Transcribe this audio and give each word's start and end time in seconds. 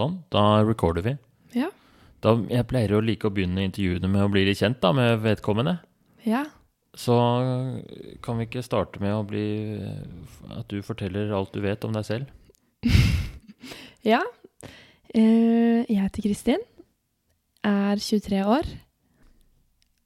Sånn, 0.00 0.16
da 0.32 0.62
recorder 0.64 1.04
vi. 1.04 1.14
Ja. 1.56 1.68
Da, 2.24 2.34
jeg 2.48 2.68
pleier 2.68 2.96
å 2.96 3.04
like 3.04 3.28
å 3.28 3.34
begynne 3.34 3.66
intervjuene 3.66 4.08
med 4.08 4.24
å 4.24 4.32
bli 4.32 4.46
litt 4.48 4.60
kjent 4.60 4.80
da, 4.80 4.94
med 4.96 5.20
vedkommende. 5.24 5.76
Ja. 6.24 6.46
Så 6.98 7.14
kan 8.24 8.40
vi 8.40 8.48
ikke 8.48 8.64
starte 8.66 8.98
med 8.98 9.14
å 9.14 9.22
bli 9.22 9.78
At 10.56 10.66
du 10.72 10.80
forteller 10.82 11.30
alt 11.30 11.52
du 11.54 11.60
vet 11.62 11.84
om 11.86 11.94
deg 11.94 12.06
selv? 12.08 12.32
Ja. 14.00 14.22
Uh, 15.12 15.84
jeg 15.84 15.98
heter 16.00 16.24
Kristin. 16.24 16.62
Er 17.60 18.00
23 18.00 18.40
år. 18.48 18.68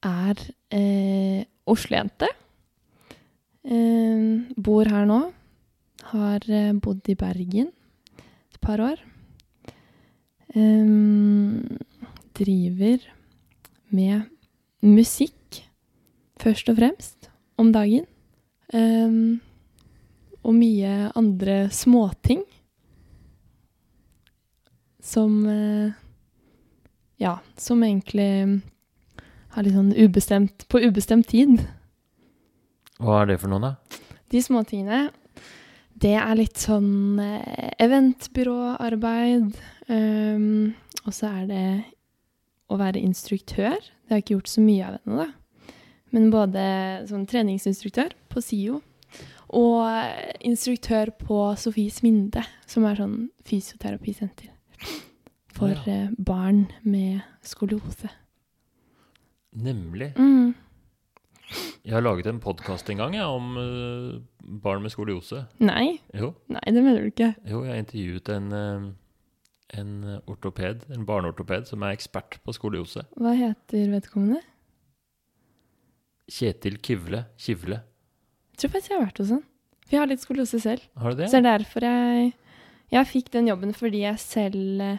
Er 0.03 0.41
uh, 0.75 1.41
Oslo-jente. 1.71 2.27
Uh, 3.63 4.43
bor 4.59 4.91
her 4.91 5.07
nå. 5.07 5.21
Har 6.11 6.45
eh, 6.53 6.75
bodd 6.85 7.07
i 7.09 7.15
Bergen 7.17 7.71
et 8.19 8.59
par 8.61 8.83
år. 8.83 8.99
Eh, 10.55 10.87
driver 12.35 12.99
med 13.95 14.23
musikk, 14.83 15.63
først 16.41 16.69
og 16.71 16.79
fremst, 16.79 17.31
om 17.59 17.73
dagen. 17.73 18.07
Um, 18.75 19.41
og 20.43 20.57
mye 20.57 21.11
andre 21.15 21.69
småting 21.71 22.41
som 25.05 25.45
uh, 25.47 25.93
Ja, 27.21 27.37
som 27.61 27.85
egentlig 27.85 28.63
har 29.55 29.63
litt 29.63 29.77
sånn 29.77 29.93
ubestemt 29.95 30.65
På 30.73 30.81
ubestemt 30.83 31.29
tid. 31.31 31.61
Hva 32.99 33.21
er 33.21 33.31
det 33.31 33.37
for 33.45 33.53
noe, 33.53 33.61
da? 33.63 34.01
De 34.33 34.43
småtingene, 34.43 35.13
det 35.95 36.15
er 36.19 36.35
litt 36.39 36.59
sånn 36.59 37.21
eh, 37.23 37.71
eventbyråarbeid. 37.83 39.55
Um, 39.89 40.75
og 41.05 41.13
så 41.15 41.31
er 41.31 41.47
det 41.51 41.67
å 42.73 42.79
være 42.81 43.03
instruktør. 43.05 43.79
Det 43.79 44.13
har 44.13 44.21
jeg 44.21 44.27
ikke 44.27 44.37
gjort 44.39 44.53
så 44.55 44.65
mye 44.65 44.89
av 44.89 44.99
ennå, 44.99 45.27
da. 45.27 45.77
Men 46.15 46.29
både 46.31 46.65
sånn 47.09 47.25
treningsinstruktør 47.27 48.15
på 48.31 48.43
SIO 48.45 48.81
og 49.55 50.43
instruktør 50.47 51.11
på 51.19 51.39
Sofies 51.59 52.01
Minde, 52.05 52.43
som 52.71 52.87
er 52.89 52.99
sånn 52.99 53.17
fysioterapisenter 53.47 54.51
for 55.55 55.75
ja. 55.75 55.83
eh, 55.91 56.15
barn 56.19 56.67
med 56.83 57.23
skoliose. 57.47 58.11
Nemlig. 59.55 60.13
Mm. 60.19 60.55
Jeg 61.85 61.95
har 61.95 62.03
laget 62.03 62.31
en 62.31 62.41
podkast 62.43 62.89
en 62.91 63.03
gang 63.03 63.15
jeg, 63.15 63.27
om 63.27 63.59
eh, 63.61 64.23
barn 64.45 64.83
med 64.85 64.93
skoliose. 64.93 65.47
Nei, 65.65 66.01
Jo, 66.15 66.35
nei, 66.53 66.61
det 66.67 66.83
mener 66.85 67.01
du 67.01 67.11
ikke. 67.11 67.31
jo 67.49 67.63
jeg 67.65 67.79
intervjuet 67.85 68.29
en, 68.37 68.53
eh, 68.53 69.79
en 69.81 70.21
ortoped, 70.29 70.85
en 70.93 71.07
barneortoped 71.09 71.67
som 71.67 71.83
er 71.83 71.95
ekspert 71.97 72.39
på 72.45 72.53
skoliose. 72.55 73.07
Hva 73.17 73.33
heter 73.39 73.89
vedkommende? 73.91 74.43
Kjetil 76.31 76.79
Kivle. 76.83 77.25
Kivle. 77.39 77.81
Jeg 78.55 78.63
tror 78.63 78.71
faktisk 78.77 78.91
jeg 78.93 78.99
har 79.01 79.07
vært 79.09 79.19
hos 79.21 79.33
han. 79.35 79.43
For 79.85 79.97
jeg 79.97 80.01
har 80.01 80.09
litt 80.13 80.23
skoliose 80.25 80.61
selv. 80.63 80.85
Har 80.97 81.13
du 81.13 81.17
det? 81.23 81.29
Så 81.33 81.41
det 81.43 81.51
er 81.51 81.59
derfor 81.59 81.81
jeg 81.89 82.33
Jeg 82.93 83.07
fikk 83.11 83.31
den 83.33 83.49
jobben 83.49 83.73
fordi 83.75 84.03
jeg 84.05 84.19
selv 84.23 84.81
eh, 84.85 84.99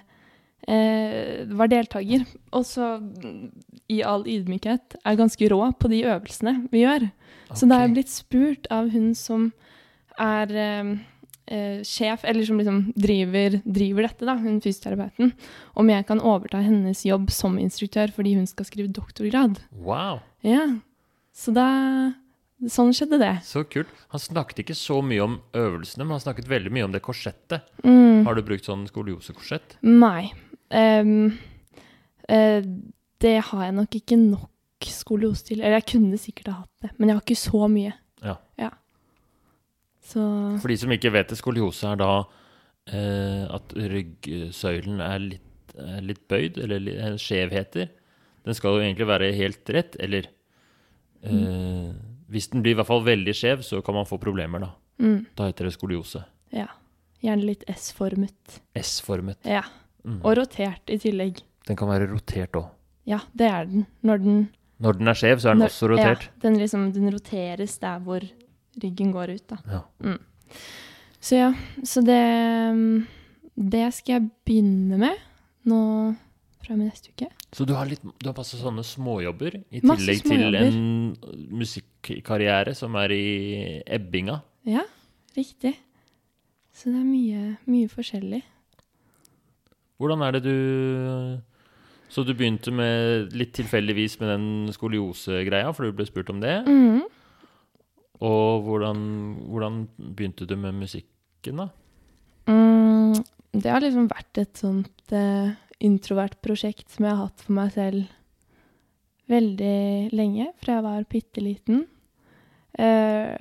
var 0.66 1.69
deltaker. 1.69 2.23
Og 2.58 2.63
så, 2.66 2.95
mm, 2.99 3.52
i 3.94 3.99
all 4.02 4.23
ydmykhet, 4.25 4.95
er 5.05 5.19
ganske 5.19 5.49
rå 5.52 5.59
på 5.77 5.91
de 5.91 5.99
øvelsene 6.09 6.55
vi 6.72 6.81
gjør. 6.81 7.09
Så 7.53 7.67
da 7.69 7.77
er 7.77 7.85
jeg 7.88 7.94
blitt 7.99 8.09
spurt 8.13 8.66
av 8.73 8.89
hun 8.89 9.11
som 9.17 9.51
er 10.17 10.51
eh, 10.57 10.89
eh, 11.51 11.84
sjef, 11.85 12.23
eller 12.25 12.47
som 12.47 12.57
liksom 12.59 12.81
driver, 12.97 13.59
driver 13.66 14.07
dette, 14.07 14.25
da, 14.28 14.35
hun 14.41 14.59
fysioterapeuten, 14.63 15.34
om 15.78 15.91
jeg 15.94 16.07
kan 16.09 16.22
overta 16.23 16.63
hennes 16.66 17.06
jobb 17.06 17.29
som 17.35 17.59
instruktør 17.62 18.13
fordi 18.16 18.35
hun 18.39 18.47
skal 18.50 18.66
skrive 18.66 18.94
doktorgrad. 18.95 19.62
Wow, 19.72 20.23
Ja, 20.45 20.68
så 21.35 21.53
da 21.56 21.69
Sånn 22.72 22.94
skjedde 22.95 23.18
det. 23.19 23.34
så 23.44 23.66
kult. 23.68 23.89
Han 24.13 24.22
snakket 24.23 24.62
ikke 24.63 24.75
så 24.79 25.01
mye 25.03 25.22
om 25.25 25.34
øvelsene, 25.53 26.06
men 26.06 26.16
han 26.16 26.22
snakket 26.23 26.47
veldig 26.47 26.72
mye 26.72 26.85
om 26.88 26.94
det 26.94 27.01
korsettet. 27.03 27.66
Mm. 27.84 28.23
Har 28.25 28.34
du 28.34 28.41
brukt 28.47 28.63
sånn 28.66 28.85
skoliosekorsett? 28.88 29.75
Nei. 29.84 30.31
Ehm, 30.71 31.37
uh, 32.29 32.61
det 33.21 33.35
har 33.51 33.63
jeg 33.65 33.73
nok 33.77 33.95
ikke 33.95 34.17
nok 34.17 34.49
skoliose 34.89 35.45
til. 35.45 35.61
Eller 35.61 35.79
jeg 35.79 35.85
kunne 35.93 36.17
sikkert 36.17 36.47
ha 36.51 36.57
hatt 36.63 36.71
det, 36.81 36.91
men 36.97 37.09
jeg 37.09 37.15
har 37.17 37.21
ikke 37.25 37.37
så 37.43 37.67
mye. 37.71 37.93
Ja. 38.25 38.69
Så 40.05 40.21
For 40.61 40.69
de 40.69 40.77
som 40.77 40.91
ikke 40.93 41.09
vet 41.13 41.31
det, 41.31 41.37
skoliose 41.39 41.87
er 41.89 41.97
da 41.97 42.09
uh, 42.21 43.43
at 43.55 43.73
ryggsøylen 43.73 44.99
er 45.01 45.19
litt, 45.23 45.75
er 45.81 46.01
litt 46.05 46.21
bøyd, 46.29 46.59
eller 46.61 46.79
li- 46.79 46.93
eh, 46.97 47.15
skjevheter. 47.19 47.89
Den 48.45 48.53
skal 48.53 48.77
jo 48.77 48.83
egentlig 48.85 49.07
være 49.09 49.31
helt 49.35 49.71
rett, 49.73 49.95
eller 49.99 50.27
eh, 51.25 51.89
Hvis 52.29 52.47
den 52.53 52.61
blir 52.61 52.75
i 52.75 52.77
hvert 52.77 52.87
fall 52.87 53.01
veldig 53.05 53.33
skjev, 53.35 53.63
så 53.65 53.81
kan 53.85 53.95
man 53.97 54.05
få 54.05 54.19
problemer, 54.21 54.61
da. 54.61 54.69
mm, 55.01 55.25
Da 55.35 55.47
heter 55.49 55.65
det 55.69 55.73
skoliose. 55.77 56.23
ja. 56.53 56.67
Gjerne 57.25 57.41
litt 57.47 57.63
S-formet. 57.73 58.59
S-formet. 58.77 59.39
Ja. 59.49 59.63
Mm. 60.05 60.19
Og 60.21 60.38
rotert 60.38 60.93
i 60.93 60.99
tillegg. 61.01 61.41
Den 61.66 61.77
kan 61.79 61.89
være 61.89 62.07
rotert 62.11 62.57
òg. 62.59 62.69
Ja, 63.09 63.19
det 63.38 63.49
er 63.49 63.67
den. 63.69 63.85
Når 64.05 64.23
den 64.23 64.38
Når 64.79 64.97
den 64.99 65.07
er 65.07 65.16
skjev, 65.16 65.39
så 65.39 65.49
er 65.49 65.55
den 65.55 65.63
når, 65.63 65.71
også 65.71 65.89
rotert. 65.89 66.25
Ja, 66.27 66.41
den, 66.43 66.57
liksom, 66.59 66.91
den 66.93 67.13
roteres 67.13 67.77
der 67.79 67.99
hvor 68.03 68.25
ryggen 68.83 69.13
går 69.15 69.35
ut, 69.38 69.45
da. 69.49 69.57
Ja. 69.71 70.17
Så 71.19 71.39
ja, 71.39 71.53
så 71.83 72.03
det 72.05 73.05
Det 73.55 73.85
skal 73.95 74.13
jeg 74.13 74.29
begynne 74.45 74.99
med 74.99 75.15
nå 75.65 75.79
fra 76.61 76.75
med 76.75 76.89
neste 76.89 77.13
uke. 77.13 77.29
Så 77.53 77.65
du 77.65 77.73
har, 77.77 77.88
litt, 77.88 78.01
du 78.03 78.27
har 78.27 78.35
masse 78.35 78.57
sånne 78.59 78.83
småjobber, 78.83 79.55
i 79.71 79.79
tillegg 79.79 80.23
til 80.25 80.57
en 80.59 80.79
musikkarriere 81.55 82.73
som 82.75 82.97
er 82.99 83.13
i 83.15 83.27
ebbinga. 83.85 84.41
Ja, 84.67 84.83
riktig. 85.38 85.75
Så 86.75 86.91
det 86.91 86.99
er 86.99 87.07
mye, 87.07 87.44
mye 87.69 87.88
forskjellig. 87.91 88.41
Hvordan 89.97 90.23
er 90.25 90.35
det 90.35 90.44
du 90.44 90.56
Så 92.11 92.23
du 92.23 92.33
begynte 92.35 92.72
med 92.72 93.33
litt 93.33 93.56
tilfeldigvis 93.57 94.19
med 94.22 94.29
den 94.29 94.73
skoliosegreia, 94.75 95.72
for 95.73 95.88
du 95.88 95.95
ble 95.95 96.06
spurt 96.07 96.29
om 96.29 96.39
det. 96.39 96.61
Mm. 96.67 97.01
Og 98.23 98.61
hvordan, 98.63 99.00
hvordan 99.50 99.79
begynte 99.97 100.45
du 100.47 100.53
med 100.56 100.78
musikken, 100.78 101.63
da? 101.63 101.67
Mm, 102.47 103.17
det 103.51 103.72
har 103.72 103.83
liksom 103.83 104.07
vært 104.07 104.39
et 104.39 104.61
sånt 104.61 105.16
eh, 105.17 105.57
introvert 105.83 106.38
prosjekt 106.45 106.94
som 106.94 107.07
jeg 107.07 107.16
har 107.16 107.25
hatt 107.25 107.44
for 107.44 107.57
meg 107.57 107.73
selv 107.75 108.06
veldig 109.31 110.13
lenge, 110.13 110.51
fra 110.62 110.77
jeg 110.77 110.85
var 110.85 111.09
bitte 111.09 111.44
liten. 111.44 111.85
Eh, 112.77 113.33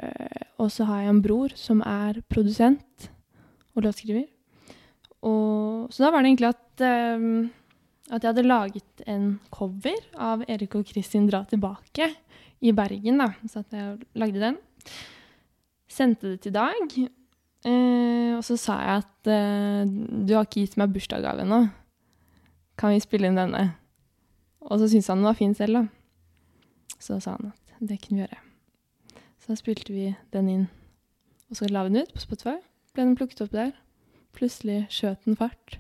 og 0.59 0.71
så 0.73 0.87
har 0.89 1.05
jeg 1.05 1.13
en 1.13 1.25
bror 1.25 1.55
som 1.59 1.83
er 1.85 2.23
produsent 2.31 3.11
og 3.75 3.87
låtskriver. 3.87 4.27
Og, 5.25 5.93
så 5.93 6.05
da 6.05 6.11
var 6.13 6.25
det 6.25 6.33
egentlig 6.33 6.51
at, 6.51 6.85
um, 7.19 7.51
at 8.11 8.21
jeg 8.21 8.31
hadde 8.31 8.47
laget 8.47 9.05
en 9.09 9.29
cover 9.55 10.01
av 10.21 10.45
Erik 10.49 10.77
og 10.79 10.87
Kristin 10.89 11.29
Dra 11.31 11.45
tilbake 11.49 12.11
i 12.65 12.73
Bergen. 12.77 13.21
da, 13.23 13.33
Så 13.49 13.65
at 13.65 13.73
jeg 13.73 13.99
lagde 14.15 14.43
den. 14.43 14.59
Sendte 15.89 16.35
det 16.35 16.41
til 16.45 16.55
Dag. 16.57 16.99
Uh, 17.65 18.37
og 18.37 18.45
så 18.45 18.59
sa 18.61 18.81
jeg 18.83 19.05
at 19.05 19.31
uh, 19.33 19.89
du 19.89 20.35
har 20.37 20.45
ikke 20.45 20.67
gitt 20.67 20.77
meg 20.81 20.93
bursdagsgave 20.93 21.47
ennå. 21.47 21.63
Kan 22.77 22.93
vi 22.93 23.01
spille 23.01 23.31
inn 23.31 23.39
denne? 23.39 23.71
Og 24.65 24.81
så 24.81 24.89
syntes 24.91 25.09
han 25.09 25.23
den 25.23 25.29
var 25.29 25.39
fin 25.39 25.55
selv, 25.57 25.79
da. 25.79 26.97
Så 26.99 27.21
sa 27.23 27.37
han 27.39 27.53
at 27.53 27.77
det 27.81 28.01
kunne 28.03 28.19
vi 28.19 28.27
gjøre. 28.27 28.43
Så 29.41 29.53
da 29.53 29.61
spilte 29.61 29.93
vi 29.93 30.11
den 30.33 30.49
inn. 30.49 30.69
Og 31.53 31.59
så 31.59 31.69
la 31.69 31.85
vi 31.85 31.93
den 31.93 32.05
ut 32.05 32.15
på 32.15 32.23
Spotify. 32.23 32.57
Ble 32.97 33.05
den 33.05 33.17
plukket 33.19 33.43
opp 33.45 33.53
der. 33.53 33.75
Plutselig 34.35 34.85
skjøt 34.93 35.27
den 35.27 35.39
fart. 35.39 35.79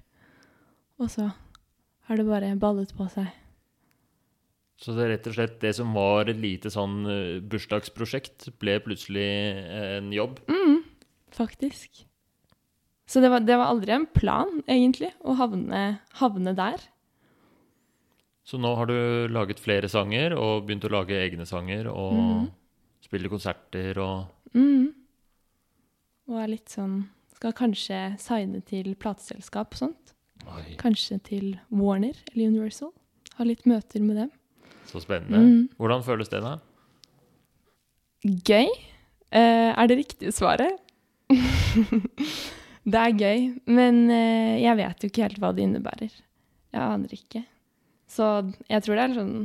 Og 1.03 1.11
så 1.11 1.31
har 2.07 2.21
det 2.21 2.27
bare 2.29 2.53
ballet 2.61 2.93
på 2.95 3.09
seg. 3.13 3.33
Så 4.81 4.95
det 4.95 5.05
er 5.05 5.13
rett 5.15 5.29
og 5.31 5.37
slett 5.37 5.61
det 5.63 5.71
som 5.77 5.95
var 5.97 6.29
et 6.29 6.41
lite 6.41 6.71
sånn 6.73 7.05
eh, 7.09 7.37
bursdagsprosjekt, 7.41 8.51
ble 8.61 8.77
plutselig 8.85 9.29
eh, 9.63 9.95
en 10.01 10.11
jobb. 10.13 10.41
Mm, 10.51 10.83
faktisk. 11.33 12.03
Så 13.09 13.23
det 13.23 13.31
var, 13.31 13.45
det 13.47 13.57
var 13.61 13.71
aldri 13.71 13.95
en 13.95 14.09
plan, 14.11 14.51
egentlig, 14.67 15.13
å 15.23 15.37
havne, 15.39 15.85
havne 16.19 16.55
der. 16.59 16.83
Så 18.45 18.59
nå 18.61 18.75
har 18.77 18.91
du 18.91 18.97
laget 19.33 19.63
flere 19.63 19.89
sanger, 19.89 20.35
og 20.37 20.67
begynt 20.67 20.85
å 20.89 20.93
lage 20.93 21.17
egne 21.17 21.47
sanger, 21.49 21.89
og 21.89 22.19
mm. 22.19 22.47
spille 23.09 23.33
konserter 23.33 24.01
og 24.05 24.33
Mm. 24.55 24.93
Og 26.31 26.37
er 26.39 26.53
litt 26.53 26.71
sånn 26.71 27.01
Skal 27.45 27.53
kanskje 27.59 27.97
signe 28.17 28.63
til 28.65 28.95
plateselskap 28.97 29.75
og 29.75 29.77
sånt. 29.77 30.13
Oi, 30.49 30.63
Kanskje 30.81 31.19
til 31.27 31.51
Warner 31.69 32.17
eller 32.31 32.47
Universal. 32.49 32.89
Ha 33.37 33.45
litt 33.45 33.67
møter 33.69 34.01
med 34.01 34.17
dem. 34.17 34.31
så 34.89 35.03
spennende. 35.05 35.43
Mm. 35.43 35.69
Hvordan 35.77 36.05
føles 36.07 36.33
det, 36.33 36.41
da? 36.41 36.55
Gøy. 38.25 38.73
Eh, 39.29 39.77
er 39.77 39.87
det 39.93 39.99
riktige 39.99 40.33
svaret? 40.33 40.73
det 42.95 43.03
er 43.03 43.13
gøy, 43.13 43.61
men 43.69 44.01
eh, 44.09 44.65
jeg 44.65 44.81
vet 44.81 45.05
jo 45.05 45.13
ikke 45.13 45.27
helt 45.29 45.45
hva 45.45 45.53
det 45.53 45.69
innebærer. 45.69 46.17
Jeg 46.73 46.81
aner 46.81 47.13
ikke. 47.13 47.45
Så 48.09 48.31
jeg 48.71 48.87
tror 48.87 48.97
det 48.97 49.05
er 49.05 49.19
sånn 49.21 49.37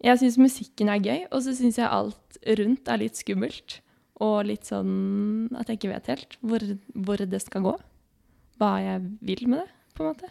Jeg 0.00 0.22
syns 0.22 0.40
musikken 0.40 0.88
er 0.88 1.04
gøy, 1.04 1.26
og 1.28 1.44
så 1.44 1.52
syns 1.52 1.76
jeg 1.76 1.84
alt 1.84 2.44
rundt 2.64 2.88
er 2.88 3.04
litt 3.04 3.20
skummelt. 3.20 3.82
Og 4.22 4.44
litt 4.46 4.68
sånn 4.68 5.50
at 5.58 5.70
jeg 5.70 5.80
ikke 5.80 5.90
vet 5.90 6.10
helt 6.12 6.36
hvor, 6.44 6.64
hvor 7.06 7.22
det 7.26 7.40
skal 7.42 7.64
gå. 7.64 7.72
Hva 8.60 8.74
jeg 8.82 9.08
vil 9.26 9.48
med 9.50 9.64
det, 9.64 9.70
på 9.96 10.04
en 10.04 10.12
måte. 10.12 10.30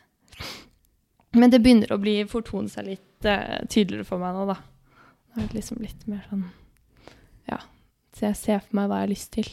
Men 1.35 1.51
det 1.51 1.59
begynner 1.63 1.91
å 1.91 1.99
bli 1.99 2.15
fortone 2.29 2.71
seg 2.71 2.87
litt 2.91 3.27
uh, 3.27 3.59
tydeligere 3.67 4.07
for 4.07 4.21
meg 4.21 4.37
nå, 4.37 4.45
da. 4.53 4.59
Det 5.33 5.43
er 5.43 5.55
liksom 5.57 5.81
litt 5.83 6.05
mer 6.07 6.23
sånn 6.29 6.45
Ja. 7.49 7.59
Så 8.13 8.27
jeg 8.27 8.37
ser 8.37 8.61
for 8.61 8.77
meg 8.77 8.89
hva 8.89 9.01
jeg 9.01 9.07
har 9.07 9.11
lyst 9.11 9.31
til 9.33 9.49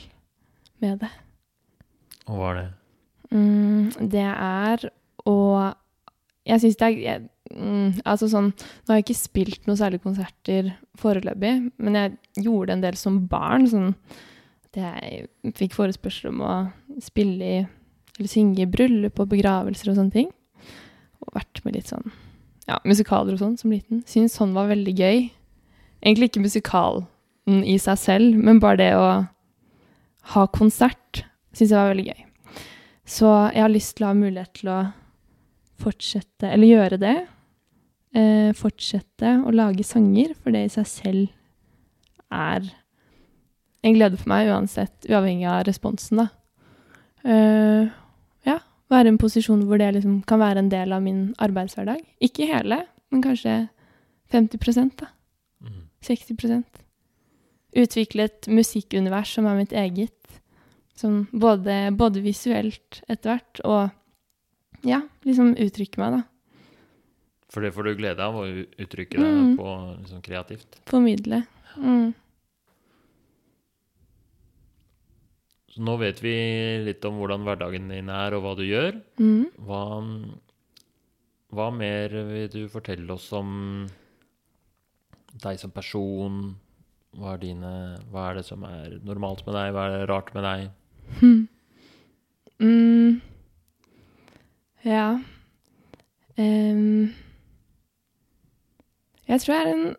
med 0.84 1.00
det. 1.00 1.10
Og 2.28 2.36
hva 2.36 2.50
er 2.50 2.58
det? 2.58 2.66
Mm, 3.30 4.10
det 4.12 4.26
er 4.28 4.84
å 5.28 5.38
Jeg 6.48 6.62
syns 6.62 6.78
det 6.80 6.86
er 6.86 6.96
jeg, 7.04 7.22
mm, 7.52 8.00
Altså 8.08 8.30
sånn 8.32 8.48
Nå 8.54 8.88
har 8.88 9.00
jeg 9.00 9.06
ikke 9.08 9.18
spilt 9.18 9.66
noen 9.68 9.78
særlige 9.78 10.04
konserter 10.06 10.70
foreløpig, 11.00 11.54
men 11.76 11.98
jeg 11.98 12.46
gjorde 12.46 12.76
en 12.76 12.84
del 12.84 12.96
som 12.98 13.20
barn. 13.30 13.68
Sånn 13.70 13.92
at 14.70 14.80
jeg 14.80 15.54
fikk 15.58 15.76
forespørsel 15.76 16.30
om 16.32 16.42
å 16.46 16.54
spille 17.02 17.52
i 17.58 17.60
Eller 18.18 18.30
synge 18.30 18.64
i 18.64 18.68
bryllup 18.68 19.20
og 19.22 19.30
begravelser 19.32 19.92
og 19.92 20.00
sånne 20.00 20.16
ting. 20.16 20.32
Og 21.24 21.36
vært 21.36 21.62
med 21.64 21.76
litt 21.78 21.88
sånn 21.88 22.10
ja, 22.68 22.78
musikaler 22.84 23.34
og 23.34 23.40
sånn 23.40 23.56
som 23.58 23.72
liten. 23.72 24.02
Syns 24.08 24.36
sånn 24.36 24.52
var 24.54 24.68
veldig 24.70 24.92
gøy. 24.94 25.30
Egentlig 26.00 26.30
ikke 26.30 26.44
musikalen 26.44 27.64
i 27.66 27.76
seg 27.82 27.98
selv, 27.98 28.36
men 28.38 28.60
bare 28.62 28.78
det 28.78 28.90
å 28.94 29.06
ha 30.34 30.46
konsert 30.54 31.24
syns 31.56 31.72
jeg 31.72 31.78
var 31.78 31.90
veldig 31.94 32.06
gøy. 32.10 32.26
Så 33.10 33.30
jeg 33.54 33.64
har 33.64 33.72
lyst 33.72 33.96
til 33.96 34.06
å 34.06 34.12
ha 34.12 34.18
mulighet 34.18 34.52
til 34.60 34.70
å 34.70 34.80
fortsette, 35.80 36.48
eller 36.48 36.70
gjøre 36.70 36.98
det. 37.00 37.16
Eh, 38.16 38.50
fortsette 38.58 39.36
å 39.46 39.54
lage 39.54 39.86
sanger, 39.86 40.34
for 40.38 40.54
det 40.54 40.66
i 40.66 40.74
seg 40.74 40.88
selv 40.90 42.30
er 42.30 42.66
en 43.80 43.96
glede 43.96 44.18
for 44.20 44.30
meg 44.32 44.50
uansett, 44.50 45.08
uavhengig 45.08 45.48
av 45.48 45.64
responsen, 45.68 46.20
da. 46.24 46.28
Eh, 47.24 47.88
ja, 48.48 48.58
være 48.92 49.10
i 49.10 49.14
en 49.14 49.20
posisjon 49.20 49.64
hvor 49.68 49.80
det 49.80 49.92
liksom 49.96 50.20
kan 50.28 50.40
være 50.40 50.64
en 50.64 50.72
del 50.72 50.92
av 50.96 51.04
min 51.04 51.30
arbeidshverdag. 51.40 52.02
Ikke 52.24 52.48
hele, 52.50 52.82
men 53.12 53.24
kanskje 53.24 53.62
50 54.32 54.94
da. 55.00 55.10
Mm. 55.60 55.86
60 56.06 56.64
Utvikle 57.80 58.26
et 58.26 58.48
musikkunivers 58.50 59.34
som 59.36 59.46
er 59.46 59.58
mitt 59.58 59.72
eget. 59.72 60.16
Som 60.96 61.28
både, 61.32 61.90
både 61.96 62.20
visuelt 62.20 63.02
etter 63.08 63.30
hvert, 63.30 63.60
og 63.64 63.99
ja, 64.86 65.00
liksom 65.26 65.54
uttrykke 65.60 66.00
meg, 66.00 66.18
da. 66.18 66.22
For 67.50 67.64
det 67.66 67.72
får 67.74 67.88
du 67.88 67.94
glede 67.98 68.22
av, 68.22 68.36
å 68.38 68.44
uttrykke 68.46 69.18
deg 69.18 69.36
Mm. 69.40 69.56
på 69.58 69.68
liksom, 70.00 70.20
kreativt. 70.22 70.76
Formidle. 70.86 71.42
Mm. 71.76 72.12
Så 75.70 75.82
nå 75.86 75.96
vet 76.00 76.18
vi 76.22 76.34
litt 76.86 77.04
om 77.06 77.18
hvordan 77.20 77.44
hverdagen 77.46 77.90
din 77.92 78.08
er, 78.10 78.34
og 78.34 78.42
hva 78.44 78.54
du 78.58 78.64
gjør. 78.66 78.96
Mm. 79.22 79.44
Hva, 79.66 79.82
hva 81.54 81.68
mer 81.74 82.14
vil 82.30 82.48
du 82.50 82.60
fortelle 82.72 83.10
oss 83.14 83.28
om 83.36 83.86
deg 85.44 85.60
som 85.62 85.70
person? 85.74 86.40
Hva 87.18 87.34
er, 87.34 87.40
dine, 87.42 87.70
hva 88.10 88.28
er 88.30 88.38
det 88.40 88.44
som 88.46 88.62
er 88.66 88.98
normalt 89.06 89.42
med 89.46 89.56
deg? 89.58 89.72
Hva 89.74 89.86
er 89.88 89.94
det 89.98 90.08
rart 90.10 90.32
med 90.34 90.46
deg? 90.46 90.68
Hm. 91.20 91.40
Mm. 92.60 93.20
Ja. 94.86 95.20
Um, 96.38 97.10
jeg 99.28 99.42
tror 99.42 99.54
jeg 99.54 99.66
er 99.66 99.72
en 99.74 99.90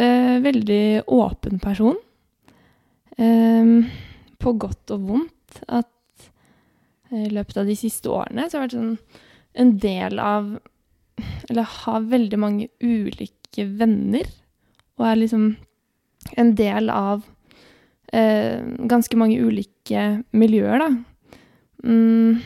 uh, 0.00 0.44
veldig 0.44 0.84
åpen 1.06 1.60
person. 1.62 1.98
Um, 3.18 3.84
på 4.40 4.54
godt 4.58 4.94
og 4.94 5.08
vondt. 5.10 5.60
At 5.68 6.30
eh, 7.12 7.26
i 7.26 7.34
løpet 7.34 7.60
av 7.60 7.68
de 7.68 7.76
siste 7.76 8.10
årene 8.10 8.48
så 8.48 8.58
har 8.58 8.64
jeg 8.64 8.70
vært 8.70 8.78
sånn 8.78 8.96
en 9.62 9.74
del 9.82 10.20
av 10.22 10.46
Eller 11.50 11.68
har 11.68 12.08
veldig 12.08 12.38
mange 12.40 12.70
ulike 12.80 13.66
venner. 13.68 14.26
Og 14.96 15.06
er 15.06 15.20
liksom 15.20 15.44
en 16.38 16.54
del 16.56 16.88
av 16.90 17.20
uh, 18.14 18.58
ganske 18.88 19.18
mange 19.18 19.38
ulike 19.42 20.22
miljøer, 20.32 20.80
da. 20.80 20.90
Mm. 21.84 22.40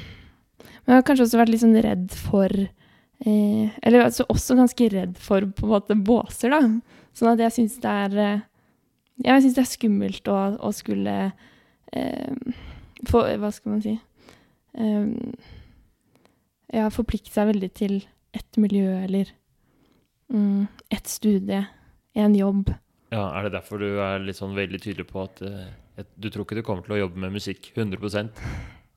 Men 0.86 0.94
jeg 0.94 1.02
har 1.02 1.06
kanskje 1.08 1.26
også 1.26 1.40
vært 1.40 1.50
litt 1.52 1.62
sånn 1.64 1.78
redd 1.82 2.14
for 2.14 2.52
eh, 2.54 3.74
Eller 3.82 4.04
altså 4.06 4.26
også 4.30 4.56
ganske 4.58 4.88
redd 4.92 5.16
for 5.18 5.46
på 5.50 5.66
en 5.66 5.72
måte 5.74 5.98
båser, 5.98 6.54
da. 6.54 6.60
Sånn 7.16 7.32
at 7.32 7.42
jeg 7.42 7.56
syns 7.56 7.78
det 7.82 7.94
er 8.04 8.18
eh, 8.22 8.44
Jeg 9.26 9.44
syns 9.44 9.58
det 9.58 9.64
er 9.64 9.70
skummelt 9.72 10.30
å, 10.30 10.40
å 10.62 10.72
skulle 10.76 11.16
eh, 11.92 12.54
få 13.10 13.24
Hva 13.42 13.50
skal 13.54 13.74
man 13.74 13.82
si 13.84 13.96
eh, 14.78 15.08
Ja, 16.76 16.90
forplikte 16.94 17.34
seg 17.34 17.50
veldig 17.50 17.72
til 17.74 17.98
ett 18.36 18.58
miljø 18.60 18.90
eller 19.00 19.30
mm, 20.28 20.66
ett 20.92 21.06
studie, 21.08 21.62
en 22.12 22.34
jobb. 22.36 22.68
Ja, 23.14 23.30
Er 23.38 23.46
det 23.46 23.54
derfor 23.54 23.80
du 23.80 23.86
er 24.02 24.20
litt 24.20 24.36
sånn 24.36 24.52
veldig 24.58 24.80
tydelig 24.82 25.06
på 25.08 25.22
at 25.22 25.40
eh, 25.46 25.70
at 25.96 26.08
du 26.20 26.28
tror 26.28 26.44
ikke 26.44 26.58
du 26.58 26.64
kommer 26.64 26.84
til 26.84 26.96
å 26.96 27.00
jobbe 27.06 27.20
med 27.22 27.32
musikk 27.38 27.70
100 27.72 28.28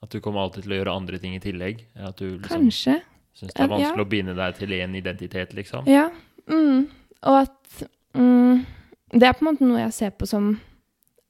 At 0.04 0.10
du 0.14 0.20
kommer 0.24 0.46
alltid 0.46 0.64
til 0.64 0.72
å 0.74 0.80
gjøre 0.80 0.96
andre 0.96 1.20
ting 1.20 1.34
i 1.36 1.42
tillegg? 1.44 1.82
At 1.96 2.18
du 2.22 2.38
liksom 2.38 2.48
Kanskje. 2.70 3.02
syns 3.36 3.54
det 3.54 3.60
er 3.60 3.68
Ja. 3.68 3.76
vanskelig 3.76 4.06
å 4.06 4.10
binde 4.10 4.36
deg 4.38 4.56
til 4.56 4.70
én 4.78 4.96
identitet, 4.96 5.54
liksom? 5.54 5.88
Ja. 5.88 6.10
Mm. 6.48 6.88
Og 7.24 7.36
at 7.44 7.84
mm, 8.16 8.66
Det 9.12 9.24
er 9.28 9.34
på 9.34 9.42
en 9.46 9.50
måte 9.54 9.66
noe 9.68 9.80
jeg 9.82 9.94
ser 9.94 10.12
på 10.12 10.28
som 10.28 10.60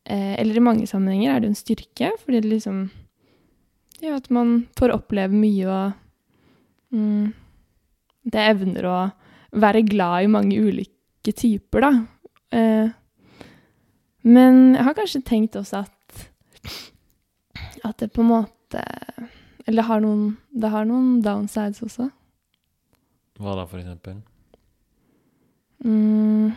eh, 0.05 0.35
Eller 0.39 0.57
i 0.57 0.63
mange 0.63 0.85
sammenhenger 0.87 1.35
er 1.35 1.39
det 1.39 1.49
en 1.49 1.55
styrke, 1.55 2.11
fordi 2.23 2.41
det 2.41 2.49
liksom 2.53 2.89
gjør 4.01 4.15
at 4.21 4.29
man 4.31 4.67
får 4.79 4.93
oppleve 4.95 5.33
mye 5.33 5.65
og 5.67 5.93
mm, 6.95 7.33
Det 8.31 8.45
evner 8.53 8.85
å 8.85 8.99
være 9.51 9.81
glad 9.89 10.23
i 10.23 10.27
mange 10.29 10.55
ulike 10.61 11.33
typer, 11.35 11.81
da. 11.81 11.91
Eh, 12.51 12.89
men 14.23 14.75
jeg 14.75 14.83
har 14.85 14.93
kanskje 14.93 15.23
tenkt 15.25 15.55
også 15.57 15.81
at 15.85 15.95
at 17.83 17.97
det 18.01 18.11
på 18.13 18.21
en 18.21 18.27
måte 18.29 18.51
Eller 18.77 19.81
det 19.81 19.87
har 19.87 20.01
noen, 20.01 20.37
det 20.49 20.69
har 20.73 20.85
noen 20.89 21.21
downsides 21.25 21.81
også. 21.85 22.09
Hva 23.39 23.55
da, 23.55 23.65
for 23.69 23.79
eksempel? 23.79 24.17
Mm. 25.85 26.51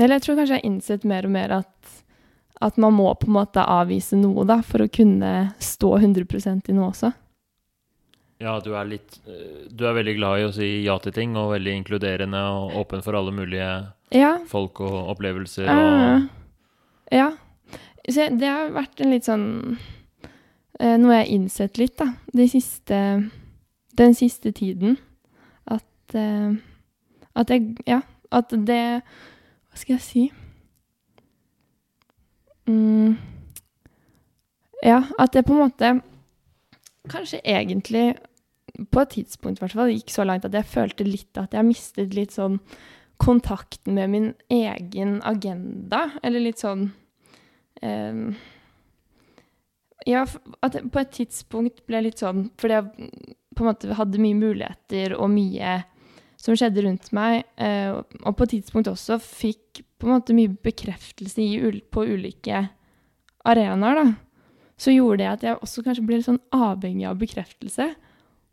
Eller 0.00 0.16
jeg 0.16 0.22
tror 0.24 0.38
kanskje 0.38 0.54
jeg 0.56 0.62
har 0.62 0.68
innsett 0.70 1.04
mer 1.08 1.26
og 1.28 1.32
mer 1.34 1.54
at, 1.60 1.96
at 2.62 2.76
man 2.80 2.94
må 2.96 3.08
på 3.20 3.28
en 3.28 3.36
måte 3.36 3.64
avvise 3.64 4.16
noe 4.16 4.44
da, 4.48 4.60
for 4.64 4.84
å 4.86 4.92
kunne 4.92 5.32
stå 5.60 5.96
100% 5.98 6.70
i 6.70 6.76
noe 6.76 6.92
også. 6.92 7.10
Ja, 8.40 8.54
du 8.64 8.70
er 8.72 8.86
litt 8.88 9.18
eh, 9.28 9.66
Du 9.68 9.82
er 9.84 9.92
veldig 9.98 10.14
glad 10.16 10.40
i 10.40 10.44
å 10.48 10.52
si 10.56 10.68
ja 10.86 10.94
til 11.04 11.12
ting, 11.12 11.34
og 11.36 11.50
veldig 11.52 11.74
inkluderende 11.82 12.40
og 12.54 12.78
åpen 12.80 13.02
for 13.04 13.18
alle 13.18 13.34
mulige 13.36 13.66
Ja. 14.16 14.38
folk 14.48 14.80
og 14.80 15.10
opplevelser 15.12 15.68
eh, 15.68 15.76
og 15.76 17.12
ja. 17.12 17.26
Så 18.08 18.30
det 18.40 18.48
har 18.48 18.72
vært 18.72 19.00
en 19.02 19.12
litt 19.12 19.26
sånn 19.28 19.46
eh, 20.80 20.96
Noe 20.96 21.18
jeg 21.18 21.24
har 21.24 21.32
innsett 21.34 21.80
litt, 21.80 21.98
da, 22.00 22.14
de 22.32 22.46
siste, 22.48 23.00
den 24.00 24.16
siste 24.16 24.52
tiden. 24.56 24.96
At 25.68 26.16
eh, 26.16 26.54
At 27.34 27.50
jeg 27.52 27.76
Ja, 27.86 28.02
at 28.32 28.50
det 28.50 28.84
Hva 29.02 29.76
skal 29.76 29.98
jeg 29.98 30.06
si? 30.06 30.24
Mm, 32.70 33.16
ja, 34.84 35.02
at 35.18 35.32
det 35.34 35.44
på 35.46 35.54
en 35.56 35.64
måte 35.64 35.92
Kanskje 37.10 37.40
egentlig 37.44 38.14
på 38.92 39.00
et 39.02 39.10
tidspunkt 39.16 39.58
i 39.58 39.64
hvert 39.64 39.74
fall 39.74 39.90
gikk 39.90 40.12
så 40.12 40.24
langt 40.24 40.44
at 40.46 40.54
jeg 40.54 40.68
følte 40.68 41.04
litt 41.04 41.36
at 41.40 41.54
jeg 41.56 41.66
mistet 41.66 42.14
litt 42.14 42.32
sånn 42.32 42.60
kontakten 43.20 43.96
med 43.98 44.12
min 44.12 44.28
egen 44.48 45.18
agenda, 45.26 46.06
eller 46.22 46.40
litt 46.40 46.62
sånn 46.62 46.86
ehm, 47.82 48.34
Ja, 50.06 50.24
at 50.62 50.74
jeg 50.74 50.90
på 50.90 51.00
et 51.00 51.10
tidspunkt 51.12 51.82
ble 51.86 52.00
litt 52.06 52.18
sånn 52.22 52.50
Fordi 52.56 52.78
jeg 52.78 53.24
på 53.56 53.64
en 53.64 53.68
måte 53.68 53.94
hadde 53.98 54.20
mye 54.22 54.38
muligheter 54.38 55.12
og 55.18 55.28
mye 55.30 55.82
som 56.40 56.54
skjedde 56.56 56.80
rundt 56.86 57.10
meg, 57.12 57.42
eh, 57.60 57.90
og- 57.92 58.36
på 58.38 58.44
et 58.46 58.50
tidspunkt 58.54 58.88
også 58.88 59.18
fikk 59.20 59.82
på 59.98 60.06
en 60.08 60.14
måte 60.14 60.32
mye 60.32 60.48
bekreftelse 60.48 61.36
i, 61.36 61.80
på 61.92 62.00
ulike 62.08 62.70
arenaer, 63.44 63.94
da. 63.94 64.14
Så 64.78 64.94
gjorde 64.94 65.18
det 65.18 65.26
at 65.28 65.42
jeg 65.42 65.58
også 65.60 65.84
kanskje 65.84 66.06
ble 66.06 66.16
litt 66.16 66.24
sånn 66.30 66.40
avhengig 66.50 67.04
av 67.10 67.18
bekreftelse. 67.20 67.90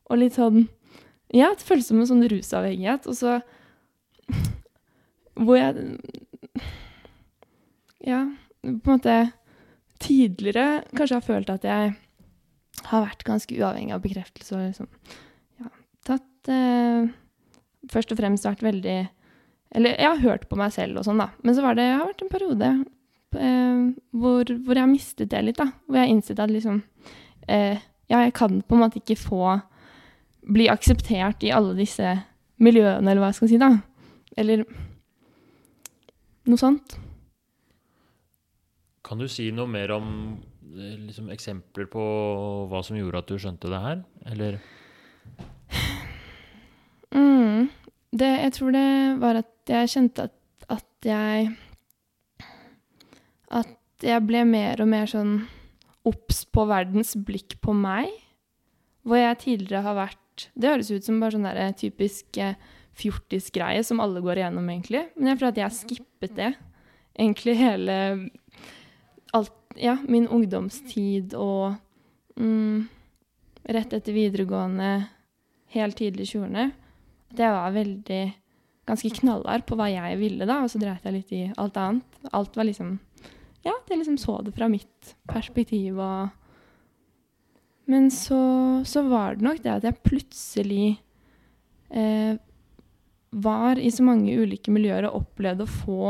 Og 0.09 0.17
litt 0.19 0.33
sånn 0.35 0.67
Ja, 1.33 1.53
det 1.53 1.63
føles 1.63 1.87
som 1.87 2.01
en 2.01 2.07
sånn 2.07 2.27
rusavhengighet. 2.27 3.07
Og 3.07 3.15
så 3.15 3.41
Hvor 5.37 5.55
jeg 5.55 5.99
Ja, 8.05 8.25
på 8.61 8.69
en 8.69 8.97
måte 8.97 9.17
tidligere 10.01 10.83
kanskje 10.95 11.17
har 11.17 11.25
følt 11.25 11.49
at 11.49 11.65
jeg 11.65 11.93
har 12.91 13.05
vært 13.05 13.25
ganske 13.25 13.55
uavhengig 13.57 13.95
av 13.95 14.03
bekreftelse 14.03 14.55
og 14.55 14.65
liksom 14.65 14.89
ja, 15.61 15.71
tatt 16.07 16.51
eh, 16.53 17.07
Først 17.87 18.11
og 18.11 18.17
fremst 18.19 18.43
vært 18.43 18.65
veldig 18.65 18.97
Eller 19.77 19.93
jeg 19.95 20.09
har 20.09 20.23
hørt 20.25 20.47
på 20.49 20.57
meg 20.59 20.73
selv 20.75 20.99
og 20.99 21.05
sånn, 21.07 21.21
da. 21.21 21.29
Men 21.39 21.55
så 21.55 21.63
var 21.63 21.77
det, 21.77 21.85
jeg 21.87 21.99
har 21.99 22.09
vært 22.09 22.23
en 22.25 22.31
periode 22.33 22.71
eh, 23.37 23.83
hvor, 24.11 24.43
hvor, 24.43 24.73
jeg 24.73 24.83
har 24.83 24.91
mistet 24.91 25.31
det 25.31 25.43
litt, 25.45 25.59
da. 25.59 25.69
Hvor 25.85 25.99
jeg 25.99 26.07
har 26.07 26.13
innsett 26.13 26.43
at 26.43 26.53
liksom 26.53 26.81
eh, 27.47 27.79
Ja, 28.07 28.21
jeg 28.23 28.35
kan 28.37 28.61
på 28.63 28.75
en 28.75 28.83
måte 28.85 29.01
ikke 29.01 29.19
få 29.19 29.57
bli 30.47 30.69
akseptert 30.71 31.43
i 31.43 31.51
alle 31.51 31.75
disse 31.75 32.13
miljøene, 32.63 33.03
eller 33.03 33.19
hva 33.19 33.31
jeg 33.33 33.39
skal 33.41 33.51
si, 33.51 33.59
da. 33.59 33.71
Eller 34.39 34.63
noe 36.47 36.61
sånt. 36.61 36.95
Kan 39.07 39.21
du 39.21 39.27
si 39.31 39.47
noe 39.55 39.69
mer 39.71 39.93
om 39.95 40.07
eh, 40.75 40.97
liksom, 41.07 41.29
eksempler 41.31 41.87
på 41.91 42.03
hva 42.67 42.81
som 42.83 42.97
gjorde 42.99 43.21
at 43.23 43.31
du 43.31 43.39
skjønte 43.39 43.71
det 43.71 43.79
her, 43.79 44.01
eller? 44.27 44.59
Mm. 47.15 47.69
Det, 48.11 48.31
jeg 48.43 48.53
tror 48.57 48.75
det 48.75 48.89
var 49.21 49.39
at 49.39 49.71
jeg 49.71 49.91
kjente 49.93 50.27
at, 50.27 50.35
at 50.71 51.07
jeg 51.07 51.51
At 53.47 54.03
jeg 54.03 54.23
ble 54.27 54.43
mer 54.47 54.81
og 54.83 54.89
mer 54.91 55.07
sånn 55.09 55.37
obs 56.07 56.43
på 56.51 56.65
verdens 56.67 57.15
blikk 57.27 57.57
på 57.63 57.75
meg. 57.75 58.11
Hvor 59.07 59.19
jeg 59.19 59.39
tidligere 59.43 59.85
har 59.85 59.95
vært 59.97 60.49
Det 60.53 60.69
høres 60.69 60.91
ut 60.91 61.07
som 61.07 61.21
bare 61.21 61.35
sånn 61.35 61.47
der 61.47 61.71
typisk 61.79 62.37
eh, 62.43 62.59
fjortisgreie 62.97 63.83
som 63.85 64.01
alle 64.03 64.21
går 64.25 64.41
igjennom, 64.41 64.67
egentlig. 64.69 65.05
Men 65.15 65.31
jeg 65.31 65.39
føler 65.39 65.53
at 65.53 65.61
jeg 65.63 65.77
skippet 65.77 66.35
det. 66.37 66.51
Egentlig 67.17 67.55
hele 67.57 67.95
alt, 69.33 69.53
Ja, 69.77 69.97
min 70.09 70.25
ungdomstid 70.27 71.35
og 71.37 71.75
mm, 72.39 72.87
rett 73.69 73.91
etter 73.93 74.15
videregående, 74.15 75.07
helt 75.75 75.99
tidlig 75.99 76.25
i 76.25 76.31
20-årene. 76.31 76.63
At 77.33 77.41
jeg 77.43 77.53
var 77.53 77.75
veldig 77.75 78.21
ganske 78.87 79.11
knallhard 79.19 79.65
på 79.67 79.77
hva 79.77 79.89
jeg 79.91 80.17
ville, 80.21 80.47
da, 80.47 80.61
og 80.63 80.71
så 80.71 80.79
dreit 80.81 81.05
jeg 81.05 81.13
litt 81.17 81.33
i 81.35 81.43
alt 81.59 81.77
annet. 81.77 82.19
Alt 82.31 82.57
var 82.57 82.69
liksom 82.69 82.97
Ja, 83.65 83.73
jeg 83.89 83.99
liksom 83.99 84.17
så 84.21 84.39
det 84.45 84.55
fra 84.55 84.69
mitt 84.71 85.15
perspektiv 85.27 85.99
og 85.99 86.29
Men 87.87 88.09
så, 88.11 88.83
så 88.83 89.03
var 89.07 89.35
det 89.35 89.45
nok 89.45 89.61
det 89.63 89.71
at 89.71 89.85
jeg 89.87 90.03
plutselig 90.03 90.97
eh, 91.89 92.35
var 93.31 93.79
i 93.79 93.91
så 93.91 94.03
mange 94.03 94.33
ulike 94.35 94.71
miljøer 94.75 95.07
og 95.07 95.21
opplevde 95.21 95.63
å 95.63 95.71
få 95.71 96.09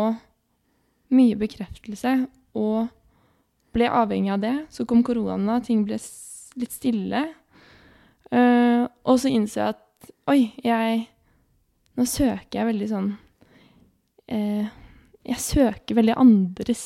mye 1.14 1.38
bekreftelse 1.38 2.14
og 2.58 2.90
ble 3.76 3.90
avhengig 3.92 4.34
av 4.36 4.42
det. 4.44 4.56
Så 4.74 4.86
kom 4.90 5.04
korona, 5.06 5.60
ting 5.64 5.84
ble 5.88 6.00
litt 6.58 6.74
stille. 6.74 7.24
Uh, 8.32 8.88
og 9.08 9.20
så 9.22 9.32
innså 9.32 9.62
jeg 9.62 9.76
at 9.76 10.10
oi, 10.28 10.42
jeg 10.66 11.06
Nå 11.98 12.04
søker 12.06 12.60
jeg 12.60 12.68
veldig 12.68 12.88
sånn 12.92 13.06
uh, 13.16 14.66
Jeg 15.24 15.40
søker 15.40 15.96
veldig 15.98 16.18
andres 16.20 16.84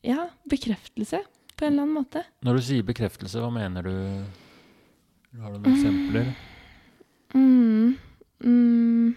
ja, 0.00 0.30
bekreftelse 0.48 1.20
på 1.52 1.66
en 1.66 1.74
eller 1.74 1.82
annen 1.84 1.98
måte. 1.98 2.22
Når 2.40 2.56
du 2.56 2.62
sier 2.64 2.86
bekreftelse, 2.88 3.36
hva 3.42 3.50
mener 3.52 3.84
du? 3.84 3.96
Har 5.42 5.52
du 5.52 5.58
noen 5.60 5.74
eksempler? 5.76 6.30
Mm. 7.36 7.98
Mm. 8.40 9.12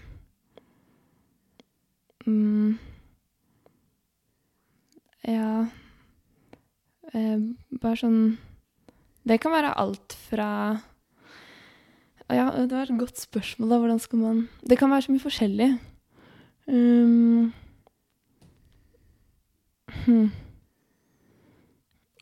Mm. 2.26 2.76
Ja 5.24 5.66
eh, 7.14 7.40
Bare 7.80 7.96
sånn 8.00 8.36
Det 9.24 9.40
kan 9.42 9.54
være 9.54 9.74
alt 9.80 10.16
fra 10.28 10.48
Ja, 12.28 12.50
det 12.52 12.72
var 12.72 12.88
et 12.88 13.00
godt 13.00 13.20
spørsmål, 13.20 13.72
da. 13.72 13.80
Hvordan 13.82 14.00
skal 14.02 14.22
man 14.22 14.46
Det 14.62 14.78
kan 14.80 14.92
være 14.92 15.06
så 15.08 15.12
mye 15.12 15.24
forskjellig. 15.24 15.74
Um. 16.64 17.52
Hmm. 20.04 20.30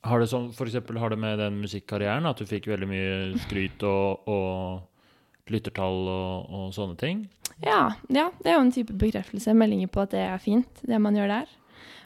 Har 0.02 0.18
det 0.18 0.32
sånn, 0.32 0.48
for 0.54 0.66
eksempel, 0.66 0.98
har 0.98 1.14
det 1.14 1.20
med 1.22 1.38
den 1.38 1.60
musikkarrieren 1.62 2.26
at 2.26 2.40
du 2.42 2.48
fikk 2.48 2.66
veldig 2.72 2.88
mye 2.90 3.12
skryt 3.44 3.84
og, 3.86 4.26
og 4.26 5.52
lyttertall 5.52 6.08
og, 6.10 6.50
og, 6.50 6.64
sånne 6.74 6.98
ting? 6.98 7.22
Ja, 7.62 7.92
ja, 8.10 8.26
det 8.42 8.50
er 8.50 8.58
jo 8.58 8.64
en 8.64 8.74
type 8.74 8.96
bekreftelse. 8.98 9.54
Meldinger 9.54 9.90
på 9.94 10.02
at 10.02 10.14
det 10.14 10.24
er 10.26 10.42
fint, 10.42 10.82
det 10.82 10.98
man 11.02 11.14
gjør 11.18 11.30
der. 11.36 11.52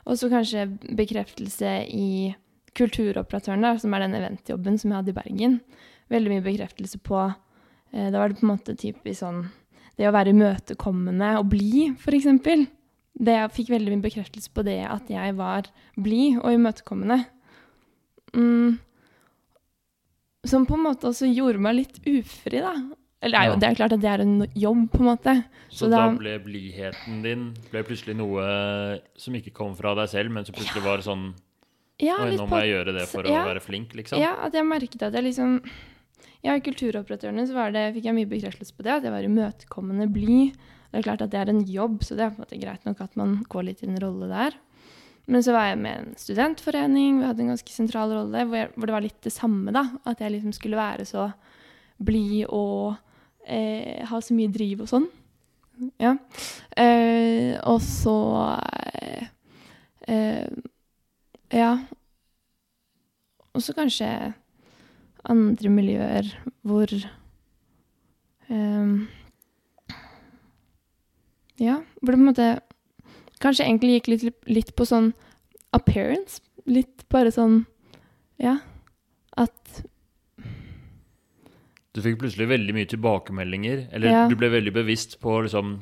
Og 0.06 0.18
så 0.18 0.30
kanskje 0.33 0.68
bekreftelse 0.97 1.73
i 1.90 2.09
Kulturoperatøren, 2.76 3.64
der, 3.64 3.78
som 3.80 3.95
er 3.97 4.04
den 4.04 4.16
eventjobben 4.18 4.76
som 4.78 4.92
jeg 4.92 5.00
hadde 5.00 5.12
i 5.14 5.16
Bergen. 5.16 5.61
Veldig 6.12 6.33
mye 6.35 6.45
bekreftelse 6.45 7.00
på 7.02 7.18
eh, 7.25 8.11
Da 8.12 8.18
var 8.18 8.28
det 8.28 8.40
på 8.40 8.47
en 8.47 8.52
måte 8.52 8.76
typisk 8.78 9.23
sånn 9.23 9.47
Det 9.97 10.06
å 10.06 10.12
være 10.14 10.35
imøtekommende 10.35 11.33
og 11.40 11.49
blid, 11.54 11.97
f.eks. 11.97 12.28
Det 13.16 13.37
jeg 13.38 13.54
fikk 13.56 13.73
veldig 13.73 13.95
mye 13.95 14.04
bekreftelse 14.04 14.52
på 14.52 14.66
det 14.66 14.83
at 14.85 15.09
jeg 15.09 15.37
var 15.38 15.71
blid 15.97 16.37
og 16.42 16.52
imøtekommende. 16.52 17.23
Mm, 18.37 18.76
som 20.45 20.66
på 20.68 20.76
en 20.76 20.85
måte 20.85 21.09
også 21.09 21.30
gjorde 21.30 21.62
meg 21.64 21.78
litt 21.80 21.97
ufri, 22.04 22.61
da. 22.61 22.75
Eller 23.25 23.38
det 23.38 23.40
er, 23.42 23.49
jo, 23.49 23.56
det 23.61 23.68
er 23.68 23.78
klart 23.78 23.94
at 23.96 24.02
det 24.02 24.11
er 24.12 24.23
en 24.23 24.37
jobb, 24.52 24.82
på 24.92 25.00
en 25.00 25.08
måte. 25.08 25.35
Så, 25.70 25.78
så 25.78 25.88
da, 25.88 26.02
da, 26.04 26.18
ble 26.20 26.37
blidheten 26.44 27.23
din 27.25 27.49
ble 27.73 27.82
plutselig 27.88 28.16
noe 28.18 28.44
som 29.18 29.37
ikke 29.38 29.54
kom 29.56 29.73
fra 29.78 29.94
deg 29.99 30.11
selv, 30.12 30.35
men 30.37 30.46
som 30.46 30.56
plutselig 30.56 30.85
var 30.85 31.04
sånn 31.04 31.30
ja, 32.02 32.18
Oi, 32.20 32.35
nå 32.37 32.44
må 32.44 32.61
jeg 32.61 32.75
gjøre 32.75 32.92
det 32.99 33.06
for 33.08 33.25
å 33.25 33.37
være 33.49 33.62
flink, 33.64 33.94
liksom? 33.96 34.20
Ja, 34.20 34.35
at 34.44 34.56
jeg 34.56 34.68
merket 34.68 35.06
at 35.06 35.16
jeg 35.16 35.25
liksom 35.30 35.56
Ja, 36.44 36.52
i 36.52 36.61
Kulturoperatørene 36.64 37.46
så 37.49 37.64
det, 37.73 37.87
fikk 37.96 38.11
jeg 38.11 38.18
mye 38.18 38.28
bekreftelse 38.28 38.76
på 38.76 38.85
det, 38.85 38.99
at 38.99 39.06
jeg 39.08 39.14
var 39.14 39.25
imøtekommende 39.25 40.06
blid. 40.12 40.52
Det 40.92 41.00
er 41.00 41.06
klart 41.08 41.25
at 41.25 41.32
det 41.32 41.40
er 41.40 41.50
en 41.50 41.64
jobb, 41.64 42.04
så 42.04 42.18
det 42.18 42.26
er 42.26 42.35
på 42.35 42.38
en 42.38 42.44
måte 42.44 42.61
greit 42.61 42.85
nok 42.87 43.00
at 43.02 43.16
man 43.18 43.38
går 43.50 43.66
litt 43.70 43.82
i 43.82 43.88
en 43.88 43.99
rolle 44.04 44.28
der. 44.30 44.61
Men 45.26 45.42
så 45.42 45.56
var 45.56 45.70
jeg 45.73 45.80
med 45.82 46.04
en 46.04 46.12
studentforening, 46.20 47.18
vi 47.18 47.26
hadde 47.26 47.42
en 47.42 47.50
ganske 47.50 47.73
sentral 47.75 48.12
rolle, 48.14 48.44
hvor, 48.46 48.61
jeg, 48.61 48.70
hvor, 48.76 48.87
det 48.87 48.94
var 48.94 49.06
litt 49.08 49.18
det 49.26 49.35
samme, 49.35 49.75
da. 49.75 49.82
At 50.06 50.23
jeg 50.23 50.37
liksom 50.37 50.54
skulle 50.54 50.78
være 50.78 51.08
så 51.08 51.26
blid 51.96 52.44
og 52.52 53.00
eh, 53.47 54.05
har 54.07 54.21
så 54.21 54.35
mye 54.37 54.53
driv 54.53 54.83
og 54.85 54.91
sånn. 54.91 55.07
Ja. 56.00 56.15
Eh, 56.76 57.57
og 57.69 57.81
så 57.85 58.17
eh, 60.09 60.49
Ja. 61.53 61.73
Og 63.57 63.62
så 63.65 63.75
kanskje 63.76 64.09
andre 65.26 65.73
miljøer 65.73 66.31
hvor 66.67 66.93
eh, 68.49 68.87
Ja, 71.61 71.81
hvor 72.00 72.12
det 72.12 72.17
på 72.17 72.21
en 72.21 72.31
måte 72.31 72.49
Kanskje 73.41 73.67
egentlig 73.67 73.99
gikk 73.99 74.09
litt, 74.09 74.25
litt 74.49 74.71
på 74.79 74.87
sånn 74.88 75.11
appearance. 75.76 76.41
Litt 76.65 77.05
bare 77.12 77.29
sånn 77.35 77.67
Ja. 78.41 78.59
At 79.37 79.85
Du 81.97 82.03
fikk 82.05 82.19
plutselig 82.21 82.50
veldig 82.50 82.75
mye 82.76 82.88
tilbakemeldinger, 82.93 83.87
eller 83.97 84.12
ja. 84.12 84.25
du 84.29 84.35
ble 84.37 84.50
veldig 84.53 84.75
bevisst 84.76 85.17
på 85.23 85.38
liksom 85.47 85.79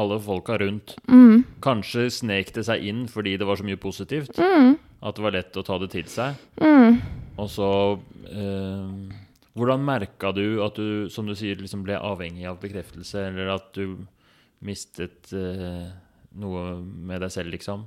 alle 0.00 0.16
folka 0.24 0.56
rundt. 0.62 0.94
Mm. 1.12 1.42
Kanskje 1.60 2.06
snek 2.14 2.54
det 2.56 2.64
seg 2.64 2.86
inn 2.88 3.02
fordi 3.10 3.34
det 3.36 3.44
var 3.44 3.60
så 3.60 3.66
mye 3.68 3.80
positivt. 3.80 4.40
Mm. 4.40 4.78
At 5.04 5.18
det 5.18 5.26
var 5.26 5.36
lett 5.36 5.58
å 5.60 5.66
ta 5.66 5.76
det 5.82 5.90
til 5.92 6.08
seg. 6.08 6.40
Mm. 6.62 7.02
Og 7.36 7.50
så 7.52 7.68
eh, 8.30 9.20
Hvordan 9.52 9.84
merka 9.84 10.30
du 10.32 10.62
at 10.64 10.80
du, 10.80 11.10
som 11.12 11.28
du 11.28 11.34
sier, 11.36 11.58
liksom 11.60 11.84
ble 11.84 12.00
avhengig 12.00 12.46
av 12.48 12.56
bekreftelse, 12.62 13.26
eller 13.28 13.52
at 13.52 13.68
du 13.76 13.98
mistet 14.64 15.28
eh, 15.36 15.90
noe 16.40 16.62
med 16.80 17.20
deg 17.20 17.34
selv, 17.34 17.52
liksom? 17.52 17.84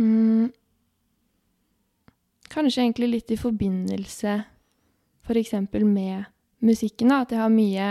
Mm. 0.00 0.48
Kanskje 2.48 2.86
egentlig 2.86 3.10
litt 3.12 3.34
i 3.36 3.36
forbindelse 3.36 4.38
f.eks. 5.28 5.52
Med 5.84 6.24
musikken. 6.64 7.08
da, 7.08 7.22
At 7.22 7.32
jeg 7.32 7.40
har 7.40 7.52
mye 7.52 7.88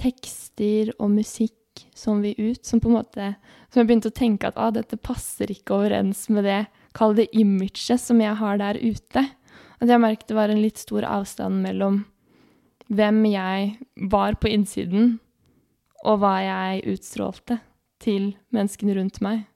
tekster 0.00 0.92
og 0.98 1.12
musikk 1.14 1.86
som 1.96 2.20
vil 2.22 2.34
ut, 2.36 2.64
som 2.66 2.80
på 2.80 2.90
en 2.90 2.98
måte 2.98 3.34
Som 3.72 3.80
jeg 3.80 3.88
begynte 3.88 4.10
å 4.10 4.16
tenke 4.16 4.48
at 4.50 4.58
ah, 4.60 4.68
dette 4.74 4.98
passer 5.00 5.48
ikke 5.48 5.78
overens 5.78 6.26
med 6.28 6.44
det, 6.44 6.66
kall 6.92 7.14
det 7.16 7.30
imaget, 7.32 7.96
som 8.00 8.20
jeg 8.20 8.34
har 8.36 8.58
der 8.60 8.76
ute. 8.76 9.22
At 9.80 9.88
jeg 9.88 10.02
merket 10.02 10.28
det 10.28 10.36
var 10.36 10.52
en 10.52 10.60
litt 10.60 10.76
stor 10.76 11.06
avstand 11.08 11.62
mellom 11.64 12.02
hvem 12.92 13.22
jeg 13.30 13.70
var 14.12 14.36
på 14.36 14.50
innsiden, 14.52 15.14
og 16.04 16.20
hva 16.20 16.34
jeg 16.44 16.84
utstrålte 16.92 17.62
til 18.02 18.34
menneskene 18.52 18.98
rundt 18.98 19.22
meg. 19.24 19.46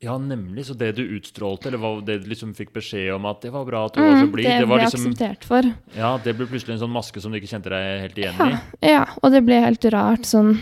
Ja, 0.00 0.18
nemlig. 0.18 0.66
Så 0.66 0.74
det 0.78 0.92
du 0.92 1.02
utstrålte, 1.02 1.68
eller 1.68 2.00
det 2.06 2.20
du 2.22 2.28
liksom 2.30 2.52
fikk 2.54 2.70
beskjed 2.76 3.10
om 3.16 3.26
at 3.26 3.42
det 3.42 3.50
var 3.54 3.64
bra 3.66 3.86
at 3.88 3.96
du 3.96 4.02
mm, 4.02 4.06
var 4.06 4.20
så 4.20 4.30
blid 4.30 4.46
Det 4.46 4.68
ble 4.70 4.78
liksom, 4.84 5.06
akseptert 5.08 5.48
for. 5.48 5.70
Ja, 5.96 6.12
det 6.22 6.36
ble 6.38 6.46
plutselig 6.46 6.76
en 6.76 6.84
sånn 6.84 6.94
maske 6.94 7.22
som 7.22 7.34
du 7.34 7.40
ikke 7.40 7.50
kjente 7.50 7.72
deg 7.74 8.04
helt 8.04 8.20
igjen 8.22 8.38
ja, 8.38 8.46
i. 8.46 8.92
Ja, 8.92 9.02
og 9.18 9.34
det 9.34 9.42
ble 9.48 9.58
helt 9.64 9.90
rart 9.94 10.28
sånn 10.28 10.54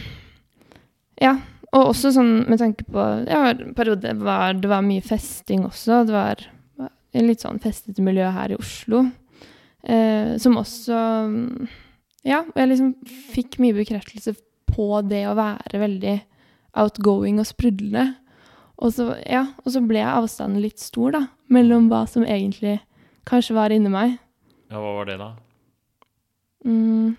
Ja. 1.21 1.37
Og 1.76 1.90
også 1.90 2.14
sånn 2.14 2.47
med 2.49 2.62
tanke 2.62 2.87
på 2.88 3.05
Ja, 3.28 3.50
periode 3.76 4.14
var 4.23 4.57
det 4.57 4.71
var 4.71 4.85
mye 4.87 5.05
festing 5.05 5.66
også. 5.69 6.05
Det 6.09 6.14
var 6.14 6.45
litt 7.16 7.45
sånn 7.45 7.61
festete 7.61 8.05
miljø 8.05 8.31
her 8.33 8.55
i 8.55 8.57
Oslo. 8.57 9.05
Eh, 9.85 10.37
som 10.40 10.57
også 10.57 10.97
Ja, 12.26 12.40
og 12.40 12.57
jeg 12.57 12.73
liksom 12.73 12.95
fikk 13.35 13.61
mye 13.61 13.76
bekreftelse 13.76 14.33
på 14.73 14.88
det 15.07 15.26
å 15.28 15.37
være 15.37 15.83
veldig 15.85 16.21
outgoing 16.76 17.37
og 17.43 17.49
sprudlende. 17.49 18.14
Og 18.76 18.92
så, 18.92 19.09
ja, 19.25 19.47
og 19.64 19.73
så 19.73 19.80
ble 19.85 20.02
avstanden 20.04 20.61
litt 20.61 20.83
stor, 20.83 21.14
da, 21.16 21.23
mellom 21.52 21.88
hva 21.88 22.04
som 22.11 22.26
egentlig 22.26 22.78
kanskje 23.28 23.56
var 23.56 23.73
inni 23.73 23.92
meg. 23.92 24.18
Ja, 24.68 24.80
hva 24.83 24.97
var 24.99 25.09
det, 25.09 25.16
da? 25.23 25.30
Mm. 26.66 27.14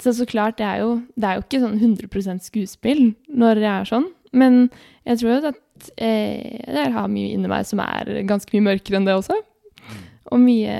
Så 0.00 0.14
så 0.16 0.24
klart, 0.24 0.56
det 0.58 0.64
er 0.64 0.80
jo, 0.80 0.94
det 1.16 1.28
er 1.28 1.36
jo 1.36 1.44
ikke 1.44 1.60
sånn 1.60 1.76
100% 1.76 2.46
skuespill 2.46 3.02
når 3.28 3.60
jeg 3.60 3.72
er 3.74 3.90
sånn. 3.90 4.08
Men 4.32 4.60
jeg 5.04 5.20
tror 5.20 5.32
jo 5.34 5.50
at 5.50 5.90
eh, 6.00 6.60
jeg 6.64 6.92
har 6.94 7.10
mye 7.10 7.34
inni 7.34 7.50
meg 7.50 7.66
som 7.68 7.82
er 7.84 8.22
ganske 8.28 8.54
mye 8.54 8.70
mørkere 8.70 9.00
enn 9.00 9.08
det 9.08 9.16
også. 9.18 9.36
Og 10.30 10.38
mye 10.38 10.74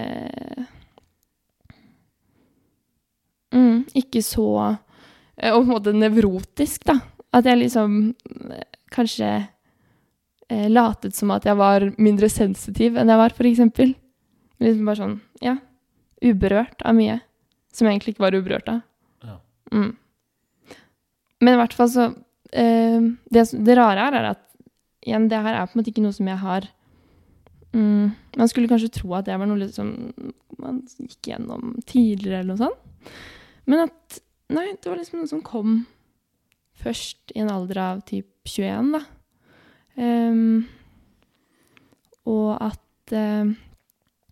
mm, 3.50 3.88
Ikke 3.98 4.20
så 4.22 4.44
eh, 4.60 5.50
Og 5.50 5.64
på 5.64 5.64
en 5.64 5.72
måte 5.72 5.94
nevrotisk, 5.96 6.84
da. 6.86 7.00
At 7.36 7.46
jeg 7.46 7.60
liksom 7.60 7.96
kanskje 8.90 9.30
eh, 10.50 10.68
latet 10.70 11.14
som 11.14 11.30
at 11.34 11.46
jeg 11.46 11.58
var 11.58 11.86
mindre 11.98 12.30
sensitiv 12.32 12.98
enn 12.98 13.12
jeg 13.12 13.20
var, 13.20 13.34
eksempel. 13.50 13.94
Liksom 14.60 14.88
bare 14.88 15.00
sånn, 15.00 15.18
ja, 15.44 15.56
uberørt 16.24 16.82
av 16.84 16.96
mye. 16.98 17.20
Som 17.72 17.86
jeg 17.86 17.96
egentlig 17.96 18.16
ikke 18.16 18.26
var 18.26 18.36
uberørt 18.36 18.72
av. 18.72 18.80
Ja. 19.24 19.36
Mm. 19.72 19.92
Men 21.40 21.54
i 21.54 21.60
hvert 21.62 21.76
fall 21.76 21.90
så 21.92 22.08
eh, 22.52 23.06
det, 23.30 23.46
det 23.54 23.78
rare 23.78 24.08
her 24.08 24.18
er 24.18 24.30
at 24.34 24.44
igjen, 25.06 25.30
det 25.30 25.40
her 25.40 25.56
er 25.56 25.68
på 25.68 25.76
en 25.76 25.80
måte 25.80 25.94
ikke 25.94 26.04
noe 26.04 26.12
som 26.12 26.28
jeg 26.28 26.36
har 26.42 26.66
mm, 27.72 28.10
Man 28.36 28.50
skulle 28.50 28.68
kanskje 28.68 28.90
tro 28.98 29.14
at 29.16 29.24
det 29.28 29.38
var 29.40 29.48
noe 29.48 29.62
liksom, 29.62 29.94
som 30.18 30.34
man 30.60 30.82
gikk 30.98 31.30
gjennom 31.30 31.78
tidligere, 31.88 32.42
eller 32.42 32.52
noe 32.52 32.60
sånt. 32.60 33.14
Men 33.70 33.86
at 33.86 34.20
Nei, 34.50 34.72
det 34.82 34.90
var 34.90 34.98
liksom 34.98 35.20
noe 35.20 35.30
som 35.30 35.42
kom 35.46 35.84
først 36.80 37.34
i 37.34 37.42
en 37.42 37.50
alder 37.52 37.80
av 37.82 38.04
typ 38.08 38.28
21, 38.48 38.92
da. 38.96 39.02
Um, 40.00 40.68
og 42.30 42.54
at 42.62 43.14
uh, 43.16 43.50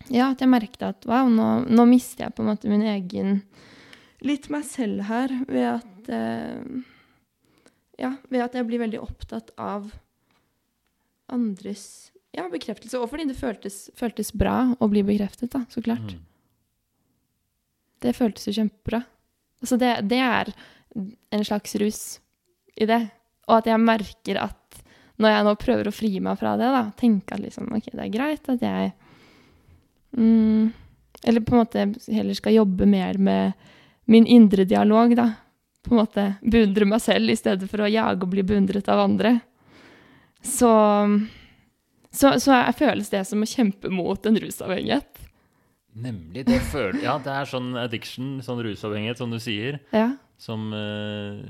Ja, 0.09 0.31
at 0.31 0.39
jeg 0.41 0.49
merket 0.49 0.85
at 0.87 1.05
wow, 1.05 1.27
nå, 1.29 1.47
nå 1.67 1.85
mister 1.89 2.25
jeg 2.25 2.33
på 2.33 2.41
en 2.41 2.49
måte 2.49 2.71
min 2.71 2.85
egen 2.87 3.41
Litt 4.25 4.47
meg 4.49 4.63
selv 4.65 5.03
her 5.09 5.33
ved 5.51 5.67
at 5.75 6.09
uh, 6.15 6.79
Ja, 7.99 8.15
ved 8.31 8.45
at 8.45 8.55
jeg 8.55 8.69
blir 8.69 8.81
veldig 8.81 9.01
opptatt 9.03 9.51
av 9.59 9.91
andres 11.29 12.09
ja, 12.35 12.47
bekreftelse. 12.49 12.97
Og 12.99 13.09
fordi 13.11 13.27
det 13.29 13.37
føltes, 13.37 13.89
føltes 13.97 14.31
bra 14.33 14.71
å 14.79 14.89
bli 14.89 15.03
bekreftet, 15.05 15.51
da, 15.53 15.63
så 15.69 15.83
klart. 15.85 16.15
Mm. 16.15 16.25
Det 18.05 18.15
føltes 18.15 18.47
jo 18.47 18.55
kjempebra. 18.55 19.03
Altså 19.59 19.77
det, 19.81 19.91
det 20.09 20.21
er 20.23 20.51
en 21.35 21.45
slags 21.45 21.75
rus 21.81 22.01
i 22.77 22.85
det. 22.89 23.01
Og 23.49 23.57
at 23.59 23.69
jeg 23.71 23.81
merker 23.81 24.41
at 24.43 24.55
når 25.19 25.33
jeg 25.33 25.45
nå 25.47 25.53
prøver 25.59 25.89
å 25.89 25.95
fri 25.95 26.11
meg 26.23 26.37
fra 26.39 26.53
det, 26.59 26.69
da, 26.71 26.83
tenke 26.95 27.35
at 27.35 27.41
liksom, 27.43 27.71
ok, 27.75 27.89
det 27.91 28.05
er 28.05 28.13
greit 28.13 28.49
at 28.53 28.61
jeg 28.63 28.91
mm, 30.15 30.69
Eller 31.27 31.43
på 31.43 31.55
en 31.57 31.59
måte 31.59 31.83
heller 32.15 32.37
skal 32.37 32.55
jobbe 32.55 32.85
mer 32.87 33.17
med 33.19 33.51
min 34.09 34.25
indre 34.25 34.63
dialog, 34.65 35.11
da. 35.19 35.27
På 35.83 35.93
en 35.93 35.99
måte 36.01 36.23
beundre 36.41 36.87
meg 36.87 37.01
selv 37.03 37.29
i 37.31 37.35
stedet 37.37 37.67
for 37.69 37.83
å 37.83 37.89
jage 37.91 38.23
og 38.23 38.31
bli 38.31 38.43
beundret 38.47 38.87
av 38.91 39.03
andre. 39.03 39.35
Så, 40.41 40.69
så, 42.15 42.31
så 42.39 42.55
jeg 42.55 42.77
føles 42.79 43.11
det 43.11 43.25
som 43.27 43.43
å 43.43 43.49
kjempe 43.49 43.91
mot 43.91 44.25
en 44.29 44.39
rusavhengighet. 44.39 45.19
Nemlig. 45.99 46.45
Det 46.47 46.61
føler 46.71 47.01
Ja, 47.03 47.17
det 47.19 47.33
er 47.33 47.49
sånn 47.49 47.73
addiction, 47.79 48.37
sånn 48.45 48.61
rusavhengighet, 48.63 49.19
som 49.19 49.31
du 49.33 49.39
sier, 49.43 49.81
Ja. 49.91 50.13
som 50.39 50.69
eh, 50.71 51.41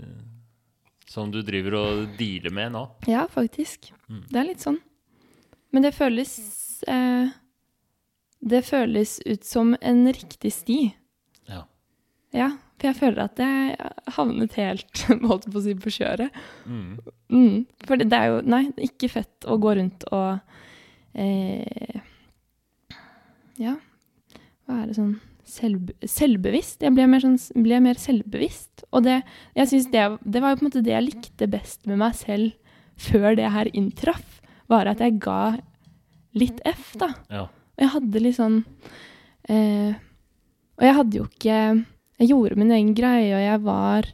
Som 1.10 1.32
du 1.34 1.42
driver 1.42 1.78
og 1.80 2.16
dealer 2.20 2.54
med 2.54 2.76
nå. 2.76 2.84
Ja, 3.10 3.26
faktisk. 3.32 3.90
Mm. 4.10 4.24
Det 4.30 4.40
er 4.40 4.48
litt 4.52 4.62
sånn. 4.62 4.78
Men 5.74 5.86
det 5.86 5.94
føles 5.98 6.34
eh, 6.90 7.30
Det 8.40 8.62
føles 8.66 9.18
ut 9.26 9.46
som 9.46 9.76
en 9.82 10.04
riktig 10.14 10.52
sti. 10.54 10.80
Ja. 11.50 11.64
Ja, 12.34 12.52
for 12.78 12.92
jeg 12.92 12.98
føler 13.00 13.24
at 13.26 13.42
jeg 13.42 13.90
havnet 14.16 14.58
helt 14.60 15.04
holdt 15.32 15.50
på 15.50 15.60
å 15.60 15.64
si, 15.66 15.74
på 15.82 15.94
kjøret. 15.98 16.38
Mm. 16.70 17.00
Mm. 17.34 17.58
For 17.88 17.98
det, 17.98 18.10
er 18.14 18.36
jo 18.36 18.44
Nei, 18.46 18.68
ikke 18.90 19.10
fett 19.12 19.50
å 19.50 19.58
gå 19.62 19.74
rundt 19.82 20.06
og 20.14 20.38
eh, 21.18 22.06
Ja, 23.60 23.76
hva 24.70 24.84
er 24.84 24.92
det 24.92 25.00
sånn 25.00 25.18
selv, 25.52 25.92
Selvbevisst. 26.06 26.84
Jeg 26.86 26.96
ble 26.96 27.06
mer, 27.10 27.24
sånn, 27.24 27.38
ble 27.66 27.80
mer 27.84 28.00
selvbevisst. 28.00 28.86
Og 28.94 29.06
det, 29.06 29.20
jeg 29.58 29.72
synes 29.72 29.90
det, 29.94 30.06
det 30.24 30.44
var 30.44 30.54
jo 30.54 30.60
på 30.60 30.66
en 30.66 30.70
måte 30.70 30.84
det 30.86 30.96
jeg 30.96 31.08
likte 31.08 31.50
best 31.52 31.90
med 31.90 32.02
meg 32.02 32.18
selv 32.18 32.56
før 33.00 33.38
det 33.40 33.52
her 33.54 33.70
inntraff, 33.72 34.42
var 34.70 34.90
at 34.92 35.02
jeg 35.02 35.18
ga 35.24 35.58
litt 36.38 36.60
F, 36.68 36.94
da. 37.00 37.14
Ja. 37.32 37.48
Og 37.50 37.86
jeg 37.86 37.94
hadde 37.96 38.22
litt 38.22 38.36
sånn 38.38 38.58
eh, 39.48 39.96
Og 40.76 40.84
jeg 40.84 40.96
hadde 40.98 41.16
jo 41.16 41.28
ikke 41.30 41.60
Jeg 42.20 42.28
gjorde 42.28 42.60
min 42.60 42.74
egen 42.76 42.92
greie, 42.98 43.32
og 43.38 43.40
jeg 43.40 43.62
var 43.64 44.10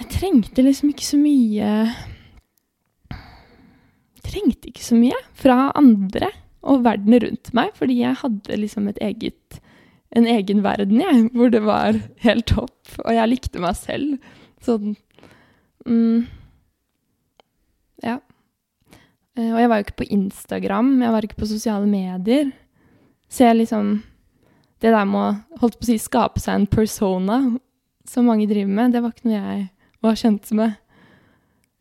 Jeg 0.00 0.08
trengte 0.14 0.64
liksom 0.64 0.94
ikke 0.94 1.06
så 1.06 1.20
mye 1.20 1.70
trengte 4.26 4.72
ikke 4.72 4.82
så 4.82 4.96
mye 4.98 5.18
fra 5.38 5.70
andre 5.78 6.32
og 6.66 6.82
verden 6.82 7.14
rundt 7.22 7.52
meg, 7.54 7.70
fordi 7.78 8.00
jeg 8.00 8.18
hadde 8.22 8.58
liksom 8.58 8.88
et 8.90 8.98
eget 9.04 9.60
en 10.16 10.26
egen 10.32 10.62
verden, 10.64 11.00
jeg, 11.02 11.26
hvor 11.36 11.50
det 11.52 11.60
var 11.66 11.98
helt 12.24 12.46
topp, 12.48 12.76
og 13.04 13.12
jeg 13.12 13.28
likte 13.30 13.60
meg 13.62 13.76
selv. 13.78 14.16
Sånn 14.64 14.94
mm, 15.86 16.24
Ja. 18.04 18.18
Eh, 19.36 19.50
Og 19.52 19.58
jeg 19.60 19.68
var 19.68 19.80
jo 19.80 19.86
ikke 19.86 20.00
på 20.02 20.10
Instagram, 20.16 20.94
jeg 21.02 21.12
var 21.12 21.26
ikke 21.26 21.40
på 21.42 21.50
sosiale 21.50 21.86
medier. 21.90 22.52
Så 23.28 23.44
jeg 23.44 23.58
liksom 23.60 24.02
Det 24.80 24.92
der 24.92 25.06
med 25.08 25.20
å 25.20 25.60
holdt 25.60 25.78
på 25.80 25.86
å 25.86 25.88
si, 25.88 25.96
skape 25.96 26.40
seg 26.40 26.54
en 26.54 26.66
persona, 26.68 27.38
som 28.04 28.26
mange 28.28 28.46
driver 28.46 28.68
med, 28.68 28.92
det 28.92 29.00
var 29.02 29.14
ikke 29.14 29.30
noe 29.30 29.38
jeg 29.40 29.62
var 30.04 30.18
kjent 30.20 30.50
med. 30.52 30.74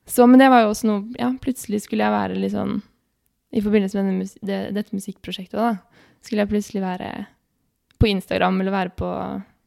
Så, 0.08 0.26
men 0.30 0.40
det 0.40 0.48
var 0.50 0.64
jo 0.64 0.70
også 0.72 0.88
noe 0.88 1.02
Ja, 1.20 1.32
plutselig 1.42 1.82
skulle 1.84 2.06
jeg 2.06 2.14
være 2.14 2.50
sånn 2.54 2.82
I 3.52 3.62
forbindelse 3.62 3.98
med 3.98 4.06
denne 4.12 4.28
det, 4.48 4.60
dette 4.76 4.96
musikkprosjektet, 4.96 5.58
da, 5.60 5.76
skulle 6.22 6.46
jeg 6.46 6.52
plutselig 6.54 6.84
være 6.86 7.10
på 8.06 8.14
Instagram 8.14 8.62
eller 8.62 8.78
være 8.78 8.94
på 9.02 9.10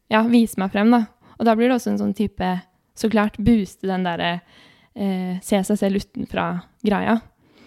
Ja, 0.09 0.23
vise 0.31 0.57
meg 0.61 0.71
frem, 0.73 0.89
da. 0.95 1.01
Og 1.37 1.43
da 1.45 1.53
blir 1.59 1.67
det 1.69 1.77
også 1.77 1.91
en 1.93 2.01
sånn 2.01 2.17
type 2.17 2.47
Så 2.97 3.11
klart 3.11 3.37
booste 3.37 3.85
den 3.87 4.07
derre 4.07 4.31
eh, 4.95 5.37
se 5.45 5.57
seg 5.67 5.77
selv 5.79 5.95
utenfra-greia. 6.01 7.15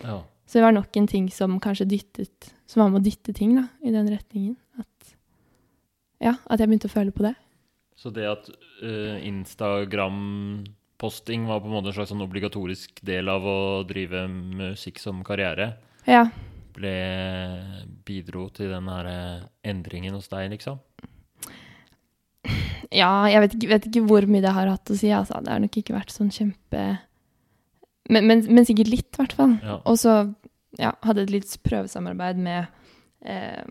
ja. 0.02 0.16
Så 0.52 0.58
det 0.58 0.66
var 0.66 0.74
nok 0.76 0.92
en 1.00 1.06
ting 1.08 1.30
som 1.32 1.54
kanskje 1.62 1.86
dyttet 1.88 2.50
Som 2.68 2.82
var 2.82 2.90
med 2.92 3.00
å 3.00 3.06
dytte 3.06 3.32
ting 3.32 3.54
da, 3.56 3.62
i 3.80 3.88
den 3.94 4.10
retningen. 4.12 4.56
At, 4.80 5.14
ja, 6.20 6.34
at 6.44 6.60
jeg 6.60 6.68
begynte 6.68 6.88
å 6.90 6.92
føle 6.92 7.12
på 7.14 7.22
det. 7.24 7.34
Så 7.96 8.10
det 8.12 8.26
at 8.28 8.50
uh, 8.82 9.16
Instagram-posting 9.22 11.46
var 11.48 11.60
på 11.62 11.66
en 11.70 11.74
måte 11.76 11.88
en 11.92 11.96
slags 11.96 12.10
sånn 12.12 12.24
obligatorisk 12.24 13.00
del 13.06 13.28
av 13.32 13.42
å 13.48 13.84
drive 13.88 14.26
musikk 14.28 14.98
som 15.00 15.24
karriere, 15.24 15.66
Ja. 16.08 16.26
Ble 16.74 16.96
bidro 18.06 18.48
til 18.54 18.72
den 18.72 18.88
her 18.90 19.08
eh, 19.10 19.44
endringen 19.72 20.16
hos 20.16 20.30
deg, 20.32 20.50
liksom? 20.54 20.80
Ja, 22.92 23.24
jeg 23.30 23.40
vet 23.44 23.56
ikke, 23.56 23.70
vet 23.70 23.88
ikke 23.88 24.04
hvor 24.08 24.26
mye 24.28 24.44
det 24.44 24.52
har 24.52 24.68
hatt 24.68 24.92
å 24.92 24.96
si. 24.98 25.08
Altså. 25.14 25.40
Det 25.40 25.52
har 25.54 25.62
nok 25.62 25.78
ikke 25.80 25.96
vært 25.96 26.12
sånn 26.12 26.32
kjempe 26.34 26.82
Men, 28.10 28.26
men, 28.26 28.42
men 28.50 28.66
sikkert 28.68 28.90
litt, 28.90 29.08
i 29.14 29.20
hvert 29.20 29.36
fall. 29.38 29.54
Ja. 29.62 29.78
Og 29.88 29.96
så 30.02 30.16
ja, 30.80 30.90
hadde 31.06 31.22
et 31.24 31.32
litt 31.32 31.52
prøvesamarbeid 31.64 32.40
med 32.42 32.66
eh, 33.24 33.62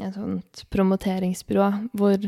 et 0.00 0.16
sånt 0.16 0.64
promoteringsbyrå, 0.72 1.68
hvor 1.96 2.24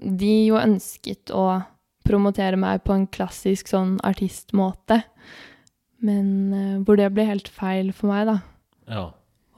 de 0.00 0.32
jo 0.48 0.58
ønsket 0.58 1.32
å 1.34 1.60
promotere 2.08 2.56
meg 2.56 2.82
på 2.86 2.94
en 2.96 3.06
klassisk 3.12 3.68
sånn 3.68 3.98
artistmåte. 4.06 5.02
Men 6.00 6.52
eh, 6.54 6.78
hvor 6.86 6.96
det 6.96 7.08
ble 7.14 7.24
helt 7.26 7.48
feil 7.50 7.90
for 7.92 8.06
meg, 8.12 8.26
da. 8.28 8.36
Ja. 8.88 9.08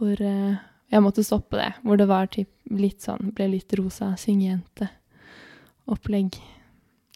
Hvor 0.00 0.20
eh, 0.24 0.57
jeg 0.90 1.03
måtte 1.05 1.24
stoppe 1.26 1.57
det. 1.61 1.72
Hvor 1.85 1.96
det 2.00 2.07
var 2.09 2.26
typ 2.33 2.48
litt 2.70 3.00
sånn 3.05 3.33
Ble 3.37 3.48
litt 3.53 3.72
rosa 3.79 4.14
syngejente-opplegg. 4.18 6.38